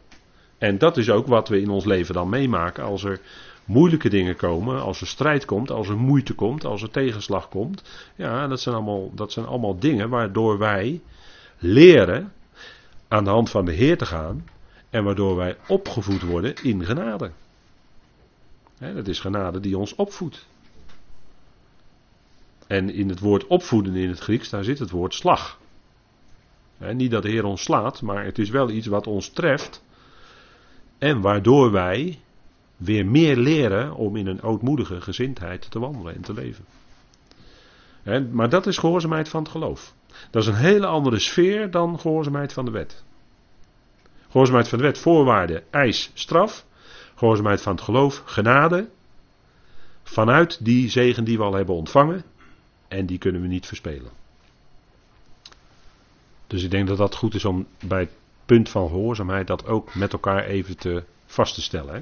En 0.57 0.77
dat 0.77 0.97
is 0.97 1.09
ook 1.09 1.27
wat 1.27 1.47
we 1.47 1.61
in 1.61 1.69
ons 1.69 1.85
leven 1.85 2.13
dan 2.13 2.29
meemaken 2.29 2.83
als 2.83 3.03
er 3.03 3.19
moeilijke 3.65 4.09
dingen 4.09 4.35
komen, 4.35 4.81
als 4.81 5.01
er 5.01 5.07
strijd 5.07 5.45
komt, 5.45 5.71
als 5.71 5.87
er 5.87 5.97
moeite 5.97 6.33
komt, 6.33 6.65
als 6.65 6.81
er 6.81 6.89
tegenslag 6.89 7.49
komt. 7.49 7.83
Ja, 8.15 8.47
dat 8.47 8.61
zijn 8.61 8.75
allemaal, 8.75 9.11
dat 9.13 9.31
zijn 9.31 9.45
allemaal 9.45 9.79
dingen 9.79 10.09
waardoor 10.09 10.57
wij 10.57 11.01
leren 11.57 12.33
aan 13.07 13.23
de 13.23 13.29
hand 13.29 13.49
van 13.49 13.65
de 13.65 13.73
Heer 13.73 13.97
te 13.97 14.05
gaan 14.05 14.45
en 14.89 15.03
waardoor 15.03 15.35
wij 15.35 15.57
opgevoed 15.67 16.21
worden 16.21 16.55
in 16.63 16.85
genade. 16.85 17.31
dat 18.79 19.07
is 19.07 19.19
genade 19.19 19.59
die 19.59 19.77
ons 19.77 19.95
opvoedt. 19.95 20.45
En 22.67 22.89
in 22.89 23.09
het 23.09 23.19
woord 23.19 23.47
opvoeden 23.47 23.95
in 23.95 24.09
het 24.09 24.19
Grieks, 24.19 24.49
daar 24.49 24.63
zit 24.63 24.79
het 24.79 24.89
woord 24.89 25.13
slag. 25.13 25.59
niet 26.93 27.11
dat 27.11 27.23
de 27.23 27.29
Heer 27.29 27.45
ons 27.45 27.63
slaat, 27.63 28.01
maar 28.01 28.25
het 28.25 28.39
is 28.39 28.49
wel 28.49 28.69
iets 28.69 28.87
wat 28.87 29.07
ons 29.07 29.29
treft. 29.29 29.83
En 30.97 31.21
waardoor 31.21 31.71
wij 31.71 32.19
weer 32.77 33.05
meer 33.05 33.37
leren 33.37 33.93
om 33.93 34.15
in 34.15 34.27
een 34.27 34.41
ootmoedige 34.41 35.01
gezindheid 35.01 35.71
te 35.71 35.79
wandelen 35.79 36.15
en 36.15 36.21
te 36.21 36.33
leven. 36.33 36.65
maar 38.31 38.49
dat 38.49 38.67
is 38.67 38.77
gehoorzaamheid 38.77 39.29
van 39.29 39.41
het 39.41 39.51
geloof. 39.51 39.93
Dat 40.31 40.41
is 40.41 40.47
een 40.47 40.55
hele 40.55 40.85
andere 40.85 41.19
sfeer 41.19 41.71
dan 41.71 41.99
gehoorzaamheid 41.99 42.53
van 42.53 42.65
de 42.65 42.71
wet. 42.71 43.03
Gehoorzaamheid 44.25 44.67
van 44.67 44.77
de 44.77 44.83
wet, 44.83 44.97
voorwaarden, 44.97 45.63
eis, 45.71 46.11
straf. 46.13 46.65
Gehoorzaamheid 47.15 47.61
van 47.61 47.71
het 47.71 47.81
geloof, 47.81 48.21
genade. 48.25 48.89
Vanuit 50.03 50.65
die 50.65 50.89
zegen 50.89 51.23
die 51.23 51.37
we 51.37 51.43
al 51.43 51.53
hebben 51.53 51.75
ontvangen. 51.75 52.23
En 52.87 53.05
die 53.05 53.17
kunnen 53.17 53.41
we 53.41 53.47
niet 53.47 53.65
verspelen. 53.65 54.11
Dus 56.47 56.63
ik 56.63 56.71
denk 56.71 56.87
dat 56.87 56.97
dat 56.97 57.15
goed 57.15 57.35
is 57.35 57.45
om 57.45 57.67
bij 57.85 57.99
het 57.99 58.11
punt 58.45 58.69
van 58.69 58.87
gehoorzaamheid 58.87 59.47
dat 59.47 59.65
ook 59.65 59.95
met 59.95 60.13
elkaar 60.13 60.45
even 60.45 60.77
te 60.77 61.03
vast 61.25 61.53
te 61.53 61.61
stellen. 61.61 61.93
Hè? 61.93 62.01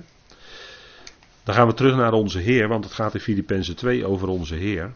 Dan 1.43 1.55
gaan 1.55 1.67
we 1.67 1.73
terug 1.73 1.95
naar 1.95 2.13
onze 2.13 2.39
Heer, 2.39 2.67
want 2.67 2.83
het 2.83 2.93
gaat 2.93 3.13
in 3.13 3.19
Filippenzen 3.19 3.75
2 3.75 4.05
over 4.05 4.27
onze 4.27 4.55
Heer. 4.55 4.93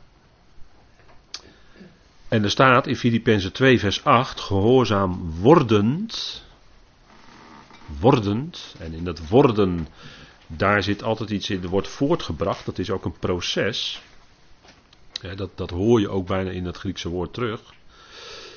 En 2.27 2.43
er 2.43 2.51
staat 2.51 2.87
in 2.87 2.95
Filippenzen 2.95 3.53
2 3.53 3.79
vers 3.79 4.03
8, 4.03 4.39
gehoorzaam 4.39 5.31
wordend 5.39 6.43
wordend. 7.99 8.75
En 8.79 8.93
in 8.93 9.03
dat 9.03 9.27
worden, 9.27 9.87
daar 10.47 10.83
zit 10.83 11.03
altijd 11.03 11.29
iets 11.29 11.49
in, 11.49 11.63
er 11.63 11.69
wordt 11.69 11.87
voortgebracht. 11.87 12.65
Dat 12.65 12.79
is 12.79 12.91
ook 12.91 13.05
een 13.05 13.19
proces. 13.19 14.01
Dat, 15.21 15.49
dat 15.55 15.69
hoor 15.69 15.99
je 15.99 16.09
ook 16.09 16.27
bijna 16.27 16.49
in 16.49 16.65
het 16.65 16.77
Griekse 16.77 17.09
woord 17.09 17.33
terug. 17.33 17.61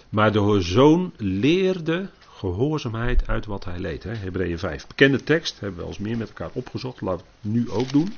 Maar 0.08 0.32
de 0.32 0.60
zoon 0.60 1.12
leerde 1.16 2.10
gehoorzaamheid 2.28 3.26
uit 3.26 3.46
wat 3.46 3.64
hij 3.64 3.78
leed. 3.78 4.02
Hebreeën 4.02 4.58
5. 4.58 4.86
Bekende 4.86 5.22
tekst, 5.22 5.60
hebben 5.60 5.78
we 5.78 5.82
al 5.82 5.88
eens 5.88 5.98
meer 5.98 6.16
met 6.16 6.28
elkaar 6.28 6.50
opgezocht. 6.52 7.00
Laten 7.00 7.26
we 7.26 7.48
het 7.48 7.52
nu 7.52 7.70
ook 7.70 7.92
doen. 7.92 8.16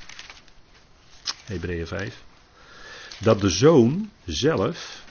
Hebreeën 1.44 1.86
5. 1.86 2.22
Dat 3.18 3.40
de 3.40 3.50
zoon 3.50 4.10
zelf 4.24 5.02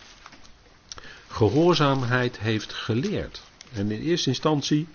gehoorzaamheid 1.27 2.39
heeft 2.39 2.73
geleerd. 2.73 3.41
En 3.73 3.91
in 3.91 4.01
eerste 4.01 4.29
instantie 4.29 4.87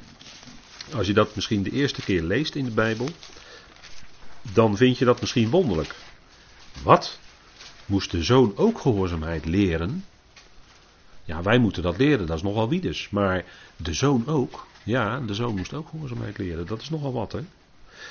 als 0.95 1.07
je 1.07 1.13
dat 1.13 1.35
misschien 1.35 1.63
de 1.63 1.71
eerste 1.71 2.03
keer 2.03 2.23
leest 2.23 2.55
in 2.55 2.65
de 2.65 2.71
Bijbel, 2.71 3.09
dan 4.53 4.77
vind 4.77 4.99
je 4.99 5.05
dat 5.05 5.21
misschien 5.21 5.51
wonderlijk. 5.51 5.95
Wat? 6.83 7.19
Moest 7.89 8.11
de 8.11 8.23
zoon 8.23 8.53
ook 8.57 8.79
gehoorzaamheid 8.79 9.45
leren? 9.45 10.05
Ja, 11.25 11.43
wij 11.43 11.59
moeten 11.59 11.83
dat 11.83 11.99
leren, 11.99 12.27
dat 12.27 12.37
is 12.37 12.43
nogal 12.43 12.69
wie 12.69 12.81
dus. 12.81 13.11
Maar 13.11 13.45
de 13.77 13.93
zoon 13.93 14.27
ook. 14.27 14.67
Ja, 14.83 15.21
de 15.21 15.35
zoon 15.35 15.57
moest 15.57 15.75
ook 15.75 15.89
gehoorzaamheid 15.89 16.39
leren. 16.39 16.67
Dat 16.67 16.81
is 16.81 16.91
nogal 16.91 17.13
wat, 17.13 17.33
hè? 17.33 17.41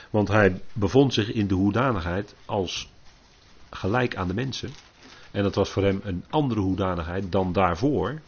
Want 0.09 0.27
hij 0.27 0.61
bevond 0.73 1.13
zich 1.13 1.31
in 1.31 1.47
de 1.47 1.53
hoedanigheid 1.53 2.35
als 2.45 2.89
gelijk 3.69 4.15
aan 4.15 4.27
de 4.27 4.33
mensen. 4.33 4.69
En 5.31 5.43
dat 5.43 5.55
was 5.55 5.69
voor 5.69 5.83
hem 5.83 5.99
een 6.03 6.23
andere 6.29 6.59
hoedanigheid 6.59 7.31
dan 7.31 7.53
daarvoor. 7.53 8.21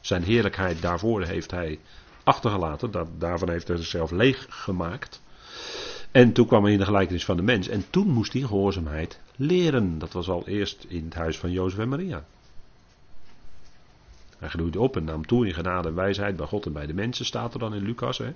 Zijn 0.00 0.22
heerlijkheid 0.22 0.82
daarvoor 0.82 1.24
heeft 1.24 1.50
hij 1.50 1.78
achtergelaten. 2.24 2.90
Daarvan 3.18 3.50
heeft 3.50 3.68
hij 3.68 3.76
zichzelf 3.76 4.10
leeg 4.10 4.46
gemaakt. 4.48 5.20
En 6.10 6.32
toen 6.32 6.46
kwam 6.46 6.62
hij 6.62 6.72
in 6.72 6.78
de 6.78 6.84
gelijkenis 6.84 7.24
van 7.24 7.36
de 7.36 7.42
mens. 7.42 7.68
En 7.68 7.84
toen 7.90 8.08
moest 8.08 8.32
hij 8.32 8.42
gehoorzaamheid 8.42 9.20
leren. 9.36 9.98
Dat 9.98 10.12
was 10.12 10.28
al 10.28 10.46
eerst 10.46 10.84
in 10.88 11.04
het 11.04 11.14
huis 11.14 11.38
van 11.38 11.50
Jozef 11.50 11.78
en 11.78 11.88
Maria. 11.88 12.24
Hij 14.38 14.48
groeide 14.48 14.80
op 14.80 14.96
en 14.96 15.04
nam 15.04 15.26
toe 15.26 15.46
in 15.46 15.54
genade 15.54 15.88
en 15.88 15.94
wijsheid 15.94 16.36
bij 16.36 16.46
God 16.46 16.66
en 16.66 16.72
bij 16.72 16.86
de 16.86 16.94
mensen, 16.94 17.24
staat 17.24 17.54
er 17.54 17.58
dan 17.60 17.74
in 17.74 17.82
Lucas. 17.82 18.18
Hè? 18.18 18.34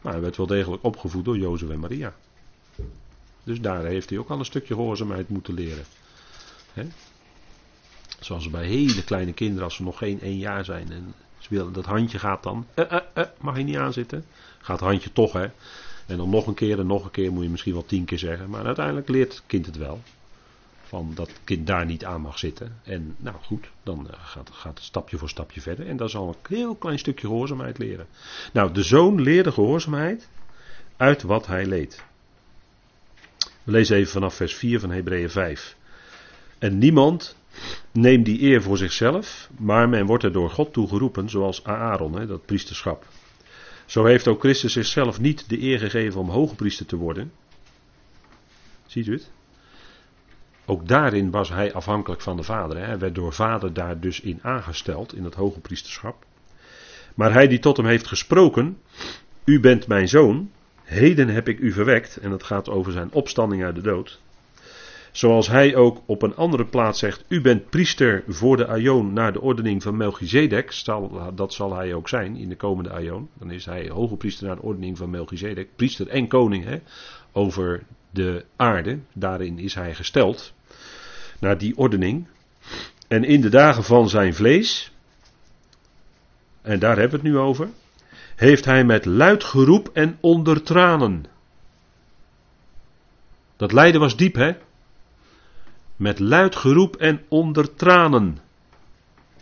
Maar 0.00 0.12
hij 0.12 0.22
werd 0.22 0.36
wel 0.36 0.46
degelijk 0.46 0.84
opgevoed 0.84 1.24
door 1.24 1.38
Jozef 1.38 1.70
en 1.70 1.78
Maria. 1.78 2.14
Dus 3.44 3.60
daar 3.60 3.84
heeft 3.84 4.10
hij 4.10 4.18
ook 4.18 4.28
al 4.28 4.38
een 4.38 4.44
stukje 4.44 4.74
gehoorzaamheid 4.74 5.28
moeten 5.28 5.54
leren. 5.54 5.84
He? 6.72 6.86
Zoals 8.20 8.50
bij 8.50 8.66
hele 8.66 9.04
kleine 9.04 9.32
kinderen, 9.32 9.64
als 9.64 9.74
ze 9.74 9.82
nog 9.82 9.98
geen 9.98 10.20
één 10.20 10.38
jaar 10.38 10.64
zijn 10.64 10.92
en 10.92 11.14
ze 11.38 11.48
willen, 11.50 11.72
dat 11.72 11.84
handje 11.84 12.18
gaat 12.18 12.42
dan, 12.42 12.66
uh, 12.74 12.84
uh, 12.92 12.98
uh, 13.14 13.24
mag 13.40 13.56
je 13.56 13.62
niet 13.62 13.76
aanzitten. 13.76 14.24
Gaat 14.58 14.80
het 14.80 14.88
handje 14.88 15.12
toch, 15.12 15.32
hè. 15.32 15.46
En 16.08 16.16
dan 16.16 16.30
nog 16.30 16.46
een 16.46 16.54
keer 16.54 16.78
en 16.78 16.86
nog 16.86 17.04
een 17.04 17.10
keer 17.10 17.32
moet 17.32 17.42
je 17.42 17.50
misschien 17.50 17.72
wel 17.72 17.86
tien 17.86 18.04
keer 18.04 18.18
zeggen. 18.18 18.50
Maar 18.50 18.66
uiteindelijk 18.66 19.08
leert 19.08 19.32
het 19.32 19.42
kind 19.46 19.66
het 19.66 19.76
wel. 19.76 20.00
Van 20.82 21.12
dat 21.14 21.28
het 21.28 21.40
kind 21.44 21.66
daar 21.66 21.86
niet 21.86 22.04
aan 22.04 22.20
mag 22.20 22.38
zitten. 22.38 22.80
En 22.82 23.14
nou 23.16 23.36
goed, 23.42 23.70
dan 23.82 24.08
gaat, 24.10 24.50
gaat 24.52 24.74
het 24.74 24.84
stapje 24.84 25.18
voor 25.18 25.28
stapje 25.28 25.60
verder. 25.60 25.86
En 25.86 25.96
dan 25.96 26.08
zal 26.08 26.28
een 26.28 26.56
heel 26.56 26.74
klein 26.74 26.98
stukje 26.98 27.26
gehoorzaamheid 27.26 27.78
leren. 27.78 28.06
Nou, 28.52 28.72
de 28.72 28.82
zoon 28.82 29.20
leerde 29.20 29.52
gehoorzaamheid 29.52 30.28
uit 30.96 31.22
wat 31.22 31.46
hij 31.46 31.66
leed. 31.66 32.04
We 33.62 33.72
lezen 33.72 33.96
even 33.96 34.12
vanaf 34.12 34.34
vers 34.34 34.54
4 34.54 34.80
van 34.80 34.90
Hebreeën 34.90 35.30
5. 35.30 35.76
En 36.58 36.78
niemand 36.78 37.36
neemt 37.92 38.24
die 38.24 38.42
eer 38.42 38.62
voor 38.62 38.76
zichzelf, 38.76 39.50
maar 39.58 39.88
men 39.88 40.06
wordt 40.06 40.24
er 40.24 40.32
door 40.32 40.50
God 40.50 40.72
toe 40.72 40.88
geroepen, 40.88 41.30
zoals 41.30 41.64
Aaron, 41.64 42.18
hè, 42.18 42.26
dat 42.26 42.46
priesterschap. 42.46 43.06
Zo 43.88 44.04
heeft 44.04 44.28
ook 44.28 44.40
Christus 44.40 44.72
zichzelf 44.72 45.20
niet 45.20 45.48
de 45.48 45.62
eer 45.62 45.78
gegeven 45.78 46.20
om 46.20 46.30
hoge 46.30 46.54
priester 46.54 46.86
te 46.86 46.96
worden. 46.96 47.32
Ziet 48.86 49.06
u 49.06 49.12
het? 49.12 49.30
Ook 50.64 50.88
daarin 50.88 51.30
was 51.30 51.48
hij 51.48 51.72
afhankelijk 51.72 52.20
van 52.20 52.36
de 52.36 52.42
Vader. 52.42 52.86
Hij 52.86 52.98
werd 52.98 53.14
door 53.14 53.32
Vader 53.32 53.72
daar 53.72 54.00
dus 54.00 54.20
in 54.20 54.38
aangesteld, 54.42 55.14
in 55.14 55.24
het 55.24 55.34
hoge 55.34 55.60
priesterschap. 55.60 56.24
Maar 57.14 57.32
hij 57.32 57.48
die 57.48 57.58
tot 57.58 57.76
hem 57.76 57.86
heeft 57.86 58.06
gesproken, 58.06 58.78
u 59.44 59.60
bent 59.60 59.86
mijn 59.86 60.08
zoon, 60.08 60.50
heden 60.82 61.28
heb 61.28 61.48
ik 61.48 61.58
u 61.58 61.72
verwekt, 61.72 62.16
en 62.16 62.30
het 62.30 62.42
gaat 62.42 62.68
over 62.68 62.92
zijn 62.92 63.12
opstanding 63.12 63.64
uit 63.64 63.74
de 63.74 63.82
dood. 63.82 64.20
Zoals 65.12 65.48
hij 65.48 65.76
ook 65.76 66.02
op 66.06 66.22
een 66.22 66.36
andere 66.36 66.64
plaats 66.64 66.98
zegt: 66.98 67.24
U 67.28 67.40
bent 67.40 67.70
priester 67.70 68.24
voor 68.26 68.56
de 68.56 68.66
Aion 68.66 69.12
naar 69.12 69.32
de 69.32 69.40
ordening 69.40 69.82
van 69.82 69.96
Melchizedek. 69.96 70.82
Dat 71.34 71.54
zal 71.54 71.74
hij 71.74 71.94
ook 71.94 72.08
zijn 72.08 72.36
in 72.36 72.48
de 72.48 72.56
komende 72.56 72.90
Aion. 72.90 73.28
Dan 73.38 73.50
is 73.50 73.64
hij 73.64 73.88
hoge 73.88 74.16
priester 74.16 74.46
naar 74.46 74.56
de 74.56 74.62
ordening 74.62 74.96
van 74.96 75.10
Melchizedek. 75.10 75.68
Priester 75.76 76.08
en 76.08 76.28
koning 76.28 76.64
hè, 76.64 76.80
over 77.32 77.82
de 78.10 78.44
aarde. 78.56 78.98
Daarin 79.12 79.58
is 79.58 79.74
hij 79.74 79.94
gesteld. 79.94 80.52
Naar 81.40 81.58
die 81.58 81.76
ordening. 81.76 82.26
En 83.08 83.24
in 83.24 83.40
de 83.40 83.48
dagen 83.48 83.84
van 83.84 84.08
zijn 84.08 84.34
vlees. 84.34 84.92
En 86.62 86.78
daar 86.78 86.98
hebben 86.98 87.20
we 87.20 87.26
het 87.26 87.34
nu 87.34 87.42
over. 87.42 87.68
Heeft 88.36 88.64
hij 88.64 88.84
met 88.84 89.04
luid 89.04 89.44
geroep 89.44 89.90
en 89.92 90.18
onder 90.20 90.62
tranen. 90.62 91.24
Dat 93.56 93.72
lijden 93.72 94.00
was 94.00 94.16
diep, 94.16 94.34
hè? 94.34 94.52
Met 95.98 96.18
luid 96.18 96.56
geroep 96.56 96.96
en 96.96 97.24
onder 97.28 97.74
tranen. 97.74 98.38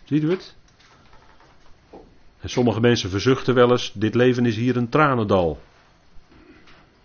Ziet 0.04 0.22
u 0.22 0.30
het? 0.30 0.54
En 2.40 2.50
sommige 2.50 2.80
mensen 2.80 3.10
verzuchten 3.10 3.54
wel 3.54 3.70
eens: 3.70 3.92
dit 3.94 4.14
leven 4.14 4.46
is 4.46 4.56
hier 4.56 4.76
een 4.76 4.88
tranendal. 4.88 5.60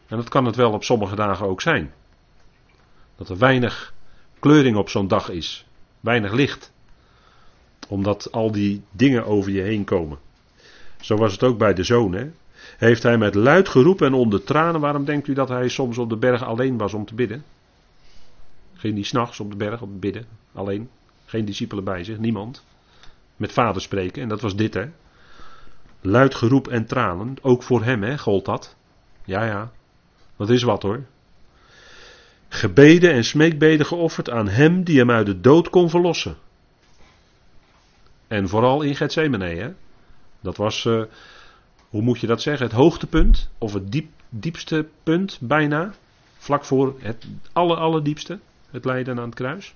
En 0.08 0.18
dat 0.18 0.30
kan 0.30 0.46
het 0.46 0.56
wel 0.56 0.72
op 0.72 0.84
sommige 0.84 1.16
dagen 1.16 1.48
ook 1.48 1.62
zijn. 1.62 1.94
Dat 3.16 3.30
er 3.30 3.38
weinig 3.38 3.94
kleuring 4.40 4.78
op 4.78 4.90
zo'n 4.90 5.08
dag 5.08 5.30
is. 5.30 5.66
Weinig 6.00 6.32
licht. 6.32 6.72
Omdat 7.88 8.32
al 8.32 8.52
die 8.52 8.82
dingen 8.92 9.26
over 9.26 9.52
je 9.52 9.62
heen 9.62 9.84
komen. 9.84 10.18
Zo 11.02 11.16
was 11.16 11.32
het 11.32 11.44
ook 11.44 11.58
bij 11.58 11.74
de 11.74 11.84
zoon. 11.84 12.14
Hè? 12.14 12.30
Heeft 12.78 13.04
hij 13.04 13.18
met 13.18 13.36
luid 13.36 13.70
geroep 13.70 14.02
en 14.02 14.14
onder 14.14 14.44
tranen. 14.44 14.82
Waarom 14.82 15.06
denkt 15.06 15.28
u 15.28 15.34
dat 15.34 15.50
hij 15.50 15.70
soms 15.70 15.98
op 15.98 16.10
de 16.10 16.18
berg 16.18 16.44
alleen 16.44 16.78
was 16.78 16.94
om 16.94 17.06
te 17.06 17.16
bidden? 17.16 17.44
Ging 18.82 18.94
hij 18.94 19.04
s'nachts 19.04 19.40
op 19.40 19.52
de 19.52 19.58
berg 19.58 19.82
op 19.82 20.02
bidden, 20.02 20.26
alleen. 20.54 20.90
Geen 21.26 21.46
discipelen 21.46 21.84
bij 21.84 22.04
zich, 22.04 22.18
niemand. 22.18 22.66
Met 23.36 23.52
vader 23.52 23.82
spreken, 23.82 24.22
en 24.22 24.28
dat 24.28 24.42
was 24.42 24.56
dit 24.56 24.74
hè. 24.74 24.86
Luid 26.02 26.36
geroep 26.36 26.68
en 26.68 26.86
tranen, 26.86 27.36
ook 27.42 27.64
voor 27.64 27.84
hem 27.84 28.04
hè, 28.04 28.18
gold 28.18 28.46
dat. 28.46 28.76
Ja, 29.26 29.46
ja, 29.46 29.72
dat 30.36 30.50
is 30.50 30.64
wat 30.64 30.82
hoor. 30.82 31.04
Gebeden 32.48 33.12
en 33.12 33.24
smeekbeden 33.24 33.86
geofferd 33.86 34.30
aan 34.30 34.48
hem 34.48 34.84
die 34.84 34.98
hem 34.98 35.12
uit 35.12 35.26
de 35.26 35.40
dood 35.40 35.70
kon 35.70 35.90
verlossen. 35.90 36.38
En 38.28 38.48
vooral 38.48 38.82
in 38.82 38.96
Gethsemane 38.96 39.56
hè. 39.56 39.74
Dat 40.40 40.58
was, 40.58 40.86
uh, 40.86 41.04
hoe 41.90 42.02
moet 42.02 42.20
je 42.20 42.28
dat 42.28 42.42
zeggen, 42.42 42.66
het 42.66 42.76
hoogtepunt, 42.76 43.50
of 43.58 43.74
het 43.74 43.92
diep, 43.92 44.10
diepste 44.30 44.88
punt 45.04 45.38
bijna. 45.42 45.94
Vlak 46.38 46.66
voor 46.66 46.96
het 47.00 47.28
aller, 47.54 47.78
allerdiepste 47.78 48.40
het 48.72 48.86
lijden 48.86 49.20
aan 49.20 49.26
het 49.26 49.36
kruis. 49.36 49.74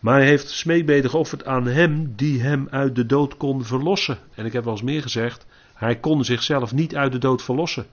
Maar 0.00 0.18
hij 0.18 0.26
heeft 0.26 0.50
smeekbeden 0.50 1.10
geofferd 1.10 1.44
aan 1.44 1.66
hem 1.66 2.14
die 2.16 2.42
hem 2.42 2.68
uit 2.70 2.94
de 2.94 3.06
dood 3.06 3.36
kon 3.36 3.64
verlossen. 3.64 4.18
En 4.34 4.46
ik 4.46 4.52
heb 4.52 4.64
wel 4.64 4.72
eens 4.72 4.82
meer 4.82 5.02
gezegd, 5.02 5.46
hij 5.74 5.98
kon 5.98 6.24
zichzelf 6.24 6.72
niet 6.72 6.96
uit 6.96 7.12
de 7.12 7.18
dood 7.18 7.42
verlossen. 7.42 7.86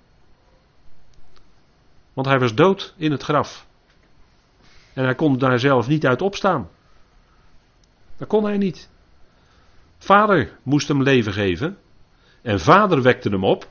Want 2.13 2.27
hij 2.27 2.39
was 2.39 2.55
dood 2.55 2.93
in 2.97 3.11
het 3.11 3.23
graf. 3.23 3.67
En 4.93 5.03
hij 5.03 5.15
kon 5.15 5.37
daar 5.37 5.59
zelf 5.59 5.87
niet 5.87 6.05
uit 6.05 6.21
opstaan. 6.21 6.69
Dat 8.17 8.27
kon 8.27 8.43
hij 8.43 8.57
niet. 8.57 8.89
Vader 9.97 10.57
moest 10.63 10.87
hem 10.87 11.03
leven 11.03 11.33
geven. 11.33 11.77
En 12.41 12.59
vader 12.59 13.01
wekte 13.01 13.29
hem 13.29 13.43
op. 13.43 13.67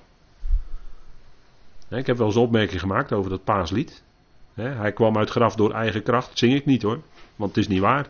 Ik 1.89 2.07
heb 2.07 2.17
wel 2.17 2.27
eens 2.27 2.37
een 2.37 2.43
opmerking 2.43 2.81
gemaakt 2.81 3.13
over 3.13 3.31
dat 3.31 3.45
paaslied 3.45 4.04
hij 4.55 4.93
kwam 4.93 5.19
uit 5.19 5.31
graf 5.31 5.55
door 5.55 5.73
eigen 5.73 6.03
kracht. 6.03 6.31
Zing 6.39 6.55
ik 6.55 6.65
niet 6.65 6.83
hoor, 6.83 7.01
want 7.37 7.55
het 7.55 7.65
is 7.65 7.69
niet 7.69 7.81
waar. 7.81 8.07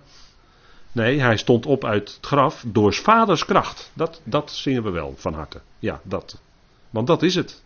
Nee, 0.93 1.21
hij 1.21 1.37
stond 1.37 1.67
op 1.67 1.85
uit 1.85 2.15
het 2.15 2.27
graf 2.27 2.65
door 2.67 2.95
vaders 2.95 3.45
kracht. 3.45 3.91
Dat, 3.95 4.21
dat 4.25 4.51
zingen 4.53 4.83
we 4.83 4.91
wel 4.91 5.15
van 5.17 5.35
harte. 5.35 5.61
Ja, 5.79 6.01
dat. 6.03 6.41
Want 6.91 7.07
dat 7.07 7.23
is 7.23 7.35
het. 7.35 7.63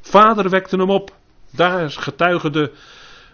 Vader 0.00 0.50
wekte 0.50 0.76
hem 0.76 0.90
op. 0.90 1.14
Daar 1.50 1.90
getuigen 1.90 2.52
de 2.52 2.72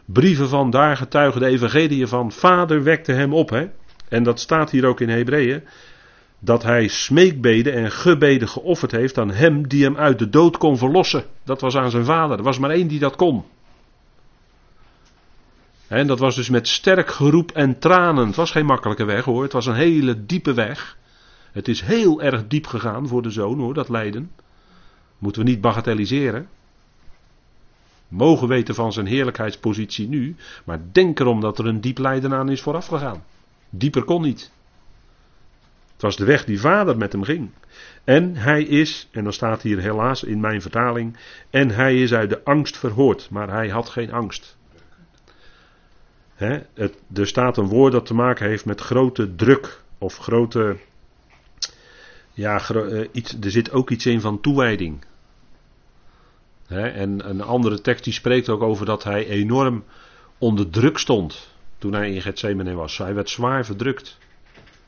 brieven 0.05 0.49
van, 0.49 0.70
daar 0.70 0.97
getuigen 0.97 1.41
de 1.41 1.47
evangelieën 1.47 2.09
van. 2.09 2.32
Vader 2.32 2.82
wekte 2.82 3.12
hem 3.12 3.32
op. 3.32 3.51
Hè? 3.51 3.68
En 4.09 4.22
dat 4.22 4.41
staat 4.41 4.70
hier 4.70 4.87
ook 4.87 5.01
in 5.01 5.09
Hebreeën. 5.09 5.62
Dat 6.39 6.62
hij 6.62 6.89
smeekbeden 6.89 7.72
en 7.72 7.91
gebeden 7.91 8.49
geofferd 8.49 8.93
heeft 8.93 9.18
aan 9.18 9.30
hem 9.30 9.68
die 9.68 9.85
hem 9.85 9.97
uit 9.97 10.18
de 10.18 10.28
dood 10.28 10.57
kon 10.57 10.78
verlossen. 10.78 11.24
Dat 11.45 11.61
was 11.61 11.76
aan 11.76 11.91
zijn 11.91 12.05
vader. 12.05 12.39
Er 12.39 12.45
was 12.45 12.59
maar 12.59 12.70
één 12.70 12.89
die 12.89 12.99
dat 12.99 13.16
kon. 13.16 13.45
En 15.89 16.07
dat 16.07 16.18
was 16.18 16.37
dus 16.37 16.49
met 16.49 16.68
sterk 16.68 17.11
geroep 17.11 17.51
en 17.51 17.78
tranen. 17.78 18.26
Het 18.26 18.37
was 18.37 18.51
geen 18.51 18.66
makkelijke 18.66 19.05
weg 19.05 19.24
hoor. 19.24 19.43
Het 19.43 19.53
was 19.53 19.66
een 19.66 19.74
hele 19.74 20.26
diepe 20.26 20.55
weg. 20.55 20.97
Het 21.53 21.68
is 21.68 21.80
heel 21.80 22.22
erg 22.22 22.47
diep 22.47 22.66
gegaan 22.66 23.09
voor 23.09 23.22
de 23.22 23.30
zoon 23.30 23.59
hoor, 23.59 23.74
dat 23.74 23.89
lijden. 23.89 24.30
Moeten 25.18 25.45
we 25.45 25.49
niet 25.49 25.61
bagatelliseren. 25.61 26.49
Mogen 28.09 28.49
weten 28.49 28.74
van 28.74 28.93
zijn 28.93 29.07
heerlijkheidspositie 29.07 30.09
nu. 30.09 30.37
Maar 30.64 30.80
denk 30.93 31.20
erom 31.20 31.41
dat 31.41 31.59
er 31.59 31.66
een 31.66 31.80
diep 31.80 31.99
lijden 31.99 32.32
aan 32.32 32.49
is 32.49 32.62
vooraf 32.62 32.87
gegaan. 32.87 33.24
Dieper 33.70 34.05
kon 34.05 34.22
niet. 34.22 34.53
Het 35.93 36.03
was 36.03 36.16
de 36.16 36.24
weg 36.24 36.45
die 36.45 36.61
vader 36.61 36.97
met 36.97 37.12
hem 37.12 37.22
ging. 37.22 37.51
En 38.05 38.37
hij 38.37 38.62
is, 38.62 39.09
en 39.11 39.24
dan 39.24 39.32
staat 39.32 39.62
hier 39.62 39.78
helaas 39.78 40.22
in 40.22 40.41
mijn 40.41 40.62
vertaling, 40.62 41.16
en 41.51 41.70
hij 41.70 42.03
is 42.03 42.12
uit 42.12 42.30
de 42.30 42.45
angst 42.45 42.76
verhoord, 42.76 43.30
maar 43.30 43.51
hij 43.51 43.68
had 43.68 43.89
geen 43.89 44.12
angst 44.12 44.57
er 46.37 47.26
staat 47.26 47.57
een 47.57 47.68
woord 47.68 47.93
dat 47.93 48.07
te 48.07 48.14
maken 48.14 48.49
heeft 48.49 48.64
met 48.64 48.80
grote 48.80 49.35
druk 49.35 49.82
of 49.99 50.16
grote. 50.16 50.76
Ja, 52.32 52.68
eh, 52.68 53.09
iets, 53.12 53.37
er 53.41 53.51
zit 53.51 53.70
ook 53.70 53.91
iets 53.91 54.07
in 54.07 54.20
van 54.20 54.41
toewijding. 54.41 55.05
en 56.68 57.28
een 57.28 57.43
andere 57.43 57.80
tekst 57.80 58.05
die 58.05 58.12
spreekt 58.12 58.49
ook 58.49 58.62
over 58.62 58.87
dat 58.87 59.05
hij 59.05 59.26
enorm 59.26 59.85
onder 60.39 60.70
druk 60.70 60.99
stond 60.99 61.53
toen 61.78 61.93
hij 61.93 62.11
in 62.11 62.22
Gethsemane 62.22 62.74
was. 62.74 62.99
Hij 62.99 63.14
werd 63.14 63.30
zwaar 63.30 63.64
verdrukt. 63.64 64.18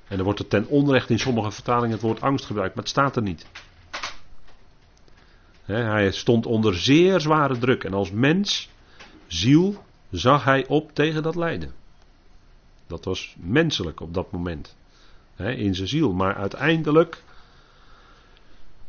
En 0.09 0.19
er 0.19 0.25
wordt 0.25 0.39
er 0.39 0.49
ten 0.49 0.67
onrecht 0.67 1.11
in 1.11 1.19
sommige 1.19 1.51
vertalingen 1.51 1.91
het 1.91 2.01
woord 2.01 2.21
angst 2.21 2.45
gebruikt, 2.45 2.75
maar 2.75 2.85
het 2.85 2.93
staat 2.93 3.17
er 3.17 3.23
niet. 3.23 3.47
hij 5.65 6.11
stond 6.11 6.47
onder 6.47 6.75
zeer 6.75 7.21
zware 7.21 7.59
druk. 7.59 7.85
En 7.85 7.95
als 7.95 8.11
mens, 8.11 8.71
ziel, 9.27 9.85
zag 10.11 10.45
hij 10.45 10.67
op 10.67 10.95
tegen 10.95 11.23
dat 11.23 11.35
lijden. 11.35 11.75
Dat 12.87 13.05
was 13.05 13.37
menselijk 13.39 14.01
op 14.01 14.15
dat 14.15 14.33
moment. 14.33 14.77
Hè, 15.35 15.53
in 15.53 15.75
zijn 15.75 15.89
ziel. 15.89 16.13
Maar 16.13 16.35
uiteindelijk 16.35 17.23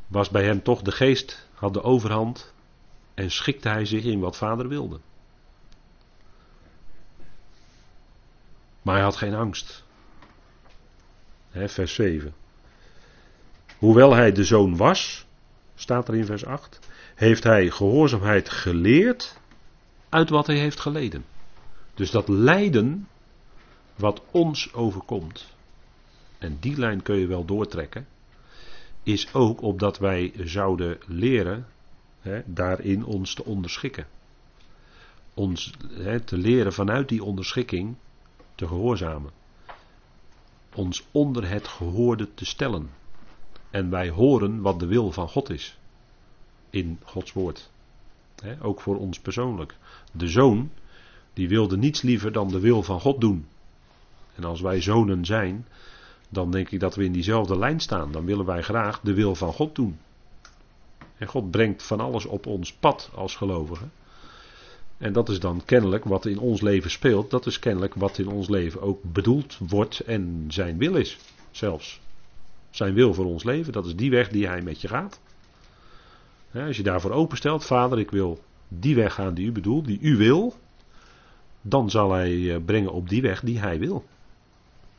was 0.07 0.29
bij 0.29 0.43
hem 0.43 0.63
toch 0.63 0.81
de 0.81 0.91
geest, 0.91 1.47
had 1.53 1.73
de 1.73 1.83
overhand. 1.83 2.53
En 3.13 3.31
schikte 3.31 3.69
hij 3.69 3.85
zich 3.85 4.03
in 4.03 4.19
wat 4.19 4.37
vader 4.37 4.67
wilde. 4.67 4.99
Maar 8.81 8.95
hij 8.95 9.03
had 9.03 9.15
geen 9.15 9.33
angst. 9.33 9.83
Hè, 11.49 11.69
vers 11.69 11.93
7. 11.93 12.33
Hoewel 13.77 14.13
hij 14.13 14.31
de 14.31 14.43
zoon 14.43 14.77
was, 14.77 15.25
staat 15.75 16.07
er 16.07 16.15
in 16.15 16.25
vers 16.25 16.45
8, 16.45 16.79
heeft 17.15 17.43
hij 17.43 17.69
gehoorzaamheid 17.69 18.49
geleerd 18.49 19.39
uit 20.09 20.29
wat 20.29 20.47
hij 20.47 20.57
heeft 20.57 20.79
geleden. 20.79 21.25
Dus 21.93 22.11
dat 22.11 22.27
lijden 22.27 23.07
wat 23.95 24.21
ons 24.31 24.73
overkomt, 24.73 25.55
en 26.37 26.57
die 26.59 26.77
lijn 26.77 27.01
kun 27.01 27.15
je 27.15 27.27
wel 27.27 27.45
doortrekken, 27.45 28.07
is 29.03 29.33
ook 29.33 29.61
opdat 29.61 29.97
wij 29.97 30.33
zouden 30.35 30.97
leren 31.05 31.67
hè, 32.19 32.41
daarin 32.45 33.05
ons 33.05 33.33
te 33.33 33.45
onderschikken. 33.45 34.07
Ons 35.33 35.73
hè, 35.89 36.19
te 36.19 36.37
leren 36.37 36.73
vanuit 36.73 37.09
die 37.09 37.23
onderschikking 37.23 37.95
te 38.55 38.67
gehoorzamen. 38.67 39.31
Ons 40.75 41.03
onder 41.11 41.49
het 41.49 41.67
gehoorde 41.67 42.33
te 42.33 42.45
stellen. 42.45 42.89
En 43.69 43.89
wij 43.89 44.09
horen 44.09 44.61
wat 44.61 44.79
de 44.79 44.85
wil 44.85 45.11
van 45.11 45.29
God 45.29 45.49
is. 45.49 45.77
In 46.69 46.99
Gods 47.03 47.33
woord. 47.33 47.69
Ook 48.61 48.81
voor 48.81 48.97
ons 48.97 49.19
persoonlijk. 49.19 49.75
De 50.11 50.27
zoon, 50.27 50.69
die 51.33 51.47
wilde 51.47 51.77
niets 51.77 52.01
liever 52.01 52.31
dan 52.31 52.47
de 52.47 52.59
wil 52.59 52.83
van 52.83 52.99
God 52.99 53.21
doen. 53.21 53.45
En 54.35 54.43
als 54.43 54.61
wij 54.61 54.81
zonen 54.81 55.25
zijn, 55.25 55.65
dan 56.29 56.51
denk 56.51 56.69
ik 56.69 56.79
dat 56.79 56.95
we 56.95 57.03
in 57.03 57.11
diezelfde 57.11 57.57
lijn 57.57 57.79
staan. 57.79 58.11
Dan 58.11 58.25
willen 58.25 58.45
wij 58.45 58.61
graag 58.61 58.99
de 58.99 59.13
wil 59.13 59.35
van 59.35 59.53
God 59.53 59.75
doen. 59.75 59.97
En 61.17 61.27
God 61.27 61.51
brengt 61.51 61.83
van 61.83 61.99
alles 61.99 62.25
op 62.25 62.45
ons 62.45 62.73
pad 62.73 63.09
als 63.15 63.35
gelovigen. 63.35 63.91
En 64.97 65.13
dat 65.13 65.29
is 65.29 65.39
dan 65.39 65.61
kennelijk 65.65 66.03
wat 66.03 66.25
in 66.25 66.39
ons 66.39 66.61
leven 66.61 66.91
speelt. 66.91 67.31
Dat 67.31 67.45
is 67.45 67.59
kennelijk 67.59 67.93
wat 67.95 68.17
in 68.17 68.27
ons 68.27 68.49
leven 68.49 68.81
ook 68.81 68.99
bedoeld 69.03 69.57
wordt 69.59 69.99
en 69.99 70.45
zijn 70.47 70.77
wil 70.77 70.95
is. 70.95 71.17
Zelfs. 71.51 71.99
Zijn 72.69 72.93
wil 72.93 73.13
voor 73.13 73.25
ons 73.25 73.43
leven, 73.43 73.73
dat 73.73 73.85
is 73.85 73.95
die 73.95 74.09
weg 74.09 74.29
die 74.29 74.47
hij 74.47 74.61
met 74.61 74.81
je 74.81 74.87
gaat. 74.87 75.19
Als 76.65 76.77
je 76.77 76.83
daarvoor 76.83 77.11
openstelt, 77.11 77.65
vader, 77.65 77.99
ik 77.99 78.11
wil 78.11 78.39
die 78.67 78.95
weg 78.95 79.13
gaan 79.13 79.33
die 79.33 79.45
u 79.45 79.51
bedoelt, 79.51 79.85
die 79.85 79.99
u 80.01 80.17
wil. 80.17 80.53
Dan 81.61 81.89
zal 81.89 82.11
hij 82.11 82.53
eh, 82.53 82.61
brengen 82.65 82.91
op 82.91 83.09
die 83.09 83.21
weg 83.21 83.41
die 83.41 83.59
hij 83.59 83.79
wil. 83.79 84.05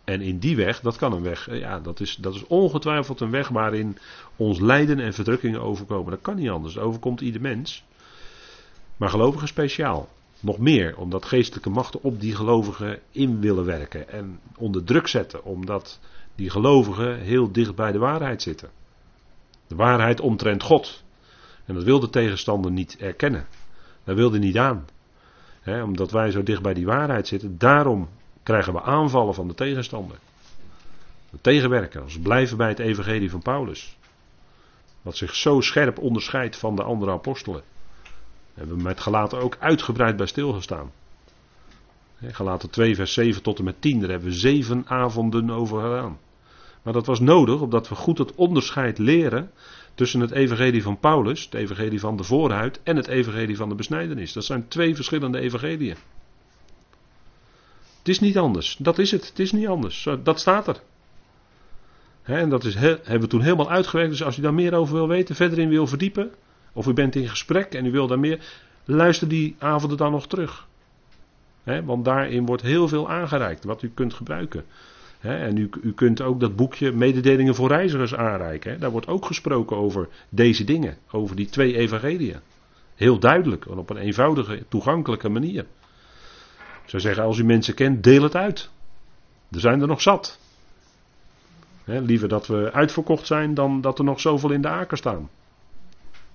En 0.05 0.21
in 0.21 0.39
die 0.39 0.57
weg, 0.57 0.81
dat 0.81 0.97
kan 0.97 1.13
een 1.13 1.23
weg, 1.23 1.49
eh, 1.49 1.59
ja, 1.59 1.81
dat 1.81 2.01
is, 2.01 2.17
dat 2.17 2.35
is 2.35 2.47
ongetwijfeld 2.47 3.21
een 3.21 3.31
weg 3.31 3.49
waarin 3.49 3.99
ons 4.37 4.61
lijden 4.61 4.99
en 4.99 5.15
verdrukkingen 5.15 5.61
overkomen. 5.61 6.11
Dat 6.11 6.21
kan 6.21 6.37
niet 6.37 6.51
anders, 6.51 6.75
dat 6.75 6.85
overkomt 6.85 7.21
ieder 7.21 7.41
mens. 7.41 7.85
Maar 8.97 9.11
gelovigen 9.11 9.49
speciaal. 9.49 10.09
Nog 10.41 10.59
meer, 10.59 10.97
omdat 10.97 11.25
geestelijke 11.25 11.71
machten 11.71 12.03
op 12.03 12.21
die 12.21 12.35
gelovigen 12.35 12.99
in 13.11 13.41
willen 13.41 13.65
werken 13.65 14.09
en 14.09 14.41
onder 14.57 14.85
druk 14.85 15.07
zetten, 15.07 15.45
omdat 15.45 16.01
die 16.35 16.51
gelovigen 16.51 17.19
heel 17.19 17.53
dicht 17.53 17.75
bij 17.75 17.93
de 17.93 17.99
waarheid 17.99 18.43
zitten. 18.43 18.71
De 19.67 19.75
waarheid 19.75 20.21
omtrent 20.21 20.63
God. 20.63 21.05
En 21.69 21.75
dat 21.75 21.83
wil 21.83 22.01
de 22.01 22.11
tegenstander 22.11 22.71
niet 22.71 22.97
erkennen. 22.97 23.47
Dat 24.05 24.17
wil 24.17 24.31
hij 24.31 24.39
niet 24.39 24.59
aan. 24.59 24.87
omdat 25.65 26.11
wij 26.11 26.31
zo 26.31 26.43
dicht 26.43 26.63
bij 26.63 26.75
die 26.75 26.87
waarheid 26.87 27.27
zitten, 27.27 27.59
daarom 27.59 28.09
krijgen 28.43 28.73
we 28.73 28.83
aanvallen 28.83 29.35
van 29.35 29.49
de 29.49 29.55
tegenstander. 29.55 30.19
De 31.31 31.39
tegenwerkers 31.41 32.19
blijven 32.19 32.57
bij 32.57 32.69
het 32.69 32.79
evangelie 32.79 33.31
van 33.31 33.43
Paulus. 33.43 33.97
Wat 35.03 35.17
zich 35.17 35.35
zo 35.35 35.61
scherp 35.61 35.99
onderscheidt 35.99 36.57
van 36.57 36.77
de 36.77 36.83
andere 36.83 37.11
apostelen. 37.11 37.63
Hebben 38.55 38.77
we 38.77 38.83
met 38.83 39.01
gelaten 39.01 39.41
ook 39.41 39.57
uitgebreid 39.59 40.17
bij 40.17 40.27
stilgestaan. 40.27 40.93
Gelaten 42.23 42.71
2 42.71 42.95
vers 42.95 43.13
7 43.13 43.43
tot 43.43 43.59
en 43.59 43.65
met 43.65 43.81
10, 43.81 44.01
daar 44.01 44.11
hebben 44.11 44.29
we 44.29 44.35
zeven 44.35 44.85
avonden 44.87 45.51
over 45.51 45.81
gedaan. 45.83 46.19
Maar 46.83 46.93
dat 46.93 47.07
was 47.07 47.21
nodig, 47.21 47.61
omdat 47.61 47.89
we 47.89 47.95
goed 47.95 48.19
het 48.19 48.35
onderscheid 48.35 48.99
leren 48.99 49.51
tussen 49.99 50.21
het 50.21 50.31
evangelie 50.31 50.83
van 50.83 50.99
Paulus, 50.99 51.45
het 51.45 51.55
evangelie 51.55 52.01
van 52.01 52.17
de 52.17 52.23
voorhuid, 52.23 52.81
en 52.83 52.97
het 52.97 53.09
evangelie 53.09 53.57
van 53.57 53.69
de 53.69 53.75
besnijdenis. 53.75 54.33
Dat 54.33 54.45
zijn 54.45 54.69
twee 54.69 54.95
verschillende 54.95 55.41
evangeliën. 55.41 55.97
Het 57.99 58.09
is 58.09 58.21
niet 58.21 58.39
anders. 58.39 58.77
Dat 58.79 58.99
is 58.99 59.11
het. 59.11 59.29
Het 59.29 59.39
is 59.39 59.53
niet 59.53 59.67
anders. 59.67 60.09
Dat 60.23 60.41
staat 60.41 60.67
er. 60.67 60.81
en 62.23 62.49
dat 62.49 62.65
is, 62.65 62.75
hebben 62.75 63.21
we 63.21 63.27
toen 63.27 63.41
helemaal 63.41 63.71
uitgewerkt. 63.71 64.11
Dus 64.11 64.23
als 64.23 64.39
u 64.39 64.43
daar 64.43 64.55
meer 64.55 64.75
over 64.75 64.95
wil 64.95 65.09
weten, 65.09 65.35
verder 65.35 65.59
in 65.59 65.69
wil 65.69 65.87
verdiepen. 65.87 66.31
Of 66.73 66.87
u 66.87 66.93
bent 66.93 67.15
in 67.15 67.29
gesprek 67.29 67.75
en 67.75 67.87
u 67.87 67.91
wil 67.91 68.07
daar 68.07 68.19
meer. 68.19 68.39
Luister 68.85 69.29
die 69.29 69.57
avonden 69.59 69.99
dan 69.99 70.11
nog 70.11 70.27
terug. 70.27 70.67
want 71.85 72.05
daarin 72.05 72.47
wordt 72.47 72.63
heel 72.63 72.89
veel 72.89 73.11
aangereikt 73.11 73.65
wat 73.65 73.83
u 73.83 73.91
kunt 73.95 74.15
gebruiken. 74.15 74.65
En 75.21 75.57
u, 75.57 75.71
u, 75.83 75.93
kunt 75.93 76.21
ook 76.21 76.41
dat 76.41 76.57
boekje 76.57 76.93
Mededelingen 76.93 77.55
voor 77.55 77.69
Reizigers 77.69 78.15
aanreiken. 78.15 78.81
Daar 78.81 78.91
wordt 78.91 79.07
ook 79.07 79.27
gesproken 79.27 79.77
over 79.77 80.09
deze 80.29 80.65
dingen. 80.65 80.97
Over 81.11 81.37
die 81.37 81.49
twee 81.49 81.77
evangeliën. 81.77 82.41
Heel 82.95 83.19
duidelijk 83.19 83.67
en 83.67 83.79
op 83.79 83.91
een 83.91 83.97
eenvoudige, 83.97 84.65
toegankelijke 84.69 85.29
manier. 85.29 85.67
Ik 86.83 86.91
zou 86.95 87.03
zeggen, 87.03 87.23
als 87.23 87.39
u 87.39 87.45
mensen 87.45 87.75
kent, 87.75 88.03
deel 88.03 88.23
het 88.23 88.35
uit. 88.35 88.71
Er 89.51 89.61
zijn 89.61 89.81
er 89.81 89.87
nog 89.87 90.01
zat. 90.01 90.39
liever 91.85 92.29
dat 92.29 92.47
we 92.47 92.73
uitverkocht 92.73 93.27
zijn 93.27 93.55
dan 93.55 93.81
dat 93.81 93.99
er 93.99 94.05
nog 94.05 94.21
zoveel 94.21 94.51
in 94.51 94.63
de 94.63 94.69
aker 94.69 94.97
staan. 94.97 95.29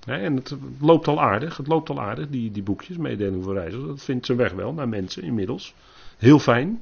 en 0.06 0.36
het 0.36 0.56
loopt 0.80 1.08
al 1.08 1.22
aardig, 1.22 1.58
het 1.58 1.68
loopt 1.68 1.90
al 1.90 2.02
aardig, 2.02 2.30
die, 2.30 2.52
die 2.52 2.64
boekjes, 2.64 2.98
mededeling 2.98 3.44
voor 3.44 3.54
reizigers. 3.54 3.88
Dat 3.88 4.04
vindt 4.04 4.26
zijn 4.26 4.38
weg 4.38 4.52
wel 4.52 4.74
naar 4.74 4.90
mensen 4.90 5.24
inmiddels. 5.24 5.74
Heel 6.18 6.40
fijn. 6.40 6.82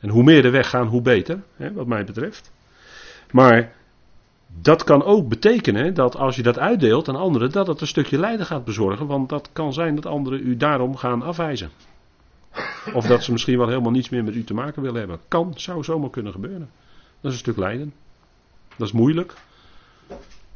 En 0.00 0.08
hoe 0.08 0.22
meer 0.22 0.42
de 0.42 0.50
weg 0.50 0.68
gaan, 0.68 0.86
hoe 0.86 1.02
beter, 1.02 1.40
wat 1.56 1.86
mij 1.86 2.04
betreft. 2.04 2.52
Maar 3.30 3.72
dat 4.60 4.84
kan 4.84 5.04
ook 5.04 5.28
betekenen 5.28 5.94
dat 5.94 6.16
als 6.16 6.36
je 6.36 6.42
dat 6.42 6.58
uitdeelt 6.58 7.08
aan 7.08 7.16
anderen, 7.16 7.52
dat 7.52 7.66
het 7.66 7.80
een 7.80 7.86
stukje 7.86 8.18
lijden 8.18 8.46
gaat 8.46 8.64
bezorgen. 8.64 9.06
Want 9.06 9.28
dat 9.28 9.50
kan 9.52 9.72
zijn 9.72 9.94
dat 9.94 10.06
anderen 10.06 10.46
u 10.46 10.56
daarom 10.56 10.96
gaan 10.96 11.22
afwijzen. 11.22 11.70
Of 12.94 13.06
dat 13.06 13.22
ze 13.22 13.32
misschien 13.32 13.58
wel 13.58 13.68
helemaal 13.68 13.90
niets 13.90 14.08
meer 14.08 14.24
met 14.24 14.34
u 14.34 14.44
te 14.44 14.54
maken 14.54 14.82
willen 14.82 14.98
hebben. 14.98 15.20
Kan, 15.28 15.52
zou 15.56 15.84
zomaar 15.84 16.10
kunnen 16.10 16.32
gebeuren. 16.32 16.70
Dat 17.20 17.30
is 17.30 17.32
een 17.32 17.44
stuk 17.44 17.56
lijden. 17.56 17.92
Dat 18.76 18.86
is 18.86 18.92
moeilijk. 18.92 19.34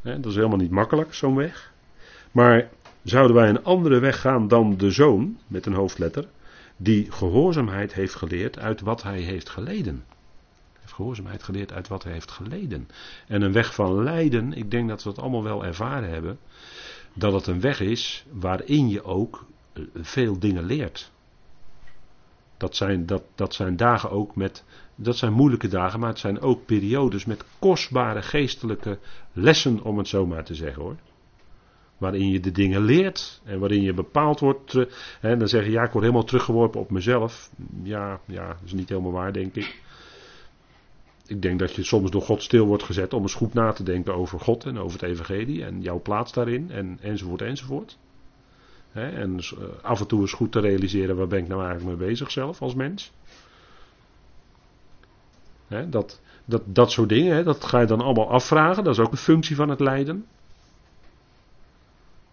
dat 0.02 0.26
is 0.26 0.34
helemaal 0.34 0.58
niet 0.58 0.70
makkelijk, 0.70 1.14
zo'n 1.14 1.36
weg. 1.36 1.72
Maar 2.32 2.68
zouden 3.02 3.36
wij 3.36 3.48
een 3.48 3.64
andere 3.64 3.98
weg 3.98 4.20
gaan 4.20 4.48
dan 4.48 4.76
de 4.76 4.90
zoon, 4.90 5.38
met 5.46 5.66
een 5.66 5.74
hoofdletter, 5.74 6.24
die 6.84 7.10
gehoorzaamheid 7.12 7.94
heeft 7.94 8.14
geleerd 8.14 8.58
uit 8.58 8.80
wat 8.80 9.02
hij 9.02 9.20
heeft 9.20 9.48
geleden. 9.48 10.04
Heeft 10.80 10.92
gehoorzaamheid 10.92 11.42
geleerd 11.42 11.72
uit 11.72 11.88
wat 11.88 12.02
hij 12.02 12.12
heeft 12.12 12.30
geleden. 12.30 12.88
En 13.26 13.42
een 13.42 13.52
weg 13.52 13.74
van 13.74 14.02
lijden, 14.02 14.52
ik 14.52 14.70
denk 14.70 14.88
dat 14.88 15.02
we 15.02 15.08
het 15.08 15.18
allemaal 15.18 15.42
wel 15.42 15.64
ervaren 15.64 16.10
hebben, 16.10 16.38
dat 17.14 17.32
het 17.32 17.46
een 17.46 17.60
weg 17.60 17.80
is 17.80 18.24
waarin 18.30 18.88
je 18.88 19.04
ook 19.04 19.46
eh, 19.72 19.82
veel 19.94 20.38
dingen 20.38 20.64
leert. 20.64 21.12
Dat 22.56 22.76
zijn, 22.76 23.06
dat, 23.06 23.22
dat 23.34 23.54
zijn 23.54 23.76
dagen 23.76 24.10
ook 24.10 24.36
met. 24.36 24.64
Dat 24.96 25.16
zijn 25.16 25.32
moeilijke 25.32 25.68
dagen, 25.68 26.00
maar 26.00 26.08
het 26.08 26.18
zijn 26.18 26.40
ook 26.40 26.66
periodes 26.66 27.24
met 27.24 27.44
kostbare 27.58 28.22
geestelijke 28.22 28.98
lessen, 29.32 29.82
om 29.82 29.98
het 29.98 30.08
zo 30.08 30.26
maar 30.26 30.44
te 30.44 30.54
zeggen 30.54 30.82
hoor. 30.82 30.96
Waarin 31.98 32.30
je 32.30 32.40
de 32.40 32.52
dingen 32.52 32.82
leert 32.82 33.40
en 33.44 33.58
waarin 33.58 33.82
je 33.82 33.94
bepaald 33.94 34.40
wordt. 34.40 34.72
Hè, 35.20 35.36
dan 35.36 35.48
zeg 35.48 35.64
je, 35.64 35.70
ja, 35.70 35.82
ik 35.82 35.90
word 35.90 36.04
helemaal 36.04 36.24
teruggeworpen 36.24 36.80
op 36.80 36.90
mezelf. 36.90 37.50
Ja, 37.82 38.20
ja, 38.24 38.46
dat 38.46 38.64
is 38.64 38.72
niet 38.72 38.88
helemaal 38.88 39.12
waar, 39.12 39.32
denk 39.32 39.54
ik. 39.54 39.82
Ik 41.26 41.42
denk 41.42 41.58
dat 41.58 41.74
je 41.74 41.82
soms 41.82 42.10
door 42.10 42.22
God 42.22 42.42
stil 42.42 42.66
wordt 42.66 42.82
gezet 42.82 43.12
om 43.12 43.22
eens 43.22 43.34
goed 43.34 43.54
na 43.54 43.72
te 43.72 43.82
denken 43.82 44.14
over 44.14 44.40
God 44.40 44.64
en 44.64 44.78
over 44.78 45.00
het 45.00 45.10
Evangelie 45.10 45.64
en 45.64 45.80
jouw 45.80 46.00
plaats 46.00 46.32
daarin 46.32 46.70
en, 46.70 46.98
enzovoort 47.02 47.42
enzovoort 47.42 47.98
en 48.94 49.38
eh, 49.38 49.64
af 49.82 50.00
en 50.00 50.06
toe 50.06 50.22
is 50.22 50.32
goed 50.32 50.52
te 50.52 50.60
realiseren 50.60 51.16
waar 51.16 51.26
ben 51.26 51.38
ik 51.38 51.48
nou 51.48 51.64
eigenlijk 51.64 51.98
mee 51.98 52.08
bezig 52.08 52.30
zelf 52.30 52.62
als 52.62 52.74
mens. 52.74 53.12
dat, 55.88 56.20
dat, 56.44 56.62
dat 56.64 56.90
soort 56.90 57.08
dingen, 57.08 57.44
dat 57.44 57.64
ga 57.64 57.80
je 57.80 57.86
dan 57.86 58.00
allemaal 58.00 58.30
afvragen. 58.30 58.84
Dat 58.84 58.92
is 58.92 59.04
ook 59.04 59.12
een 59.12 59.16
functie 59.16 59.56
van 59.56 59.68
het 59.68 59.80
lijden. 59.80 60.26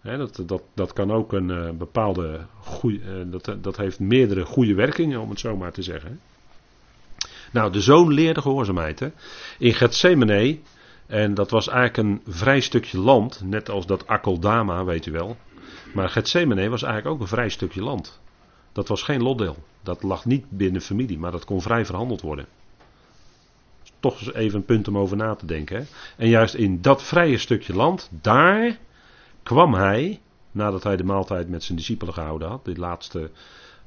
Dat, 0.02 0.42
dat, 0.46 0.62
dat 0.74 0.92
kan 0.92 1.12
ook 1.12 1.32
een 1.32 1.48
uh, 1.48 1.70
bepaalde 1.70 2.46
goeie, 2.60 3.00
uh, 3.00 3.32
dat, 3.32 3.56
dat 3.62 3.76
heeft 3.76 4.00
meerdere 4.00 4.44
goede 4.44 4.74
werkingen, 4.74 5.20
om 5.20 5.30
het 5.30 5.40
zo 5.40 5.56
maar 5.56 5.72
te 5.72 5.82
zeggen. 5.82 6.20
Nou, 7.52 7.72
de 7.72 7.80
zoon 7.80 8.12
leerde 8.12 8.40
gehoorzaamheid. 8.40 9.00
Hè. 9.00 9.08
In 9.58 9.74
Gethsemane, 9.74 10.58
en 11.06 11.34
dat 11.34 11.50
was 11.50 11.68
eigenlijk 11.68 11.96
een 12.08 12.34
vrij 12.34 12.60
stukje 12.60 12.98
land, 12.98 13.40
net 13.44 13.70
als 13.70 13.86
dat 13.86 14.06
Akeldama, 14.06 14.84
weet 14.84 15.06
u 15.06 15.12
wel. 15.12 15.36
Maar 15.94 16.08
Gethsemane 16.08 16.68
was 16.68 16.82
eigenlijk 16.82 17.14
ook 17.14 17.20
een 17.20 17.36
vrij 17.36 17.48
stukje 17.48 17.82
land. 17.82 18.20
Dat 18.72 18.88
was 18.88 19.02
geen 19.02 19.22
lotdeel. 19.22 19.56
Dat 19.82 20.02
lag 20.02 20.24
niet 20.24 20.44
binnen 20.48 20.80
familie, 20.80 21.18
maar 21.18 21.30
dat 21.30 21.44
kon 21.44 21.62
vrij 21.62 21.84
verhandeld 21.84 22.20
worden. 22.20 22.46
Toch 24.00 24.20
eens 24.20 24.32
even 24.34 24.58
een 24.58 24.64
punt 24.64 24.88
om 24.88 24.98
over 24.98 25.16
na 25.16 25.34
te 25.34 25.46
denken. 25.46 25.76
Hè? 25.76 25.84
En 26.16 26.28
juist 26.28 26.54
in 26.54 26.80
dat 26.80 27.02
vrije 27.02 27.38
stukje 27.38 27.74
land, 27.74 28.10
daar 28.20 28.78
kwam 29.42 29.74
hij, 29.74 30.20
nadat 30.50 30.82
hij 30.82 30.96
de 30.96 31.04
maaltijd 31.04 31.48
met 31.48 31.62
zijn 31.62 31.78
discipelen 31.78 32.14
gehouden 32.14 32.48
had, 32.48 32.64
de 32.64 32.76
laatste 32.78 33.30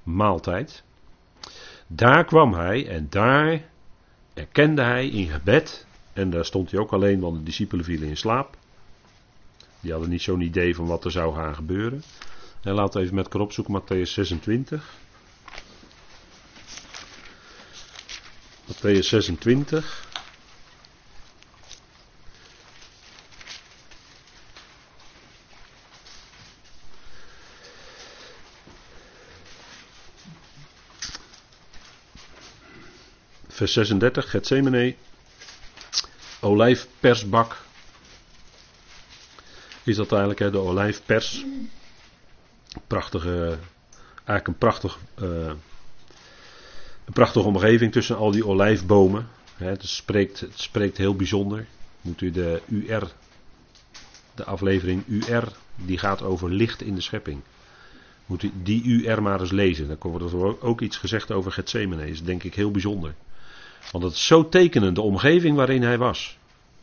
maaltijd. 0.04 0.84
Daar 1.88 2.26
kwam 2.26 2.54
hij 2.54 2.88
en 2.88 3.08
daar 3.10 3.70
erkende 4.34 4.82
hij 4.82 5.08
in 5.08 5.28
gebed, 5.28 5.86
en 6.14 6.30
daar 6.30 6.46
stond 6.46 6.72
hij 6.72 6.80
ook 6.80 6.94
alleen, 6.94 7.20
want 7.20 7.38
de 7.38 7.44
discipelen 7.44 7.86
vielen 7.86 8.08
in 8.08 8.18
slaap. 8.18 8.58
Die 9.80 9.92
hadden 9.92 10.10
niet 10.10 10.22
zo'n 10.22 10.42
idee 10.42 10.76
van 10.76 10.86
wat 10.86 11.06
er 11.06 11.12
zou 11.12 11.36
gaan 11.36 11.56
gebeuren. 11.56 12.04
En 12.62 12.74
laten 12.74 12.94
we 12.94 13.04
even 13.04 13.16
met 13.16 13.24
elkaar 13.26 13.42
opzoeken, 13.42 13.82
Matthäus 13.82 14.10
26. 14.12 14.94
Matthäus 18.66 19.00
26. 19.08 20.08
Vers 33.66 33.78
36, 33.90 34.30
Gethsemane, 34.30 34.96
olijfpersbak. 36.40 37.58
Is 39.84 39.96
dat 39.96 40.12
eigenlijk 40.12 40.40
hè, 40.40 40.52
de 40.52 40.58
olijfpers? 40.58 41.46
Prachtige, 42.88 43.58
eigenlijk 44.16 44.48
een 44.48 44.58
prachtig, 44.58 45.00
uh, 45.22 45.28
een 47.06 47.14
prachtige 47.14 47.46
omgeving 47.46 47.92
tussen 47.92 48.18
al 48.18 48.32
die 48.32 48.48
olijfbomen. 48.48 49.28
Hè, 49.56 49.68
het, 49.70 49.86
spreekt, 49.88 50.40
het 50.40 50.60
spreekt 50.60 50.98
heel 50.98 51.16
bijzonder. 51.16 51.66
Moet 52.02 52.22
u 52.22 52.32
de 52.32 52.62
UR, 52.68 53.12
de 54.36 54.44
aflevering 54.44 55.04
UR, 55.08 55.52
die 55.76 55.98
gaat 55.98 56.22
over 56.22 56.50
licht 56.52 56.82
in 56.82 56.96
de 56.96 57.02
schepping. 57.02 57.42
Moet 58.26 58.44
u 58.44 58.52
die 58.64 58.84
UR 58.84 59.22
maar 59.22 59.42
eens 59.42 59.52
lezen. 59.52 59.88
Dan 59.88 60.12
wordt 60.12 60.34
er 60.34 60.62
ook 60.62 60.82
iets 60.82 60.98
gezegd 60.98 61.32
over 61.32 61.52
Gethsemane. 61.52 62.02
Dat 62.02 62.10
is 62.10 62.24
denk 62.24 62.44
ik 62.44 62.56
heel 62.56 62.72
bijzonder. 62.72 63.16
Want 63.92 64.04
het 64.04 64.14
is 64.14 64.26
zo 64.26 64.50
tekenend, 64.50 64.96
de 64.96 65.02
omgeving 65.02 65.56
waarin 65.56 65.84
hij 65.84 65.98
was. 65.98 66.38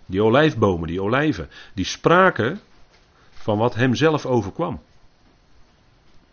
Die 0.07 0.23
olijfbomen, 0.23 0.89
die 0.89 1.03
olijven, 1.03 1.49
die 1.75 1.85
spraken 1.85 2.61
van 3.33 3.59
wat 3.59 3.75
hem 3.75 3.95
zelf 3.95 4.27
overkwam. 4.27 4.81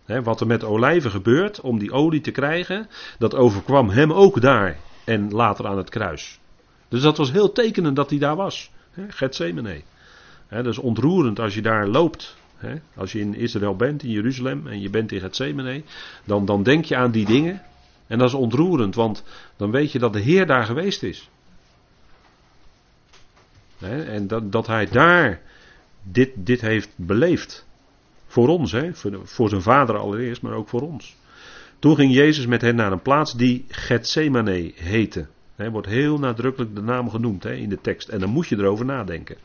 wat 0.05 0.41
er 0.41 0.47
met 0.47 0.63
olijven 0.63 1.11
gebeurt 1.11 1.61
om 1.61 1.79
die 1.79 1.91
olie 1.91 2.21
te 2.21 2.31
krijgen, 2.31 2.89
dat 3.17 3.35
overkwam 3.35 3.89
hem 3.89 4.13
ook 4.13 4.41
daar 4.41 4.77
en 5.03 5.31
later 5.31 5.67
aan 5.67 5.77
het 5.77 5.89
kruis. 5.89 6.39
Dus 6.87 7.01
dat 7.01 7.17
was 7.17 7.31
heel 7.31 7.51
tekenend 7.51 7.95
dat 7.95 8.09
hij 8.09 8.19
daar 8.19 8.35
was. 8.35 8.71
He, 8.91 9.05
Gethsemane. 9.09 9.81
dat 10.49 10.65
is 10.65 10.77
ontroerend 10.77 11.39
als 11.39 11.53
je 11.53 11.61
daar 11.61 11.87
loopt. 11.87 12.37
als 12.95 13.11
je 13.11 13.19
in 13.19 13.35
Israël 13.35 13.75
bent, 13.75 14.03
in 14.03 14.09
Jeruzalem, 14.09 14.67
en 14.67 14.81
je 14.81 14.89
bent 14.89 15.11
in 15.11 15.19
Gethsemane, 15.19 15.83
dan, 16.23 16.45
dan 16.45 16.63
denk 16.63 16.85
je 16.85 16.95
aan 16.95 17.11
die 17.11 17.25
dingen. 17.25 17.61
En 18.09 18.17
dat 18.17 18.27
is 18.27 18.33
ontroerend, 18.33 18.95
want 18.95 19.23
dan 19.57 19.71
weet 19.71 19.91
je 19.91 19.99
dat 19.99 20.13
de 20.13 20.19
Heer 20.19 20.45
daar 20.45 20.65
geweest 20.65 21.03
is. 21.03 21.29
en 23.79 24.27
dat, 24.27 24.51
dat 24.51 24.67
hij 24.67 24.85
daar 24.85 25.41
dit, 26.03 26.31
dit 26.35 26.61
heeft 26.61 26.89
beleefd. 26.95 27.65
Voor 28.27 28.47
ons, 28.47 28.71
hè? 28.71 28.93
Voor, 29.23 29.49
zijn 29.49 29.61
vader 29.61 29.97
allereerst, 29.97 30.41
maar 30.41 30.53
ook 30.53 30.69
voor 30.69 30.81
ons. 30.81 31.15
Toen 31.79 31.95
ging 31.95 32.13
Jezus 32.13 32.45
met 32.45 32.61
hen 32.61 32.75
naar 32.75 32.91
een 32.91 33.01
plaats 33.01 33.33
die 33.33 33.65
Gethsemane 33.67 34.71
heette. 34.75 35.27
Er 35.55 35.71
wordt 35.71 35.87
heel 35.87 36.19
nadrukkelijk 36.19 36.75
de 36.75 36.81
naam 36.81 37.09
genoemd 37.09 37.43
hè, 37.43 37.53
in 37.53 37.69
de 37.69 37.81
tekst. 37.81 38.07
En 38.07 38.19
dan 38.19 38.29
moet 38.29 38.47
je 38.47 38.57
erover 38.57 38.85
nadenken. 38.85 39.37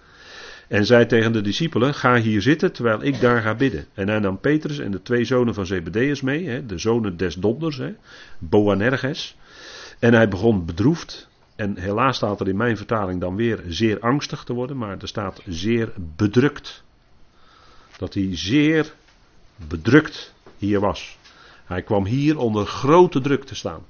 En 0.69 0.87
zei 0.87 1.07
tegen 1.07 1.33
de 1.33 1.41
discipelen: 1.41 1.95
Ga 1.95 2.17
hier 2.17 2.43
zitten 2.43 2.73
terwijl 2.73 3.03
ik 3.03 3.21
daar 3.21 3.43
ga 3.43 3.55
bidden. 3.55 3.87
En 3.95 4.09
hij 4.09 4.19
nam 4.19 4.41
Petrus 4.41 4.79
en 4.79 4.91
de 4.91 5.03
twee 5.03 5.25
zonen 5.25 5.55
van 5.55 5.67
Zebedeus 5.67 6.21
mee, 6.21 6.49
hè, 6.49 6.67
de 6.67 6.79
zonen 6.79 7.17
des 7.17 7.35
donders, 7.35 7.77
hè, 7.77 7.95
Boanerges. 8.39 9.37
En 9.99 10.15
hij 10.15 10.29
begon 10.29 10.65
bedroefd. 10.65 11.29
En 11.57 11.79
helaas 11.79 12.17
staat 12.17 12.41
er 12.41 12.49
in 12.49 12.57
mijn 12.57 12.77
vertaling 12.77 13.21
dan 13.21 13.37
weer 13.37 13.63
zeer 13.69 14.01
angstig 14.01 14.45
te 14.45 14.53
worden, 14.53 14.77
maar 14.77 14.99
er 15.01 15.09
staat 15.09 15.43
zeer 15.47 15.93
bedrukt. 16.17 16.85
Dat 17.97 18.15
hij 18.15 18.29
zeer 18.33 18.95
bedrukt 19.57 20.35
hier 20.59 20.81
was. 20.81 21.19
Hij 21.65 21.83
kwam 21.83 22.05
hier 22.05 22.39
onder 22.39 22.67
grote 22.67 23.21
druk 23.21 23.45
te 23.45 23.55
staan. 23.55 23.83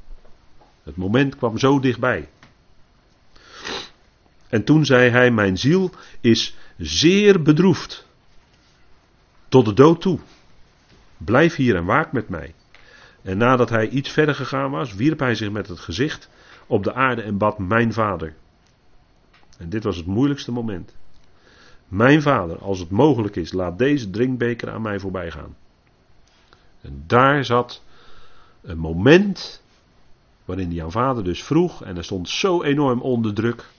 Het 0.83 0.97
moment 0.97 1.37
kwam 1.37 1.59
zo 1.59 1.81
dichtbij. 1.81 2.29
En 4.49 4.65
toen 4.65 4.85
zei 4.85 5.11
hij: 5.11 5.31
Mijn 5.31 5.59
ziel 5.59 5.91
is 6.21 6.57
zeer 6.79 7.43
bedroefd. 7.43 8.07
Tot 9.49 9.65
de 9.65 9.75
dood 9.75 10.01
toe. 10.01 10.19
Blijf 11.17 11.55
hier 11.55 11.77
en 11.77 11.85
waak 11.85 12.13
met 12.13 12.29
mij. 12.29 12.55
En 13.23 13.39
nadat 13.39 13.71
hij 13.71 13.89
iets 13.89 14.11
verder 14.11 14.35
gegaan 14.35 14.71
was, 14.71 14.95
wierp 14.95 15.19
hij 15.19 15.35
zich 15.35 15.51
met 15.51 15.69
het 15.69 15.81
gezicht 15.81 16.29
op 16.67 16.85
de 16.85 16.95
aarde 16.95 17.23
en 17.23 17.39
bad 17.39 17.59
mijn 17.59 17.93
vader. 17.93 18.35
En 19.59 19.69
dit 19.69 19.85
was 19.85 19.97
het 19.97 20.07
moeilijkste 20.07 20.53
moment. 20.53 20.95
Mijn 21.89 22.23
vader, 22.23 22.59
als 22.59 22.79
het 22.79 22.91
mogelijk 22.91 23.37
is, 23.37 23.53
laat 23.53 23.79
deze 23.79 24.11
drinkbeker 24.11 24.71
aan 24.71 24.83
mij 24.83 24.99
voorbij 24.99 25.31
gaan. 25.31 25.57
En 26.81 27.05
daar 27.07 27.45
zat 27.45 27.83
een 28.63 28.79
moment 28.79 29.63
waarin 30.45 30.71
hij 30.71 30.83
aan 30.83 30.91
vader 30.91 31.25
dus 31.25 31.45
vroeg, 31.45 31.85
en 31.85 31.95
hij 31.95 32.05
stond 32.05 32.29
zo 32.29 32.63
enorm 32.63 33.01
onder 33.01 33.35
druk. 33.35 33.73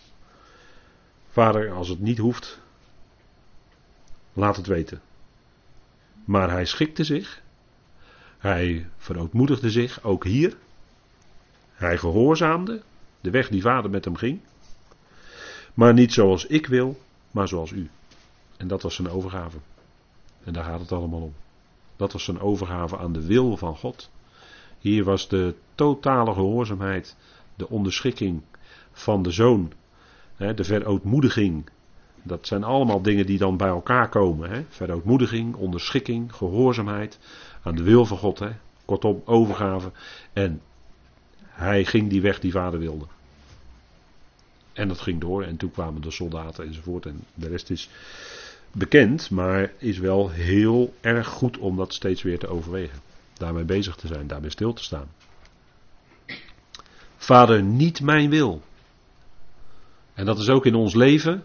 Vader, 1.35 1.71
als 1.71 1.87
het 1.87 1.99
niet 1.99 2.17
hoeft, 2.17 2.59
laat 4.33 4.55
het 4.55 4.67
weten. 4.67 5.01
Maar 6.25 6.49
hij 6.49 6.65
schikte 6.65 7.03
zich. 7.03 7.41
Hij 8.37 8.89
verootmoedigde 8.97 9.69
zich, 9.69 10.03
ook 10.03 10.23
hier. 10.23 10.57
Hij 11.73 11.97
gehoorzaamde 11.97 12.81
de 13.21 13.29
weg 13.29 13.49
die 13.49 13.61
vader 13.61 13.91
met 13.91 14.05
hem 14.05 14.15
ging. 14.15 14.39
Maar 15.73 15.93
niet 15.93 16.13
zoals 16.13 16.45
ik 16.45 16.67
wil, 16.67 17.01
maar 17.31 17.47
zoals 17.47 17.71
u. 17.71 17.89
En 18.57 18.67
dat 18.67 18.81
was 18.81 18.95
zijn 18.95 19.09
overgave. 19.09 19.57
En 20.43 20.53
daar 20.53 20.63
gaat 20.63 20.79
het 20.79 20.91
allemaal 20.91 21.21
om. 21.21 21.33
Dat 21.95 22.13
was 22.13 22.23
zijn 22.23 22.39
overgave 22.39 22.97
aan 22.97 23.13
de 23.13 23.25
wil 23.25 23.57
van 23.57 23.77
God. 23.77 24.09
Hier 24.79 25.03
was 25.03 25.29
de 25.29 25.55
totale 25.75 26.33
gehoorzaamheid, 26.33 27.15
de 27.55 27.69
onderschikking 27.69 28.41
van 28.91 29.23
de 29.23 29.31
zoon, 29.31 29.73
de 30.37 30.63
verootmoediging. 30.63 31.69
Dat 32.23 32.47
zijn 32.47 32.63
allemaal 32.63 33.01
dingen 33.01 33.25
die 33.25 33.37
dan 33.37 33.57
bij 33.57 33.67
elkaar 33.67 34.09
komen. 34.09 34.49
Hè? 34.49 34.63
Verootmoediging, 34.69 35.55
onderschikking, 35.55 36.35
gehoorzaamheid 36.35 37.19
aan 37.61 37.75
de 37.75 37.83
wil 37.83 38.05
van 38.05 38.17
God. 38.17 38.39
Hè? 38.39 38.49
Kortom, 38.85 39.21
overgave. 39.25 39.91
En 40.33 40.61
hij 41.43 41.85
ging 41.85 42.09
die 42.09 42.21
weg 42.21 42.39
die 42.39 42.51
vader 42.51 42.79
wilde. 42.79 43.05
En 44.73 44.87
dat 44.87 45.01
ging 45.01 45.21
door 45.21 45.43
en 45.43 45.57
toen 45.57 45.71
kwamen 45.71 46.01
de 46.01 46.11
soldaten 46.11 46.65
enzovoort. 46.65 47.05
En 47.05 47.23
de 47.33 47.47
rest 47.47 47.69
is 47.69 47.89
bekend, 48.71 49.29
maar 49.29 49.73
is 49.77 49.97
wel 49.97 50.29
heel 50.29 50.93
erg 51.01 51.27
goed 51.27 51.57
om 51.57 51.77
dat 51.77 51.93
steeds 51.93 52.21
weer 52.21 52.39
te 52.39 52.47
overwegen. 52.47 52.99
Daarmee 53.33 53.63
bezig 53.63 53.95
te 53.95 54.07
zijn, 54.07 54.27
daarbij 54.27 54.49
stil 54.49 54.73
te 54.73 54.83
staan. 54.83 55.07
Vader, 57.17 57.63
niet 57.63 58.01
mijn 58.01 58.29
wil. 58.29 58.61
En 60.15 60.25
dat 60.25 60.39
is 60.39 60.49
ook 60.49 60.65
in 60.65 60.75
ons 60.75 60.93
leven. 60.93 61.43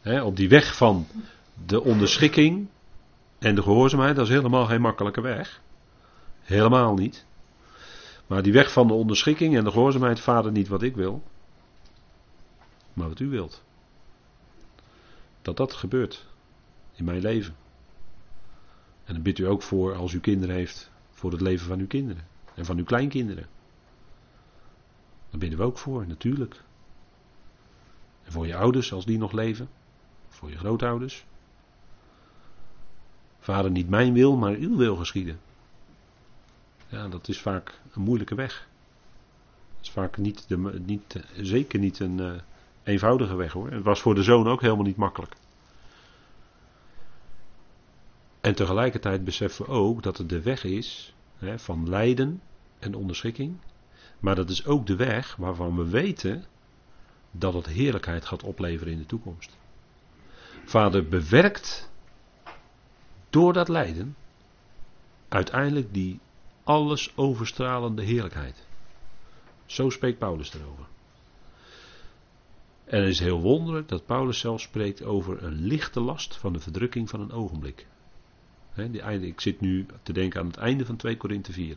Hè, 0.00 0.22
op 0.22 0.36
die 0.36 0.48
weg 0.48 0.76
van 0.76 1.06
de 1.66 1.82
onderschikking 1.82 2.68
en 3.38 3.54
de 3.54 3.62
gehoorzaamheid, 3.62 4.16
dat 4.16 4.26
is 4.26 4.34
helemaal 4.34 4.66
geen 4.66 4.80
makkelijke 4.80 5.20
weg. 5.20 5.60
Helemaal 6.40 6.94
niet. 6.94 7.26
Maar 8.26 8.42
die 8.42 8.52
weg 8.52 8.72
van 8.72 8.86
de 8.86 8.92
onderschikking 8.92 9.56
en 9.56 9.64
de 9.64 9.70
gehoorzaamheid, 9.70 10.20
vader, 10.20 10.52
niet 10.52 10.68
wat 10.68 10.82
ik 10.82 10.94
wil, 10.94 11.22
maar 12.92 13.08
wat 13.08 13.20
u 13.20 13.28
wilt. 13.28 13.64
Dat 15.42 15.56
dat 15.56 15.72
gebeurt 15.72 16.26
in 16.94 17.04
mijn 17.04 17.20
leven. 17.20 17.56
En 19.04 19.14
dan 19.14 19.22
bidt 19.22 19.38
u 19.38 19.46
ook 19.46 19.62
voor 19.62 19.94
als 19.94 20.12
u 20.12 20.20
kinderen 20.20 20.54
heeft, 20.54 20.90
voor 21.10 21.30
het 21.30 21.40
leven 21.40 21.66
van 21.66 21.78
uw 21.78 21.86
kinderen 21.86 22.26
en 22.54 22.64
van 22.64 22.78
uw 22.78 22.84
kleinkinderen. 22.84 23.46
Daar 25.30 25.40
bidden 25.40 25.58
we 25.58 25.64
ook 25.64 25.78
voor, 25.78 26.06
natuurlijk. 26.06 26.62
Voor 28.32 28.46
je 28.46 28.56
ouders 28.56 28.92
als 28.92 29.04
die 29.04 29.18
nog 29.18 29.32
leven, 29.32 29.68
voor 30.28 30.50
je 30.50 30.58
grootouders. 30.58 31.24
Vader, 33.38 33.70
niet 33.70 33.88
mijn 33.88 34.12
wil, 34.12 34.36
maar 34.36 34.52
uw 34.52 34.76
wil 34.76 34.96
geschieden. 34.96 35.40
Ja, 36.88 37.08
dat 37.08 37.28
is 37.28 37.40
vaak 37.40 37.80
een 37.92 38.02
moeilijke 38.02 38.34
weg. 38.34 38.68
Dat 39.74 39.84
is 39.84 39.90
vaak 39.90 40.16
niet, 40.16 40.48
de, 40.48 40.56
niet 40.84 41.24
zeker 41.36 41.78
niet 41.78 41.98
een 41.98 42.18
uh, 42.18 42.32
eenvoudige 42.82 43.34
weg 43.34 43.52
hoor. 43.52 43.70
Het 43.70 43.82
was 43.82 44.00
voor 44.00 44.14
de 44.14 44.22
zoon 44.22 44.48
ook 44.48 44.60
helemaal 44.60 44.84
niet 44.84 44.96
makkelijk. 44.96 45.34
En 48.40 48.54
tegelijkertijd 48.54 49.24
beseffen 49.24 49.64
we 49.64 49.70
ook 49.70 50.02
dat 50.02 50.18
het 50.18 50.28
de 50.28 50.42
weg 50.42 50.64
is 50.64 51.14
hè, 51.38 51.58
van 51.58 51.88
lijden 51.88 52.42
en 52.78 52.94
onderschikking. 52.94 53.56
Maar 54.20 54.34
dat 54.34 54.50
is 54.50 54.66
ook 54.66 54.86
de 54.86 54.96
weg 54.96 55.36
waarvan 55.36 55.76
we 55.76 55.88
weten 55.88 56.44
dat 57.32 57.54
het 57.54 57.66
heerlijkheid 57.66 58.24
gaat 58.24 58.42
opleveren 58.42 58.92
in 58.92 58.98
de 58.98 59.06
toekomst. 59.06 59.56
Vader 60.64 61.08
bewerkt 61.08 61.90
door 63.30 63.52
dat 63.52 63.68
lijden 63.68 64.16
uiteindelijk 65.28 65.94
die 65.94 66.20
alles 66.64 67.16
overstralende 67.16 68.02
heerlijkheid. 68.02 68.66
Zo 69.66 69.90
spreekt 69.90 70.18
Paulus 70.18 70.54
erover. 70.54 70.86
En 72.84 73.00
het 73.00 73.08
is 73.08 73.18
heel 73.18 73.40
wonderlijk 73.40 73.88
dat 73.88 74.06
Paulus 74.06 74.38
zelf 74.38 74.60
spreekt 74.60 75.02
over 75.02 75.42
een 75.42 75.54
lichte 75.54 76.00
last 76.00 76.36
van 76.36 76.52
de 76.52 76.58
verdrukking 76.58 77.10
van 77.10 77.20
een 77.20 77.32
ogenblik. 77.32 77.86
ik 78.74 79.40
zit 79.40 79.60
nu 79.60 79.86
te 80.02 80.12
denken 80.12 80.40
aan 80.40 80.46
het 80.46 80.56
einde 80.56 80.86
van 80.86 80.96
2 80.96 81.16
Korinthe 81.16 81.52
4. 81.52 81.76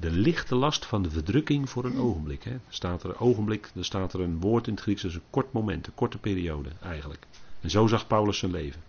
De 0.00 0.10
lichte 0.10 0.54
last 0.54 0.86
van 0.86 1.02
de 1.02 1.10
verdrukking 1.10 1.70
voor 1.70 1.84
een 1.84 1.98
ogenblik. 1.98 2.42
He. 2.44 2.56
Staat 2.68 3.02
er 3.02 3.20
ogenblik, 3.20 3.70
dan 3.74 3.84
staat 3.84 4.12
er 4.12 4.20
een 4.20 4.40
woord 4.40 4.66
in 4.66 4.72
het 4.72 4.82
Grieks, 4.82 5.02
dat 5.02 5.10
is 5.10 5.16
een 5.16 5.22
kort 5.30 5.52
moment, 5.52 5.86
een 5.86 5.94
korte 5.94 6.18
periode 6.18 6.68
eigenlijk. 6.82 7.26
En 7.60 7.70
zo 7.70 7.86
zag 7.86 8.06
Paulus 8.06 8.38
zijn 8.38 8.50
leven. 8.50 8.80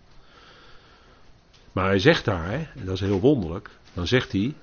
Maar 1.72 1.84
hij 1.86 1.98
zegt 1.98 2.24
daar, 2.24 2.72
en 2.74 2.84
dat 2.84 2.94
is 2.94 3.00
heel 3.00 3.20
wonderlijk, 3.20 3.70
dan 3.92 4.06
zegt 4.06 4.32
hij, 4.32 4.54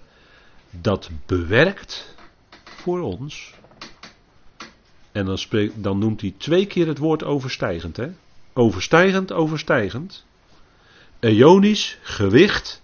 dat 0.70 1.10
bewerkt 1.26 2.16
voor 2.64 3.02
ons. 3.02 3.54
En 5.12 5.26
dan, 5.26 5.40
dan 5.76 6.00
noemt 6.00 6.22
hij 6.22 6.34
twee 6.38 6.66
keer 6.66 6.88
het 6.88 6.98
woord 6.98 7.24
overstijgend. 7.24 7.98
Hè? 7.98 8.08
Overstijgend, 8.54 9.32
overstijgend. 9.32 10.26
Eonisch 11.20 11.98
gewicht 12.02 12.82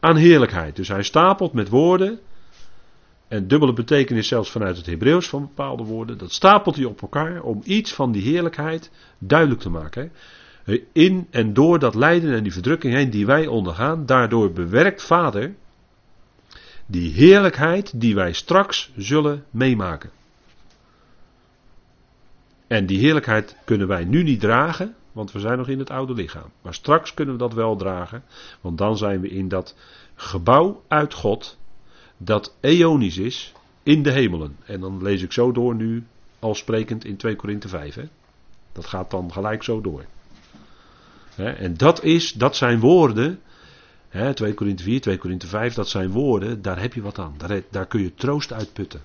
aan 0.00 0.16
heerlijkheid. 0.16 0.76
Dus 0.76 0.88
hij 0.88 1.02
stapelt 1.02 1.52
met 1.52 1.68
woorden. 1.68 2.20
En 3.32 3.48
dubbele 3.48 3.72
betekenis 3.72 4.28
zelfs 4.28 4.50
vanuit 4.50 4.76
het 4.76 4.86
Hebreeuws 4.86 5.28
van 5.28 5.40
bepaalde 5.40 5.84
woorden. 5.84 6.18
Dat 6.18 6.32
stapelt 6.32 6.76
hij 6.76 6.84
op 6.84 7.02
elkaar 7.02 7.42
om 7.42 7.60
iets 7.64 7.92
van 7.92 8.12
die 8.12 8.22
heerlijkheid 8.22 8.90
duidelijk 9.18 9.60
te 9.60 9.70
maken. 9.70 10.12
In 10.92 11.26
en 11.30 11.52
door 11.52 11.78
dat 11.78 11.94
lijden 11.94 12.34
en 12.34 12.42
die 12.42 12.52
verdrukking 12.52 12.94
heen 12.94 13.10
die 13.10 13.26
wij 13.26 13.46
ondergaan. 13.46 14.06
Daardoor 14.06 14.52
bewerkt 14.52 15.02
Vader 15.02 15.54
die 16.86 17.12
heerlijkheid 17.12 18.00
die 18.00 18.14
wij 18.14 18.32
straks 18.32 18.92
zullen 18.96 19.44
meemaken. 19.50 20.10
En 22.66 22.86
die 22.86 22.98
heerlijkheid 22.98 23.56
kunnen 23.64 23.88
wij 23.88 24.04
nu 24.04 24.22
niet 24.22 24.40
dragen, 24.40 24.94
want 25.12 25.32
we 25.32 25.40
zijn 25.40 25.58
nog 25.58 25.68
in 25.68 25.78
het 25.78 25.90
oude 25.90 26.12
lichaam. 26.12 26.50
Maar 26.62 26.74
straks 26.74 27.14
kunnen 27.14 27.34
we 27.34 27.40
dat 27.40 27.54
wel 27.54 27.76
dragen, 27.76 28.22
want 28.60 28.78
dan 28.78 28.96
zijn 28.96 29.20
we 29.20 29.28
in 29.28 29.48
dat 29.48 29.76
gebouw 30.14 30.82
uit 30.88 31.14
God, 31.14 31.60
dat 32.24 32.54
eonisch 32.60 33.18
is, 33.18 33.52
in 33.82 34.02
de 34.02 34.10
hemelen. 34.10 34.56
En 34.64 34.80
dan 34.80 35.02
lees 35.02 35.22
ik 35.22 35.32
zo 35.32 35.52
door 35.52 35.74
nu, 35.74 36.04
al 36.38 36.54
sprekend 36.54 37.04
in 37.04 37.16
2 37.16 37.36
Korinthe 37.36 37.68
5. 37.68 37.94
Hè? 37.94 38.08
Dat 38.72 38.86
gaat 38.86 39.10
dan 39.10 39.32
gelijk 39.32 39.62
zo 39.62 39.80
door. 39.80 40.04
En 41.36 41.76
dat, 41.76 42.02
is, 42.02 42.32
dat 42.32 42.56
zijn 42.56 42.80
woorden 42.80 43.40
2 44.34 44.54
Korinthe 44.54 44.82
4, 44.82 45.00
2 45.00 45.18
Korinthe 45.18 45.46
5, 45.46 45.74
dat 45.74 45.88
zijn 45.88 46.10
woorden, 46.10 46.62
daar 46.62 46.80
heb 46.80 46.94
je 46.94 47.02
wat 47.02 47.18
aan. 47.18 47.34
Daar, 47.36 47.62
daar 47.70 47.86
kun 47.86 48.02
je 48.02 48.14
troost 48.14 48.52
uit 48.52 48.72
putten. 48.72 49.02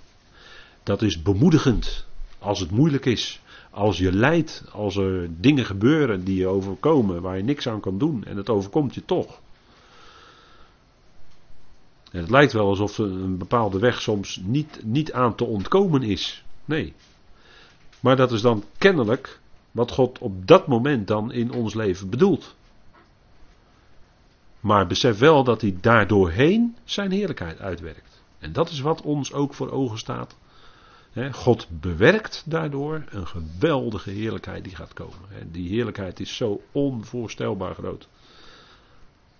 Dat 0.84 1.02
is 1.02 1.22
bemoedigend 1.22 2.06
als 2.40 2.60
het 2.60 2.72
moeilijk 2.72 3.06
is. 3.06 3.42
Als 3.70 3.98
je 3.98 4.12
lijdt, 4.12 4.64
als 4.72 4.96
er 4.96 5.30
dingen 5.42 5.66
gebeuren 5.66 6.24
die 6.24 6.36
je 6.36 6.48
overkomen 6.48 7.22
waar 7.22 7.38
je 7.38 7.44
niks 7.44 7.68
aan 7.68 7.80
kan 7.80 7.98
doen 7.98 8.24
en 8.26 8.38
het 8.38 8.50
overkomt 8.50 8.96
je 8.96 9.06
toch. 9.06 9.40
Het 12.12 12.30
lijkt 12.30 12.54
wel 12.54 12.68
alsof 12.68 12.98
een 12.98 13.38
bepaalde 13.38 13.80
weg 13.80 14.02
soms 14.02 14.40
niet, 14.44 14.80
niet 14.84 15.14
aan 15.14 15.36
te 15.36 15.46
ontkomen 15.46 16.04
is. 16.04 16.44
Nee. 16.66 16.94
Maar 18.00 18.16
dat 18.16 18.32
is 18.32 18.42
dan 18.42 18.64
kennelijk 18.78 19.40
wat 19.72 19.92
God 19.92 20.20
op 20.20 20.48
dat 20.48 20.68
moment 20.68 21.08
dan 21.08 21.32
in 21.32 21.52
ons 21.52 21.74
leven 21.74 22.10
bedoelt. 22.10 22.56
Maar 24.60 24.88
besef 24.88 25.18
wel 25.18 25.44
dat 25.44 25.62
hij 25.62 25.78
daardoorheen 25.82 26.76
zijn 26.84 27.12
heerlijkheid 27.12 27.60
uitwerkt. 27.60 28.22
En 28.40 28.54
dat 28.54 28.70
is 28.70 28.80
wat 28.80 29.02
ons 29.02 29.34
ook 29.34 29.54
voor 29.54 29.72
ogen 29.72 29.98
staat. 29.98 30.36
God 31.32 31.68
bewerkt 31.70 32.44
daardoor 32.46 33.04
een 33.10 33.28
geweldige 33.28 34.10
heerlijkheid 34.10 34.64
die 34.64 34.76
gaat 34.76 34.94
komen. 34.94 35.20
Die 35.52 35.70
heerlijkheid 35.70 36.20
is 36.20 36.36
zo 36.36 36.62
onvoorstelbaar 36.72 37.74
groot. 37.74 38.08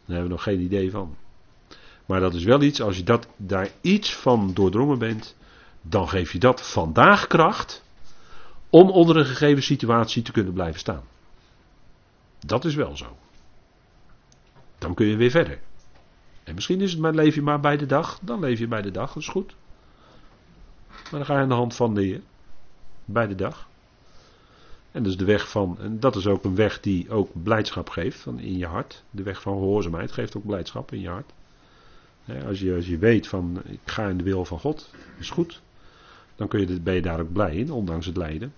Daar 0.06 0.16
hebben 0.16 0.24
we 0.24 0.30
nog 0.30 0.44
geen 0.44 0.60
idee 0.60 0.92
van. 0.92 1.16
Maar 2.08 2.20
dat 2.20 2.34
is 2.34 2.44
wel 2.44 2.62
iets, 2.62 2.82
als 2.82 2.98
je 2.98 3.04
dat, 3.04 3.28
daar 3.38 3.70
iets 3.82 4.16
van 4.16 4.54
doordrongen 4.54 5.00
bent, 5.00 5.36
dan 5.82 6.10
geef 6.10 6.32
je 6.32 6.40
dat 6.40 6.70
vandaag 6.72 7.28
kracht 7.28 7.84
om 8.70 8.90
onder 8.90 9.18
een 9.18 9.26
gegeven 9.26 9.64
situatie 9.64 10.22
te 10.22 10.32
kunnen 10.32 10.54
blijven 10.54 10.80
staan. 10.80 11.04
Dat 12.40 12.66
is 12.66 12.76
wel 12.76 12.98
zo. 12.98 13.18
Dan 14.78 14.94
kun 14.94 15.06
je 15.06 15.16
weer 15.16 15.32
verder. 15.32 15.60
En 16.44 16.56
misschien 16.56 16.82
is 16.82 16.92
het 16.92 17.00
maar 17.00 17.14
leef 17.14 17.36
je 17.36 17.42
maar 17.42 17.60
bij 17.60 17.78
de 17.78 17.86
dag. 17.86 18.20
Dan 18.22 18.40
leef 18.40 18.60
je 18.60 18.68
bij 18.68 18.82
de 18.82 18.92
dag, 18.92 19.14
dat 19.14 19.24
is 19.24 19.30
goed. 19.30 19.56
Maar 20.88 21.20
dan 21.20 21.26
ga 21.26 21.34
je 21.34 21.42
aan 21.42 21.50
de 21.50 21.56
hand 21.56 21.76
van 21.76 21.94
de 21.94 22.04
Heer. 22.04 22.22
Bij 23.06 23.28
de 23.28 23.36
dag. 23.36 23.68
En 24.92 25.04
dat 25.04 25.12
is 25.12 25.18
de 25.18 25.26
weg 25.26 25.50
van, 25.50 25.78
en 25.80 26.00
dat 26.00 26.16
is 26.16 26.28
ook 26.28 26.44
een 26.44 26.56
weg 26.56 26.80
die 26.80 27.10
ook 27.10 27.44
blijdschap 27.44 27.90
geeft 27.90 28.26
in 28.26 28.58
je 28.58 28.66
hart. 28.66 29.04
De 29.10 29.24
weg 29.24 29.42
van 29.42 29.54
gehoorzaamheid 29.54 30.12
geeft 30.12 30.38
ook 30.38 30.46
blijdschap 30.46 30.92
in 30.92 31.02
je 31.02 31.10
hart. 31.10 31.34
Als 32.48 32.60
je, 32.60 32.76
als 32.76 32.88
je 32.88 32.98
weet 32.98 33.28
van 33.28 33.62
ik 33.66 33.80
ga 33.86 34.08
in 34.08 34.18
de 34.18 34.24
wil 34.24 34.46
van 34.46 34.60
God, 34.60 34.90
is 35.20 35.30
goed. 35.30 35.62
Dan 36.36 36.48
kun 36.48 36.60
je, 36.60 36.82
ben 36.82 36.94
je 36.94 37.02
daar 37.02 37.20
ook 37.20 37.32
blij 37.32 37.56
in, 37.56 37.72
ondanks 37.72 38.06
het 38.06 38.18
lijden. 38.18 38.54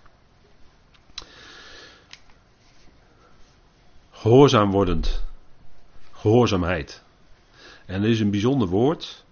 Gehoorzaam 4.11 4.71
wordend 4.71 5.23
Gehoorzaamheid. 6.11 7.03
En 7.85 8.03
er 8.03 8.09
is 8.09 8.19
een 8.19 8.31
bijzonder 8.31 8.67
woord, 8.67 9.25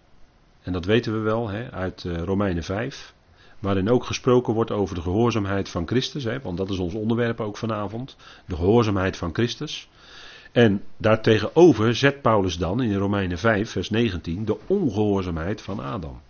en 0.62 0.74
dat 0.74 0.86
weten 0.86 1.14
we 1.14 1.20
wel 1.20 1.48
hè, 1.48 1.72
uit 1.72 2.04
uh, 2.04 2.18
Romeinen 2.18 2.64
5, 2.64 3.14
waarin 3.60 3.90
ook 3.90 4.04
gesproken 4.04 4.54
wordt 4.54 4.72
over 4.72 4.96
de 4.96 5.02
gehoorzaamheid 5.02 5.70
van 5.70 5.88
Christus, 5.88 6.24
hè, 6.24 6.40
want 6.40 6.58
dat 6.58 6.70
is 6.70 6.78
ons 6.78 6.94
onderwerp 6.94 7.40
ook 7.40 7.58
vanavond, 7.58 8.16
de 8.46 8.56
gehoorzaamheid 8.56 9.18
van 9.18 9.34
Christus. 9.34 9.90
En 10.52 10.84
daartegenover 10.98 11.95
zet 11.95 12.22
Paulus 12.22 12.58
dan 12.58 12.82
in 12.82 12.95
Romeinen 12.95 13.38
5, 13.38 13.72
vers 13.72 13.89
19, 13.89 14.45
de 14.45 14.58
ongehoorzaamheid 14.68 15.62
van 15.62 15.80
Adam. 15.80 16.22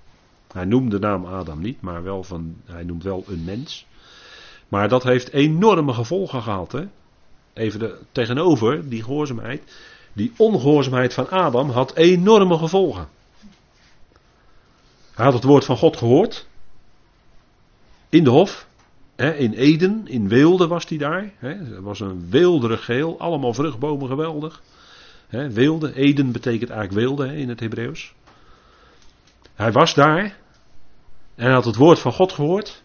Hij 0.51 0.65
noemt 0.65 0.91
de 0.91 0.99
naam 0.99 1.25
Adam 1.25 1.61
niet, 1.61 1.81
maar 1.81 2.03
wel 2.03 2.23
van, 2.23 2.55
hij 2.65 2.83
noemt 2.83 3.03
wel 3.03 3.23
een 3.27 3.43
mens. 3.43 3.85
Maar 4.67 4.89
dat 4.89 5.03
heeft 5.03 5.33
enorme 5.33 5.93
gevolgen 5.93 6.41
gehad. 6.41 6.71
Hè? 6.71 6.87
Even 7.53 7.79
de, 7.79 7.99
tegenover 8.11 8.89
die 8.89 9.03
gehoorzaamheid 9.03 9.63
die 10.17 10.33
ongehoorzaamheid 10.37 11.13
van 11.13 11.29
Adam 11.29 11.69
had 11.69 11.95
enorme 11.95 12.57
gevolgen. 12.57 13.07
Hij 15.13 15.25
had 15.25 15.33
het 15.33 15.43
woord 15.43 15.65
van 15.65 15.77
God 15.77 15.97
gehoord. 15.97 16.47
In 18.09 18.23
de 18.23 18.29
hof. 18.29 18.66
In 19.17 19.53
Eden, 19.53 20.07
in 20.07 20.27
Weelde 20.27 20.67
was 20.67 20.89
hij 20.89 20.97
daar. 20.97 21.33
Het 21.37 21.79
was 21.79 21.99
een 21.99 22.29
weelderig 22.29 22.85
geheel. 22.85 23.19
Allemaal 23.19 23.53
vruchtbomen 23.53 24.07
geweldig. 24.07 24.61
weelde, 25.29 25.93
Eden 25.95 26.31
betekent 26.31 26.69
eigenlijk 26.69 26.99
weelde 26.99 27.35
in 27.35 27.49
het 27.49 27.59
Hebreeuws. 27.59 28.13
Hij 29.55 29.71
was 29.71 29.93
daar. 29.93 30.37
En 31.35 31.51
had 31.51 31.65
het 31.65 31.75
woord 31.75 31.99
van 31.99 32.13
God 32.13 32.31
gehoord. 32.31 32.83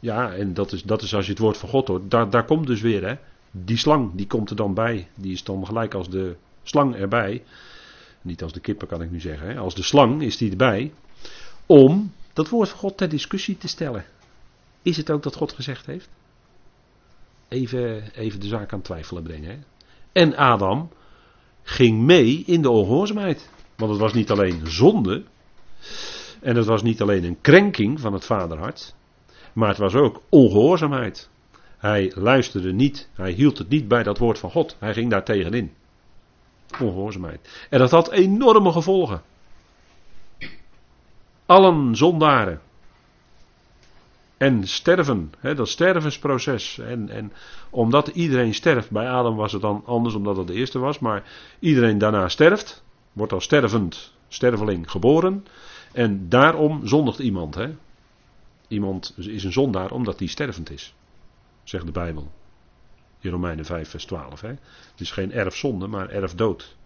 Ja, 0.00 0.32
en 0.32 0.54
dat 0.54 0.72
is, 0.72 0.82
dat 0.82 1.02
is 1.02 1.14
als 1.14 1.24
je 1.24 1.30
het 1.30 1.40
woord 1.40 1.56
van 1.56 1.68
God 1.68 1.88
hoort. 1.88 2.10
Daar, 2.10 2.30
daar 2.30 2.44
komt 2.44 2.66
dus 2.66 2.80
weer, 2.80 3.08
hè. 3.08 3.14
Die 3.50 3.76
slang, 3.76 4.14
die 4.14 4.26
komt 4.26 4.50
er 4.50 4.56
dan 4.56 4.74
bij. 4.74 5.08
Die 5.14 5.32
is 5.32 5.44
dan 5.44 5.66
gelijk 5.66 5.94
als 5.94 6.10
de 6.10 6.36
slang 6.62 6.94
erbij. 6.94 7.42
Niet 8.22 8.42
als 8.42 8.52
de 8.52 8.60
kippen 8.60 8.88
kan 8.88 9.02
ik 9.02 9.10
nu 9.10 9.20
zeggen. 9.20 9.48
Hè. 9.48 9.58
Als 9.58 9.74
de 9.74 9.82
slang 9.82 10.22
is 10.22 10.36
die 10.36 10.50
erbij. 10.50 10.92
Om 11.66 12.12
dat 12.32 12.48
woord 12.48 12.68
van 12.68 12.78
God 12.78 12.96
ter 12.96 13.08
discussie 13.08 13.58
te 13.58 13.68
stellen. 13.68 14.04
Is 14.84 14.96
het 14.96 15.10
ook 15.10 15.22
dat 15.22 15.36
God 15.36 15.52
gezegd 15.52 15.86
heeft? 15.86 16.08
Even, 17.48 18.12
even 18.14 18.40
de 18.40 18.46
zaak 18.46 18.72
aan 18.72 18.82
twijfelen 18.82 19.22
brengen. 19.22 19.50
Hè. 19.50 19.58
En 20.12 20.36
Adam 20.36 20.90
ging 21.62 21.98
mee 21.98 22.42
in 22.46 22.62
de 22.62 22.70
ongehoorzaamheid. 22.70 23.50
Want 23.76 23.90
het 23.90 24.00
was 24.00 24.12
niet 24.12 24.30
alleen 24.30 24.60
zonde. 24.66 25.24
En 26.40 26.56
het 26.56 26.66
was 26.66 26.82
niet 26.82 27.02
alleen 27.02 27.24
een 27.24 27.40
krenking 27.40 28.00
van 28.00 28.12
het 28.12 28.24
vaderhart. 28.24 28.94
Maar 29.52 29.68
het 29.68 29.78
was 29.78 29.94
ook 29.94 30.22
ongehoorzaamheid. 30.28 31.30
Hij 31.78 32.12
luisterde 32.14 32.72
niet, 32.72 33.08
hij 33.14 33.32
hield 33.32 33.58
het 33.58 33.68
niet 33.68 33.88
bij 33.88 34.02
dat 34.02 34.18
woord 34.18 34.38
van 34.38 34.50
God. 34.50 34.76
Hij 34.78 34.92
ging 34.92 35.10
daar 35.10 35.24
tegenin. 35.24 35.72
Ongehoorzaamheid. 36.80 37.66
En 37.70 37.78
dat 37.78 37.90
had 37.90 38.10
enorme 38.10 38.72
gevolgen. 38.72 39.22
Allen 41.46 41.96
zondaren. 41.96 42.60
En 44.44 44.66
sterven, 44.66 45.32
hè, 45.38 45.54
dat 45.54 45.68
stervensproces. 45.68 46.78
En, 46.78 47.08
en 47.08 47.32
omdat 47.70 48.08
iedereen 48.08 48.54
sterft, 48.54 48.90
bij 48.90 49.08
Adam 49.08 49.36
was 49.36 49.52
het 49.52 49.62
dan 49.62 49.82
anders 49.86 50.14
omdat 50.14 50.36
het 50.36 50.46
de 50.46 50.52
eerste 50.52 50.78
was, 50.78 50.98
maar 50.98 51.22
iedereen 51.58 51.98
daarna 51.98 52.28
sterft, 52.28 52.84
wordt 53.12 53.32
als 53.32 53.44
stervend, 53.44 54.12
sterveling 54.28 54.90
geboren. 54.90 55.44
En 55.92 56.28
daarom 56.28 56.86
zondigt 56.86 57.18
iemand. 57.18 57.54
Hè. 57.54 57.74
Iemand 58.68 59.14
is 59.16 59.44
een 59.44 59.52
zondaar 59.52 59.90
omdat 59.90 60.18
hij 60.18 60.28
stervend 60.28 60.70
is 60.70 60.94
zegt 61.64 61.86
de 61.86 61.92
Bijbel. 61.92 62.32
In 63.20 63.30
Romeinen 63.30 63.64
5, 63.64 63.88
vers 63.88 64.04
12. 64.04 64.40
Hè? 64.40 64.48
Het 64.48 65.00
is 65.00 65.10
geen 65.10 65.32
erfzonde, 65.32 65.86
maar 65.86 66.10
erfdood. 66.10 66.76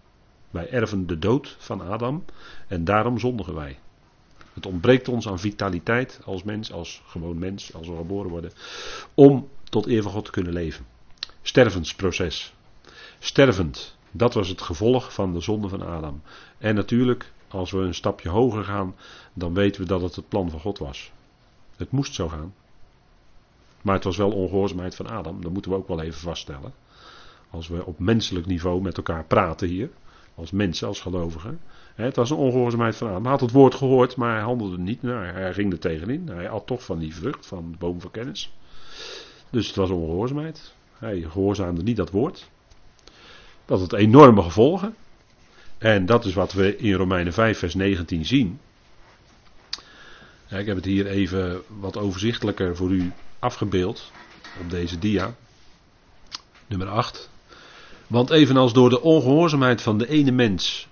Wij 0.51 0.71
erven 0.71 1.07
de 1.07 1.19
dood 1.19 1.57
van 1.59 1.81
Adam 1.81 2.25
en 2.69 2.85
daarom 2.85 3.19
zondigen 3.19 3.55
wij. 3.55 3.79
Het 4.59 4.67
ontbreekt 4.67 5.09
ons 5.09 5.29
aan 5.29 5.39
vitaliteit 5.39 6.21
als 6.25 6.43
mens, 6.43 6.73
als 6.73 7.03
gewoon 7.07 7.39
mens, 7.39 7.75
als 7.75 7.89
we 7.89 7.97
geboren 7.97 8.31
worden, 8.31 8.53
om 9.15 9.49
tot 9.65 9.87
eer 9.87 10.03
van 10.03 10.13
God 10.13 10.25
te 10.25 10.31
kunnen 10.31 10.53
leven. 10.53 10.87
Stervensproces. 11.43 12.55
Stervend, 13.19 13.97
dat 14.11 14.35
was 14.35 14.49
het 14.49 14.61
gevolg 14.61 15.13
van 15.13 15.33
de 15.33 15.41
zonde 15.41 15.69
van 15.69 15.83
Adam. 15.83 16.23
En 16.59 16.75
natuurlijk, 16.75 17.33
als 17.49 17.71
we 17.71 17.79
een 17.79 17.95
stapje 17.95 18.29
hoger 18.29 18.65
gaan, 18.65 18.95
dan 19.33 19.55
weten 19.55 19.81
we 19.81 19.87
dat 19.87 20.03
het 20.03 20.17
het 20.17 20.29
plan 20.29 20.51
van 20.51 20.61
God 20.61 20.79
was. 20.79 21.13
Het 21.77 21.91
moest 21.91 22.15
zo 22.15 22.29
gaan. 22.29 22.55
Maar 23.83 23.95
het 23.95 24.05
was 24.05 24.17
wel 24.17 24.31
ongehoorzaamheid 24.31 24.95
van 24.95 25.09
Adam, 25.09 25.43
dat 25.43 25.53
moeten 25.53 25.71
we 25.71 25.77
ook 25.77 25.89
wel 25.89 26.01
even 26.01 26.21
vaststellen. 26.21 26.75
Als 27.51 27.69
we 27.69 27.87
op 27.87 27.99
menselijk 27.99 28.47
niveau 28.47 28.83
met 28.83 28.97
elkaar 28.97 29.25
praten 29.25 29.69
hier, 29.69 29.91
als 30.39 30.51
mensen, 30.51 30.89
als 30.89 31.01
gelovigen. 31.01 31.61
Het 31.95 32.17
was 32.17 32.31
een 32.31 32.37
ongehoorzaamheid 32.37 32.97
van 32.97 33.09
Adam. 33.09 33.23
Hij 33.23 33.31
had 33.31 33.41
het 33.41 33.51
woord 33.51 33.75
gehoord, 33.75 34.17
maar 34.17 34.35
hij 34.35 34.43
handelde 34.43 34.79
niet. 34.79 35.03
Nou, 35.03 35.25
hij 35.25 35.55
ging 35.55 35.73
er 35.73 35.79
tegenin. 35.79 36.29
Hij 36.29 36.47
had 36.47 36.67
toch 36.67 36.85
van 36.85 36.99
die 36.99 37.15
vrucht, 37.15 37.47
van 37.47 37.71
de 37.71 37.77
boom 37.77 38.01
van 38.01 38.11
kennis. 38.11 38.53
Dus 39.51 39.67
het 39.67 39.77
was 39.77 39.91
ongehoorzaamheid. 39.91 40.73
Hij 40.99 41.21
gehoorzaamde 41.21 41.83
niet 41.83 41.97
dat 41.97 42.11
woord. 42.11 42.49
Dat 43.65 43.81
had 43.81 43.93
enorme 43.93 44.43
gevolgen. 44.43 44.95
En 45.79 46.07
dat 46.07 46.25
is 46.25 46.35
wat 46.35 46.53
we 46.53 46.77
in 46.77 46.93
Romeinen 46.93 47.33
5, 47.33 47.59
vers 47.59 47.75
19 47.75 48.25
zien. 48.25 48.61
ik 50.49 50.67
heb 50.67 50.77
het 50.77 50.85
hier 50.85 51.07
even 51.07 51.63
wat 51.81 51.97
overzichtelijker 51.97 52.77
voor 52.77 52.91
u 52.91 53.13
afgebeeld 53.39 54.13
op 54.61 54.71
deze 54.71 54.99
dia. 54.99 55.35
Nummer 56.67 56.89
8. 56.89 57.31
Want 58.09 58.31
evenals 58.31 58.73
door 58.73 58.91
de 58.91 59.01
ongehoorzaamheid 59.01 59.83
van 59.83 59.99
de 59.99 60.09
ene 60.09 60.31
mens 60.31 60.89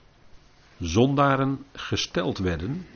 zondaren 0.78 1.64
gesteld 1.72 2.38
werden, 2.38 2.86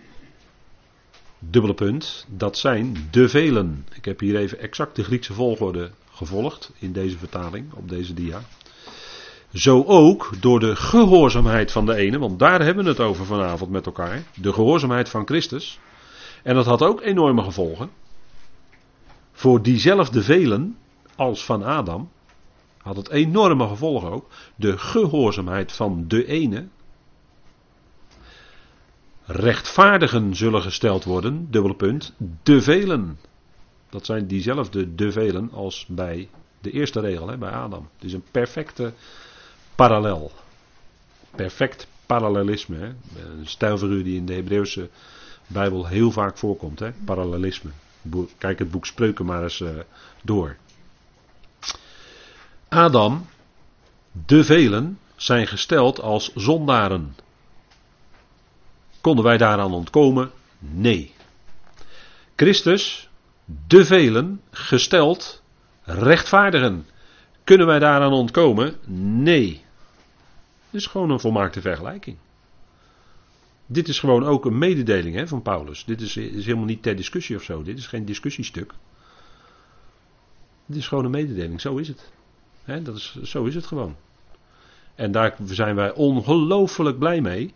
dubbele 1.39 1.75
punt, 1.75 2.27
dat 2.29 2.59
zijn 2.59 3.09
de 3.11 3.29
velen. 3.29 3.87
Ik 3.95 4.05
heb 4.05 4.21
hier 4.21 4.37
even 4.37 4.59
exact 4.59 4.97
de 4.97 5.05
Griekse 5.05 5.33
volgorde 5.33 5.91
gevolgd 6.13 6.73
in 6.79 6.93
deze 6.93 7.19
vertaling, 7.19 7.73
op 7.73 7.89
deze 7.89 8.15
dia. 8.15 8.43
Zo 9.53 9.85
ook 9.87 10.31
door 10.41 10.61
de 10.61 10.77
gehoorzaamheid 10.77 11.73
van 11.73 11.87
de 11.87 11.95
ene, 11.95 12.19
want 12.19 12.39
daar 12.39 12.63
hebben 12.63 12.85
we 12.85 12.91
het 12.91 13.01
over 13.01 13.27
vanavond 13.27 13.71
met 13.71 13.87
elkaar. 13.87 14.23
De 14.35 14.53
gehoorzaamheid 14.53 15.09
van 15.09 15.27
Christus. 15.27 15.79
En 16.43 16.55
dat 16.55 16.67
had 16.67 16.83
ook 16.83 17.01
enorme 17.01 17.43
gevolgen. 17.43 17.91
Voor 19.33 19.63
diezelfde 19.63 20.23
velen 20.23 20.77
als 21.17 21.45
van 21.45 21.63
Adam 21.63 22.11
had 22.83 22.97
het 22.97 23.11
enorme 23.11 23.69
gevolgen 23.69 24.11
ook. 24.11 24.31
De 24.57 24.79
gehoorzaamheid 24.79 25.73
van 25.73 26.05
de 26.09 26.27
ene. 26.27 26.69
Rechtvaardigen 29.25 30.37
zullen 30.37 30.63
gesteld 30.63 31.05
worden, 31.05 31.47
dubbele 31.51 31.75
punt, 31.75 32.15
de 32.43 32.63
velen. 32.63 33.19
Dat 33.91 34.07
zijn 34.07 34.27
diezelfde 34.27 34.95
de 34.95 35.13
velen 35.13 35.51
als 35.53 35.87
bij 35.89 36.29
de 36.61 36.71
eerste 36.71 37.01
regel, 37.01 37.29
hè, 37.29 37.39
bij 37.39 37.51
Adam. 37.51 37.89
Het 37.95 38.05
is 38.05 38.13
een 38.13 38.25
perfecte 38.31 38.93
parallel. 39.75 40.33
Perfect 41.31 41.87
parallelisme. 42.07 42.77
Hè. 42.77 42.87
Een 43.39 43.47
stijlfiguur 43.47 44.05
die 44.05 44.17
in 44.17 44.27
de 44.27 44.35
Hebreeuwse 44.35 44.89
Bijbel 45.47 45.87
heel 45.87 46.11
vaak 46.11 46.39
voorkomt. 46.39 46.79
Hè. 46.79 46.93
Parallelisme. 47.05 47.71
Kijk 48.39 48.59
het 48.59 48.71
boek 48.71 48.87
Spreuken 48.87 49.25
maar 49.25 49.43
eens 49.43 49.61
uh, 49.61 49.71
door. 50.23 50.57
Adam, 52.71 53.27
de 54.27 54.45
velen, 54.45 54.99
zijn 55.17 55.47
gesteld 55.47 56.01
als 56.01 56.33
zondaren. 56.35 57.17
Konden 59.01 59.25
wij 59.25 59.37
daaraan 59.37 59.73
ontkomen? 59.73 60.31
Nee. 60.59 61.15
Christus, 62.37 63.09
de 63.67 63.85
velen, 63.85 64.41
gesteld 64.51 65.43
rechtvaardigen. 65.83 66.87
Kunnen 67.45 67.67
wij 67.67 67.79
daaraan 67.79 68.13
ontkomen? 68.13 68.77
Nee. 69.23 69.65
Dit 70.71 70.81
is 70.81 70.87
gewoon 70.87 71.11
een 71.11 71.21
volmaakte 71.21 71.61
vergelijking. 71.61 72.17
Dit 73.67 73.89
is 73.89 73.99
gewoon 73.99 74.25
ook 74.25 74.45
een 74.45 74.59
mededeling 74.59 75.15
hè, 75.15 75.29
van 75.29 75.43
Paulus. 75.43 75.85
Dit 75.85 76.01
is, 76.01 76.17
is 76.17 76.45
helemaal 76.45 76.65
niet 76.65 76.83
ter 76.83 76.97
discussie 76.97 77.37
of 77.37 77.43
zo. 77.43 77.63
Dit 77.63 77.79
is 77.79 77.87
geen 77.87 78.05
discussiestuk. 78.05 78.73
Dit 80.67 80.77
is 80.77 80.89
gewoon 80.89 81.05
een 81.05 81.11
mededeling. 81.11 81.61
Zo 81.61 81.77
is 81.77 81.89
het. 81.89 82.11
Dat 82.65 82.97
is, 82.97 83.23
zo 83.23 83.45
is 83.45 83.55
het 83.55 83.67
gewoon. 83.67 83.97
En 84.95 85.13
daar 85.13 85.37
zijn 85.45 85.75
wij 85.75 85.93
ongelooflijk 85.93 86.99
blij 86.99 87.21
mee. 87.21 87.55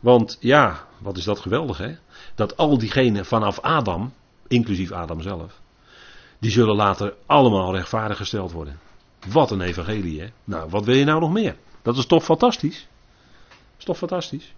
Want 0.00 0.36
ja, 0.40 0.86
wat 0.98 1.16
is 1.16 1.24
dat 1.24 1.40
geweldig 1.40 1.78
hè? 1.78 1.94
Dat 2.34 2.56
al 2.56 2.78
diegenen 2.78 3.26
vanaf 3.26 3.60
Adam, 3.60 4.12
inclusief 4.46 4.92
Adam 4.92 5.20
zelf, 5.20 5.60
die 6.38 6.50
zullen 6.50 6.76
later 6.76 7.14
allemaal 7.26 7.74
rechtvaardig 7.74 8.16
gesteld 8.16 8.52
worden. 8.52 8.78
Wat 9.28 9.50
een 9.50 9.60
evangelie 9.60 10.20
hè? 10.20 10.26
Nou, 10.44 10.70
wat 10.70 10.84
wil 10.84 10.94
je 10.94 11.04
nou 11.04 11.20
nog 11.20 11.32
meer? 11.32 11.56
Dat 11.82 11.96
is 11.96 12.06
toch 12.06 12.24
fantastisch? 12.24 12.86
Dat 13.48 13.78
is 13.78 13.84
toch 13.84 13.96
fantastisch? 13.96 14.54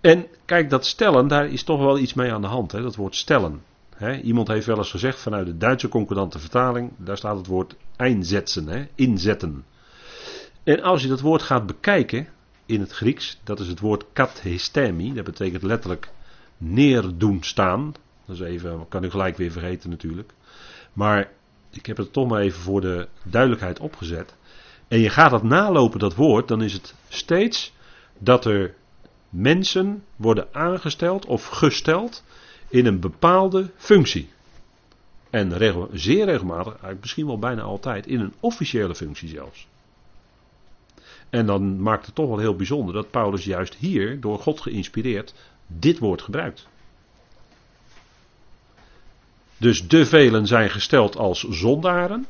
En 0.00 0.26
kijk, 0.44 0.70
dat 0.70 0.86
stellen, 0.86 1.28
daar 1.28 1.46
is 1.46 1.62
toch 1.62 1.78
wel 1.78 1.98
iets 1.98 2.14
mee 2.14 2.32
aan 2.32 2.40
de 2.40 2.46
hand. 2.46 2.72
Hè? 2.72 2.82
Dat 2.82 2.96
woord 2.96 3.16
stellen. 3.16 3.62
Iemand 4.10 4.48
heeft 4.48 4.66
wel 4.66 4.76
eens 4.76 4.90
gezegd 4.90 5.20
vanuit 5.20 5.46
de 5.46 5.56
Duitse 5.56 5.88
concordante 5.88 6.38
vertaling, 6.38 6.92
daar 6.96 7.16
staat 7.16 7.36
het 7.36 7.46
woord 7.46 7.76
einzetten, 7.96 8.88
inzetten. 8.94 9.64
En 10.64 10.82
als 10.82 11.02
je 11.02 11.08
dat 11.08 11.20
woord 11.20 11.42
gaat 11.42 11.66
bekijken 11.66 12.28
in 12.66 12.80
het 12.80 12.92
Grieks, 12.92 13.40
dat 13.44 13.60
is 13.60 13.68
het 13.68 13.80
woord 13.80 14.04
kathestemi, 14.12 15.14
dat 15.14 15.24
betekent 15.24 15.62
letterlijk 15.62 16.08
neerdoen 16.58 17.42
staan. 17.42 17.94
Dat 18.26 18.36
is 18.36 18.42
even, 18.42 18.88
kan 18.88 19.04
u 19.04 19.10
gelijk 19.10 19.36
weer 19.36 19.50
vergeten 19.50 19.90
natuurlijk. 19.90 20.32
Maar 20.92 21.30
ik 21.70 21.86
heb 21.86 21.96
het 21.96 22.12
toch 22.12 22.28
maar 22.28 22.40
even 22.40 22.60
voor 22.60 22.80
de 22.80 23.08
duidelijkheid 23.22 23.80
opgezet. 23.80 24.34
En 24.88 24.98
je 24.98 25.08
gaat 25.08 25.30
dat 25.30 25.42
nalopen, 25.42 25.98
dat 25.98 26.14
woord, 26.14 26.48
dan 26.48 26.62
is 26.62 26.72
het 26.72 26.94
steeds 27.08 27.72
dat 28.18 28.44
er 28.44 28.74
mensen 29.28 30.04
worden 30.16 30.48
aangesteld 30.52 31.26
of 31.26 31.46
gesteld 31.46 32.24
in 32.72 32.86
een 32.86 33.00
bepaalde 33.00 33.70
functie. 33.76 34.28
En 35.30 35.52
zeer 35.92 36.24
regelmatig, 36.24 36.76
misschien 37.00 37.26
wel 37.26 37.38
bijna 37.38 37.62
altijd, 37.62 38.06
in 38.06 38.20
een 38.20 38.32
officiële 38.40 38.94
functie 38.94 39.28
zelfs. 39.28 39.66
En 41.30 41.46
dan 41.46 41.82
maakt 41.82 42.06
het 42.06 42.14
toch 42.14 42.28
wel 42.28 42.38
heel 42.38 42.56
bijzonder 42.56 42.94
dat 42.94 43.10
Paulus 43.10 43.44
juist 43.44 43.74
hier, 43.74 44.20
door 44.20 44.38
God 44.38 44.60
geïnspireerd, 44.60 45.34
dit 45.66 45.98
woord 45.98 46.22
gebruikt. 46.22 46.66
Dus 49.56 49.88
de 49.88 50.06
velen 50.06 50.46
zijn 50.46 50.70
gesteld 50.70 51.16
als 51.16 51.40
zondaren. 51.48 52.26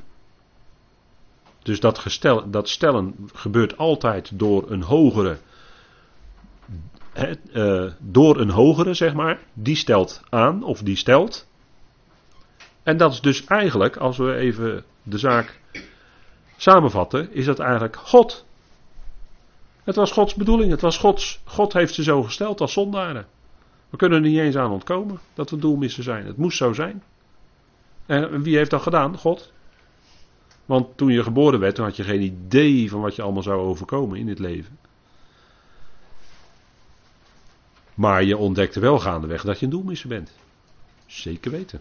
Dus 1.62 1.80
dat, 1.80 1.98
gestel, 1.98 2.50
dat 2.50 2.68
stellen 2.68 3.14
gebeurt 3.32 3.76
altijd 3.76 4.38
door 4.38 4.70
een 4.70 4.82
hogere 4.82 5.38
uh, 7.14 7.90
door 7.98 8.40
een 8.40 8.50
hogere, 8.50 8.94
zeg 8.94 9.14
maar, 9.14 9.40
die 9.52 9.76
stelt 9.76 10.22
aan 10.28 10.62
of 10.62 10.82
die 10.82 10.96
stelt. 10.96 11.48
En 12.82 12.96
dat 12.96 13.12
is 13.12 13.20
dus 13.20 13.44
eigenlijk, 13.44 13.96
als 13.96 14.16
we 14.16 14.34
even 14.34 14.84
de 15.02 15.18
zaak 15.18 15.60
samenvatten, 16.56 17.32
is 17.32 17.44
dat 17.44 17.58
eigenlijk 17.58 17.96
God. 17.96 18.46
Het 19.84 19.96
was 19.96 20.12
Gods 20.12 20.34
bedoeling, 20.34 20.70
het 20.70 20.80
was 20.80 20.98
Gods. 20.98 21.40
God 21.44 21.72
heeft 21.72 21.94
ze 21.94 22.02
zo 22.02 22.22
gesteld 22.22 22.60
als 22.60 22.72
zondaren. 22.72 23.26
We 23.90 23.96
kunnen 23.96 24.22
er 24.22 24.28
niet 24.28 24.38
eens 24.38 24.56
aan 24.56 24.70
ontkomen 24.70 25.20
dat 25.34 25.50
we 25.50 25.56
doelmissen 25.56 26.02
zijn. 26.02 26.26
Het 26.26 26.36
moest 26.36 26.56
zo 26.56 26.72
zijn. 26.72 27.02
En 28.06 28.42
wie 28.42 28.56
heeft 28.56 28.70
dat 28.70 28.82
gedaan? 28.82 29.18
God. 29.18 29.52
Want 30.66 30.96
toen 30.96 31.12
je 31.12 31.22
geboren 31.22 31.60
werd, 31.60 31.74
toen 31.74 31.84
had 31.84 31.96
je 31.96 32.02
geen 32.02 32.20
idee 32.20 32.90
van 32.90 33.00
wat 33.00 33.16
je 33.16 33.22
allemaal 33.22 33.42
zou 33.42 33.60
overkomen 33.60 34.18
in 34.18 34.26
dit 34.26 34.38
leven. 34.38 34.78
Maar 37.94 38.24
je 38.24 38.36
ontdekte 38.36 38.80
wel 38.80 38.98
gaandeweg 38.98 39.42
dat 39.42 39.58
je 39.58 39.64
een 39.64 39.70
doelmisser 39.70 40.08
bent. 40.08 40.32
Zeker 41.06 41.50
weten. 41.50 41.80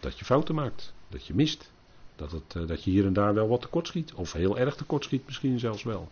Dat 0.00 0.18
je 0.18 0.24
fouten 0.24 0.54
maakt. 0.54 0.92
Dat 1.08 1.26
je 1.26 1.34
mist. 1.34 1.70
Dat, 2.16 2.32
het, 2.32 2.54
eh, 2.54 2.66
dat 2.66 2.84
je 2.84 2.90
hier 2.90 3.06
en 3.06 3.12
daar 3.12 3.34
wel 3.34 3.48
wat 3.48 3.60
tekort 3.60 3.86
schiet. 3.86 4.12
Of 4.14 4.32
heel 4.32 4.58
erg 4.58 4.76
tekort 4.76 5.04
schiet 5.04 5.26
misschien 5.26 5.58
zelfs 5.58 5.82
wel. 5.82 6.08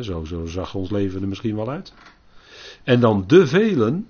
zo, 0.00 0.24
zo 0.24 0.46
zag 0.46 0.74
ons 0.74 0.90
leven 0.90 1.22
er 1.22 1.28
misschien 1.28 1.56
wel 1.56 1.70
uit. 1.70 1.92
En 2.82 3.00
dan 3.00 3.24
de 3.26 3.46
velen, 3.46 4.08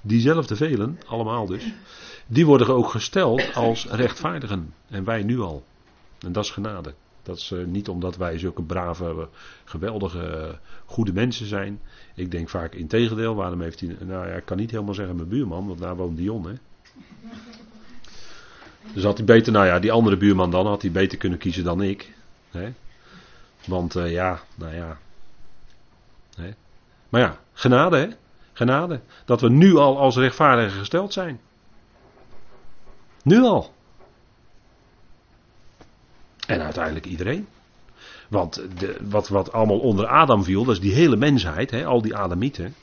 diezelfde 0.00 0.56
velen, 0.56 1.00
allemaal 1.06 1.46
dus, 1.46 1.72
die 2.26 2.46
worden 2.46 2.68
ook 2.68 2.90
gesteld 2.90 3.54
als 3.54 3.86
rechtvaardigen. 3.86 4.74
En 4.88 5.04
wij 5.04 5.22
nu 5.22 5.40
al. 5.40 5.64
En 6.18 6.32
dat 6.32 6.44
is 6.44 6.50
genade. 6.50 6.94
Dat 7.24 7.36
is 7.36 7.52
niet 7.66 7.88
omdat 7.88 8.16
wij 8.16 8.38
zulke 8.38 8.62
brave, 8.62 9.28
geweldige, 9.64 10.58
goede 10.84 11.12
mensen 11.12 11.46
zijn. 11.46 11.80
Ik 12.14 12.30
denk 12.30 12.48
vaak 12.48 12.74
in 12.74 12.86
tegendeel. 12.86 13.34
Waarom 13.34 13.60
heeft 13.60 13.80
hij. 13.80 13.96
Nou 14.00 14.28
ja, 14.28 14.34
ik 14.34 14.44
kan 14.44 14.56
niet 14.56 14.70
helemaal 14.70 14.94
zeggen 14.94 15.16
mijn 15.16 15.28
buurman, 15.28 15.66
want 15.66 15.80
daar 15.80 15.96
woont 15.96 16.16
Dion, 16.16 16.46
hè. 16.46 16.54
Dus 18.92 19.04
had 19.04 19.16
hij 19.16 19.26
beter, 19.26 19.52
nou 19.52 19.66
ja, 19.66 19.78
die 19.78 19.92
andere 19.92 20.16
buurman 20.16 20.50
dan 20.50 20.66
had 20.66 20.82
hij 20.82 20.90
beter 20.90 21.18
kunnen 21.18 21.38
kiezen 21.38 21.64
dan 21.64 21.82
ik. 21.82 22.12
Hè? 22.50 22.72
Want 23.66 23.96
uh, 23.96 24.12
ja, 24.12 24.40
nou 24.54 24.74
ja. 24.74 24.98
Hè? 26.36 26.50
Maar 27.08 27.20
ja, 27.20 27.38
genade 27.52 27.96
hè. 27.96 28.08
Genade. 28.52 29.00
Dat 29.24 29.40
we 29.40 29.50
nu 29.50 29.76
al 29.76 29.98
als 29.98 30.16
rechtvaardigen 30.16 30.78
gesteld 30.78 31.12
zijn. 31.12 31.40
Nu 33.22 33.40
al. 33.42 33.74
En 36.46 36.62
uiteindelijk 36.62 37.06
iedereen. 37.06 37.46
Want 38.28 38.62
de, 38.78 38.96
wat, 39.00 39.28
wat 39.28 39.52
allemaal 39.52 39.78
onder 39.78 40.06
Adam 40.06 40.44
viel, 40.44 40.64
dat 40.64 40.74
is 40.74 40.80
die 40.80 40.94
hele 40.94 41.16
mensheid, 41.16 41.70
hè, 41.70 41.84
al 41.84 42.02
die 42.02 42.16
Adamieten. 42.16 42.74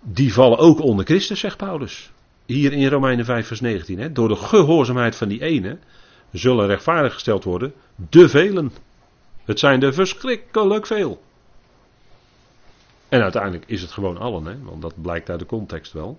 Die 0.00 0.32
vallen 0.32 0.58
ook 0.58 0.80
onder 0.80 1.04
Christus, 1.04 1.40
zegt 1.40 1.56
Paulus. 1.56 2.10
Hier 2.46 2.72
in 2.72 2.88
Romeinen 2.88 3.24
5, 3.24 3.46
vers 3.46 3.60
19. 3.60 3.98
Hè, 3.98 4.12
door 4.12 4.28
de 4.28 4.36
gehoorzaamheid 4.36 5.16
van 5.16 5.28
die 5.28 5.40
ene 5.40 5.78
zullen 6.32 6.66
rechtvaardig 6.66 7.12
gesteld 7.12 7.44
worden 7.44 7.72
de 7.94 8.28
velen. 8.28 8.72
Het 9.44 9.58
zijn 9.58 9.82
er 9.82 9.94
verschrikkelijk 9.94 10.86
veel. 10.86 11.22
En 13.08 13.22
uiteindelijk 13.22 13.64
is 13.66 13.82
het 13.82 13.92
gewoon 13.92 14.18
allen, 14.18 14.44
hè, 14.44 14.62
want 14.62 14.82
dat 14.82 15.02
blijkt 15.02 15.30
uit 15.30 15.38
de 15.38 15.46
context 15.46 15.92
wel. 15.92 16.18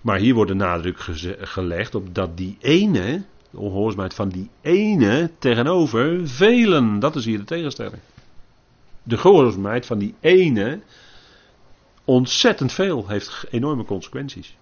Maar 0.00 0.18
hier 0.18 0.34
wordt 0.34 0.50
de 0.50 0.56
nadruk 0.56 0.98
gelegd 1.40 1.94
op 1.94 2.14
dat 2.14 2.36
die 2.36 2.56
ene, 2.60 3.24
de 3.54 3.60
ongehoorzaamheid 3.60 4.14
van 4.14 4.28
die 4.28 4.50
ene 4.60 5.30
tegenover 5.38 6.28
velen. 6.28 6.98
Dat 6.98 7.16
is 7.16 7.24
hier 7.24 7.38
de 7.38 7.44
tegenstelling. 7.44 8.00
De 9.02 9.16
gehoorzaamheid 9.16 9.86
van 9.86 9.98
die 9.98 10.14
ene 10.20 10.80
ontzettend 12.04 12.72
veel 12.72 13.08
heeft 13.08 13.46
enorme 13.50 13.84
consequenties. 13.84 14.56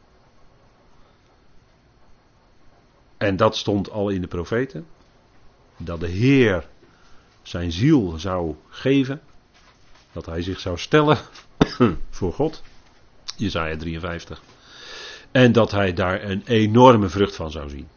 En 3.17 3.37
dat 3.37 3.57
stond 3.57 3.91
al 3.91 4.09
in 4.09 4.21
de 4.21 4.27
profeten. 4.27 4.87
Dat 5.77 6.01
de 6.01 6.09
Heer 6.09 6.69
zijn 7.43 7.73
ziel 7.73 8.19
zou 8.19 8.55
geven. 8.69 9.21
Dat 10.13 10.27
hij 10.27 10.43
zich 10.43 10.61
zou 10.61 10.79
stellen 10.79 11.19
voor 12.11 12.33
God. 12.33 12.63
Jezaja 13.37 13.77
53. 13.77 14.43
En 15.31 15.53
dat 15.53 15.71
hij 15.71 15.93
daar 15.93 16.23
een 16.23 16.43
enorme 16.47 17.09
vrucht 17.09 17.37
van 17.37 17.51
zou 17.51 17.69
zien. 17.69 17.89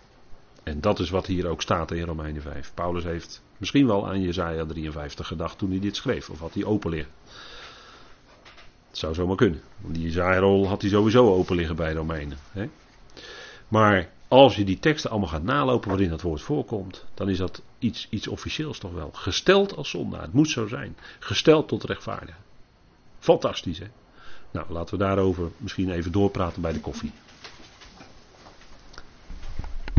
En 0.65 0.81
dat 0.81 0.99
is 0.99 1.09
wat 1.09 1.25
hier 1.25 1.47
ook 1.47 1.61
staat 1.61 1.91
in 1.91 2.05
Romeinen 2.05 2.41
5. 2.41 2.71
Paulus 2.73 3.03
heeft 3.03 3.41
misschien 3.57 3.87
wel 3.87 4.07
aan 4.07 4.21
Jezaja 4.21 4.65
53 4.65 5.27
gedacht 5.27 5.57
toen 5.57 5.69
hij 5.69 5.79
dit 5.79 5.95
schreef. 5.95 6.29
Of 6.29 6.39
had 6.39 6.53
hij 6.53 6.65
open 6.65 6.89
liggen. 6.89 7.11
Het 8.87 8.97
zou 8.97 9.13
zomaar 9.13 9.35
kunnen. 9.35 9.61
Die 9.77 10.03
Jezaja-rol 10.03 10.67
had 10.67 10.81
hij 10.81 10.91
sowieso 10.91 11.33
open 11.33 11.55
liggen 11.55 11.75
bij 11.75 11.93
Romeinen. 11.93 12.37
Hè? 12.51 12.69
Maar 13.67 14.09
als 14.27 14.55
je 14.55 14.63
die 14.63 14.79
teksten 14.79 15.09
allemaal 15.09 15.29
gaat 15.29 15.43
nalopen 15.43 15.89
waarin 15.89 16.09
dat 16.09 16.21
woord 16.21 16.41
voorkomt, 16.41 17.05
dan 17.13 17.29
is 17.29 17.37
dat 17.37 17.61
iets, 17.79 18.07
iets 18.09 18.27
officieels 18.27 18.79
toch 18.79 18.93
wel. 18.93 19.09
Gesteld 19.13 19.75
als 19.75 19.89
zondaar, 19.89 20.21
het 20.21 20.33
moet 20.33 20.49
zo 20.49 20.67
zijn. 20.67 20.97
Gesteld 21.19 21.67
tot 21.67 21.83
rechtvaardigen. 21.83 22.43
Fantastisch 23.19 23.79
hè. 23.79 23.87
Nou, 24.51 24.65
laten 24.69 24.97
we 24.97 25.03
daarover 25.03 25.51
misschien 25.57 25.89
even 25.89 26.11
doorpraten 26.11 26.61
bij 26.61 26.73
de 26.73 26.79
koffie. 26.79 27.11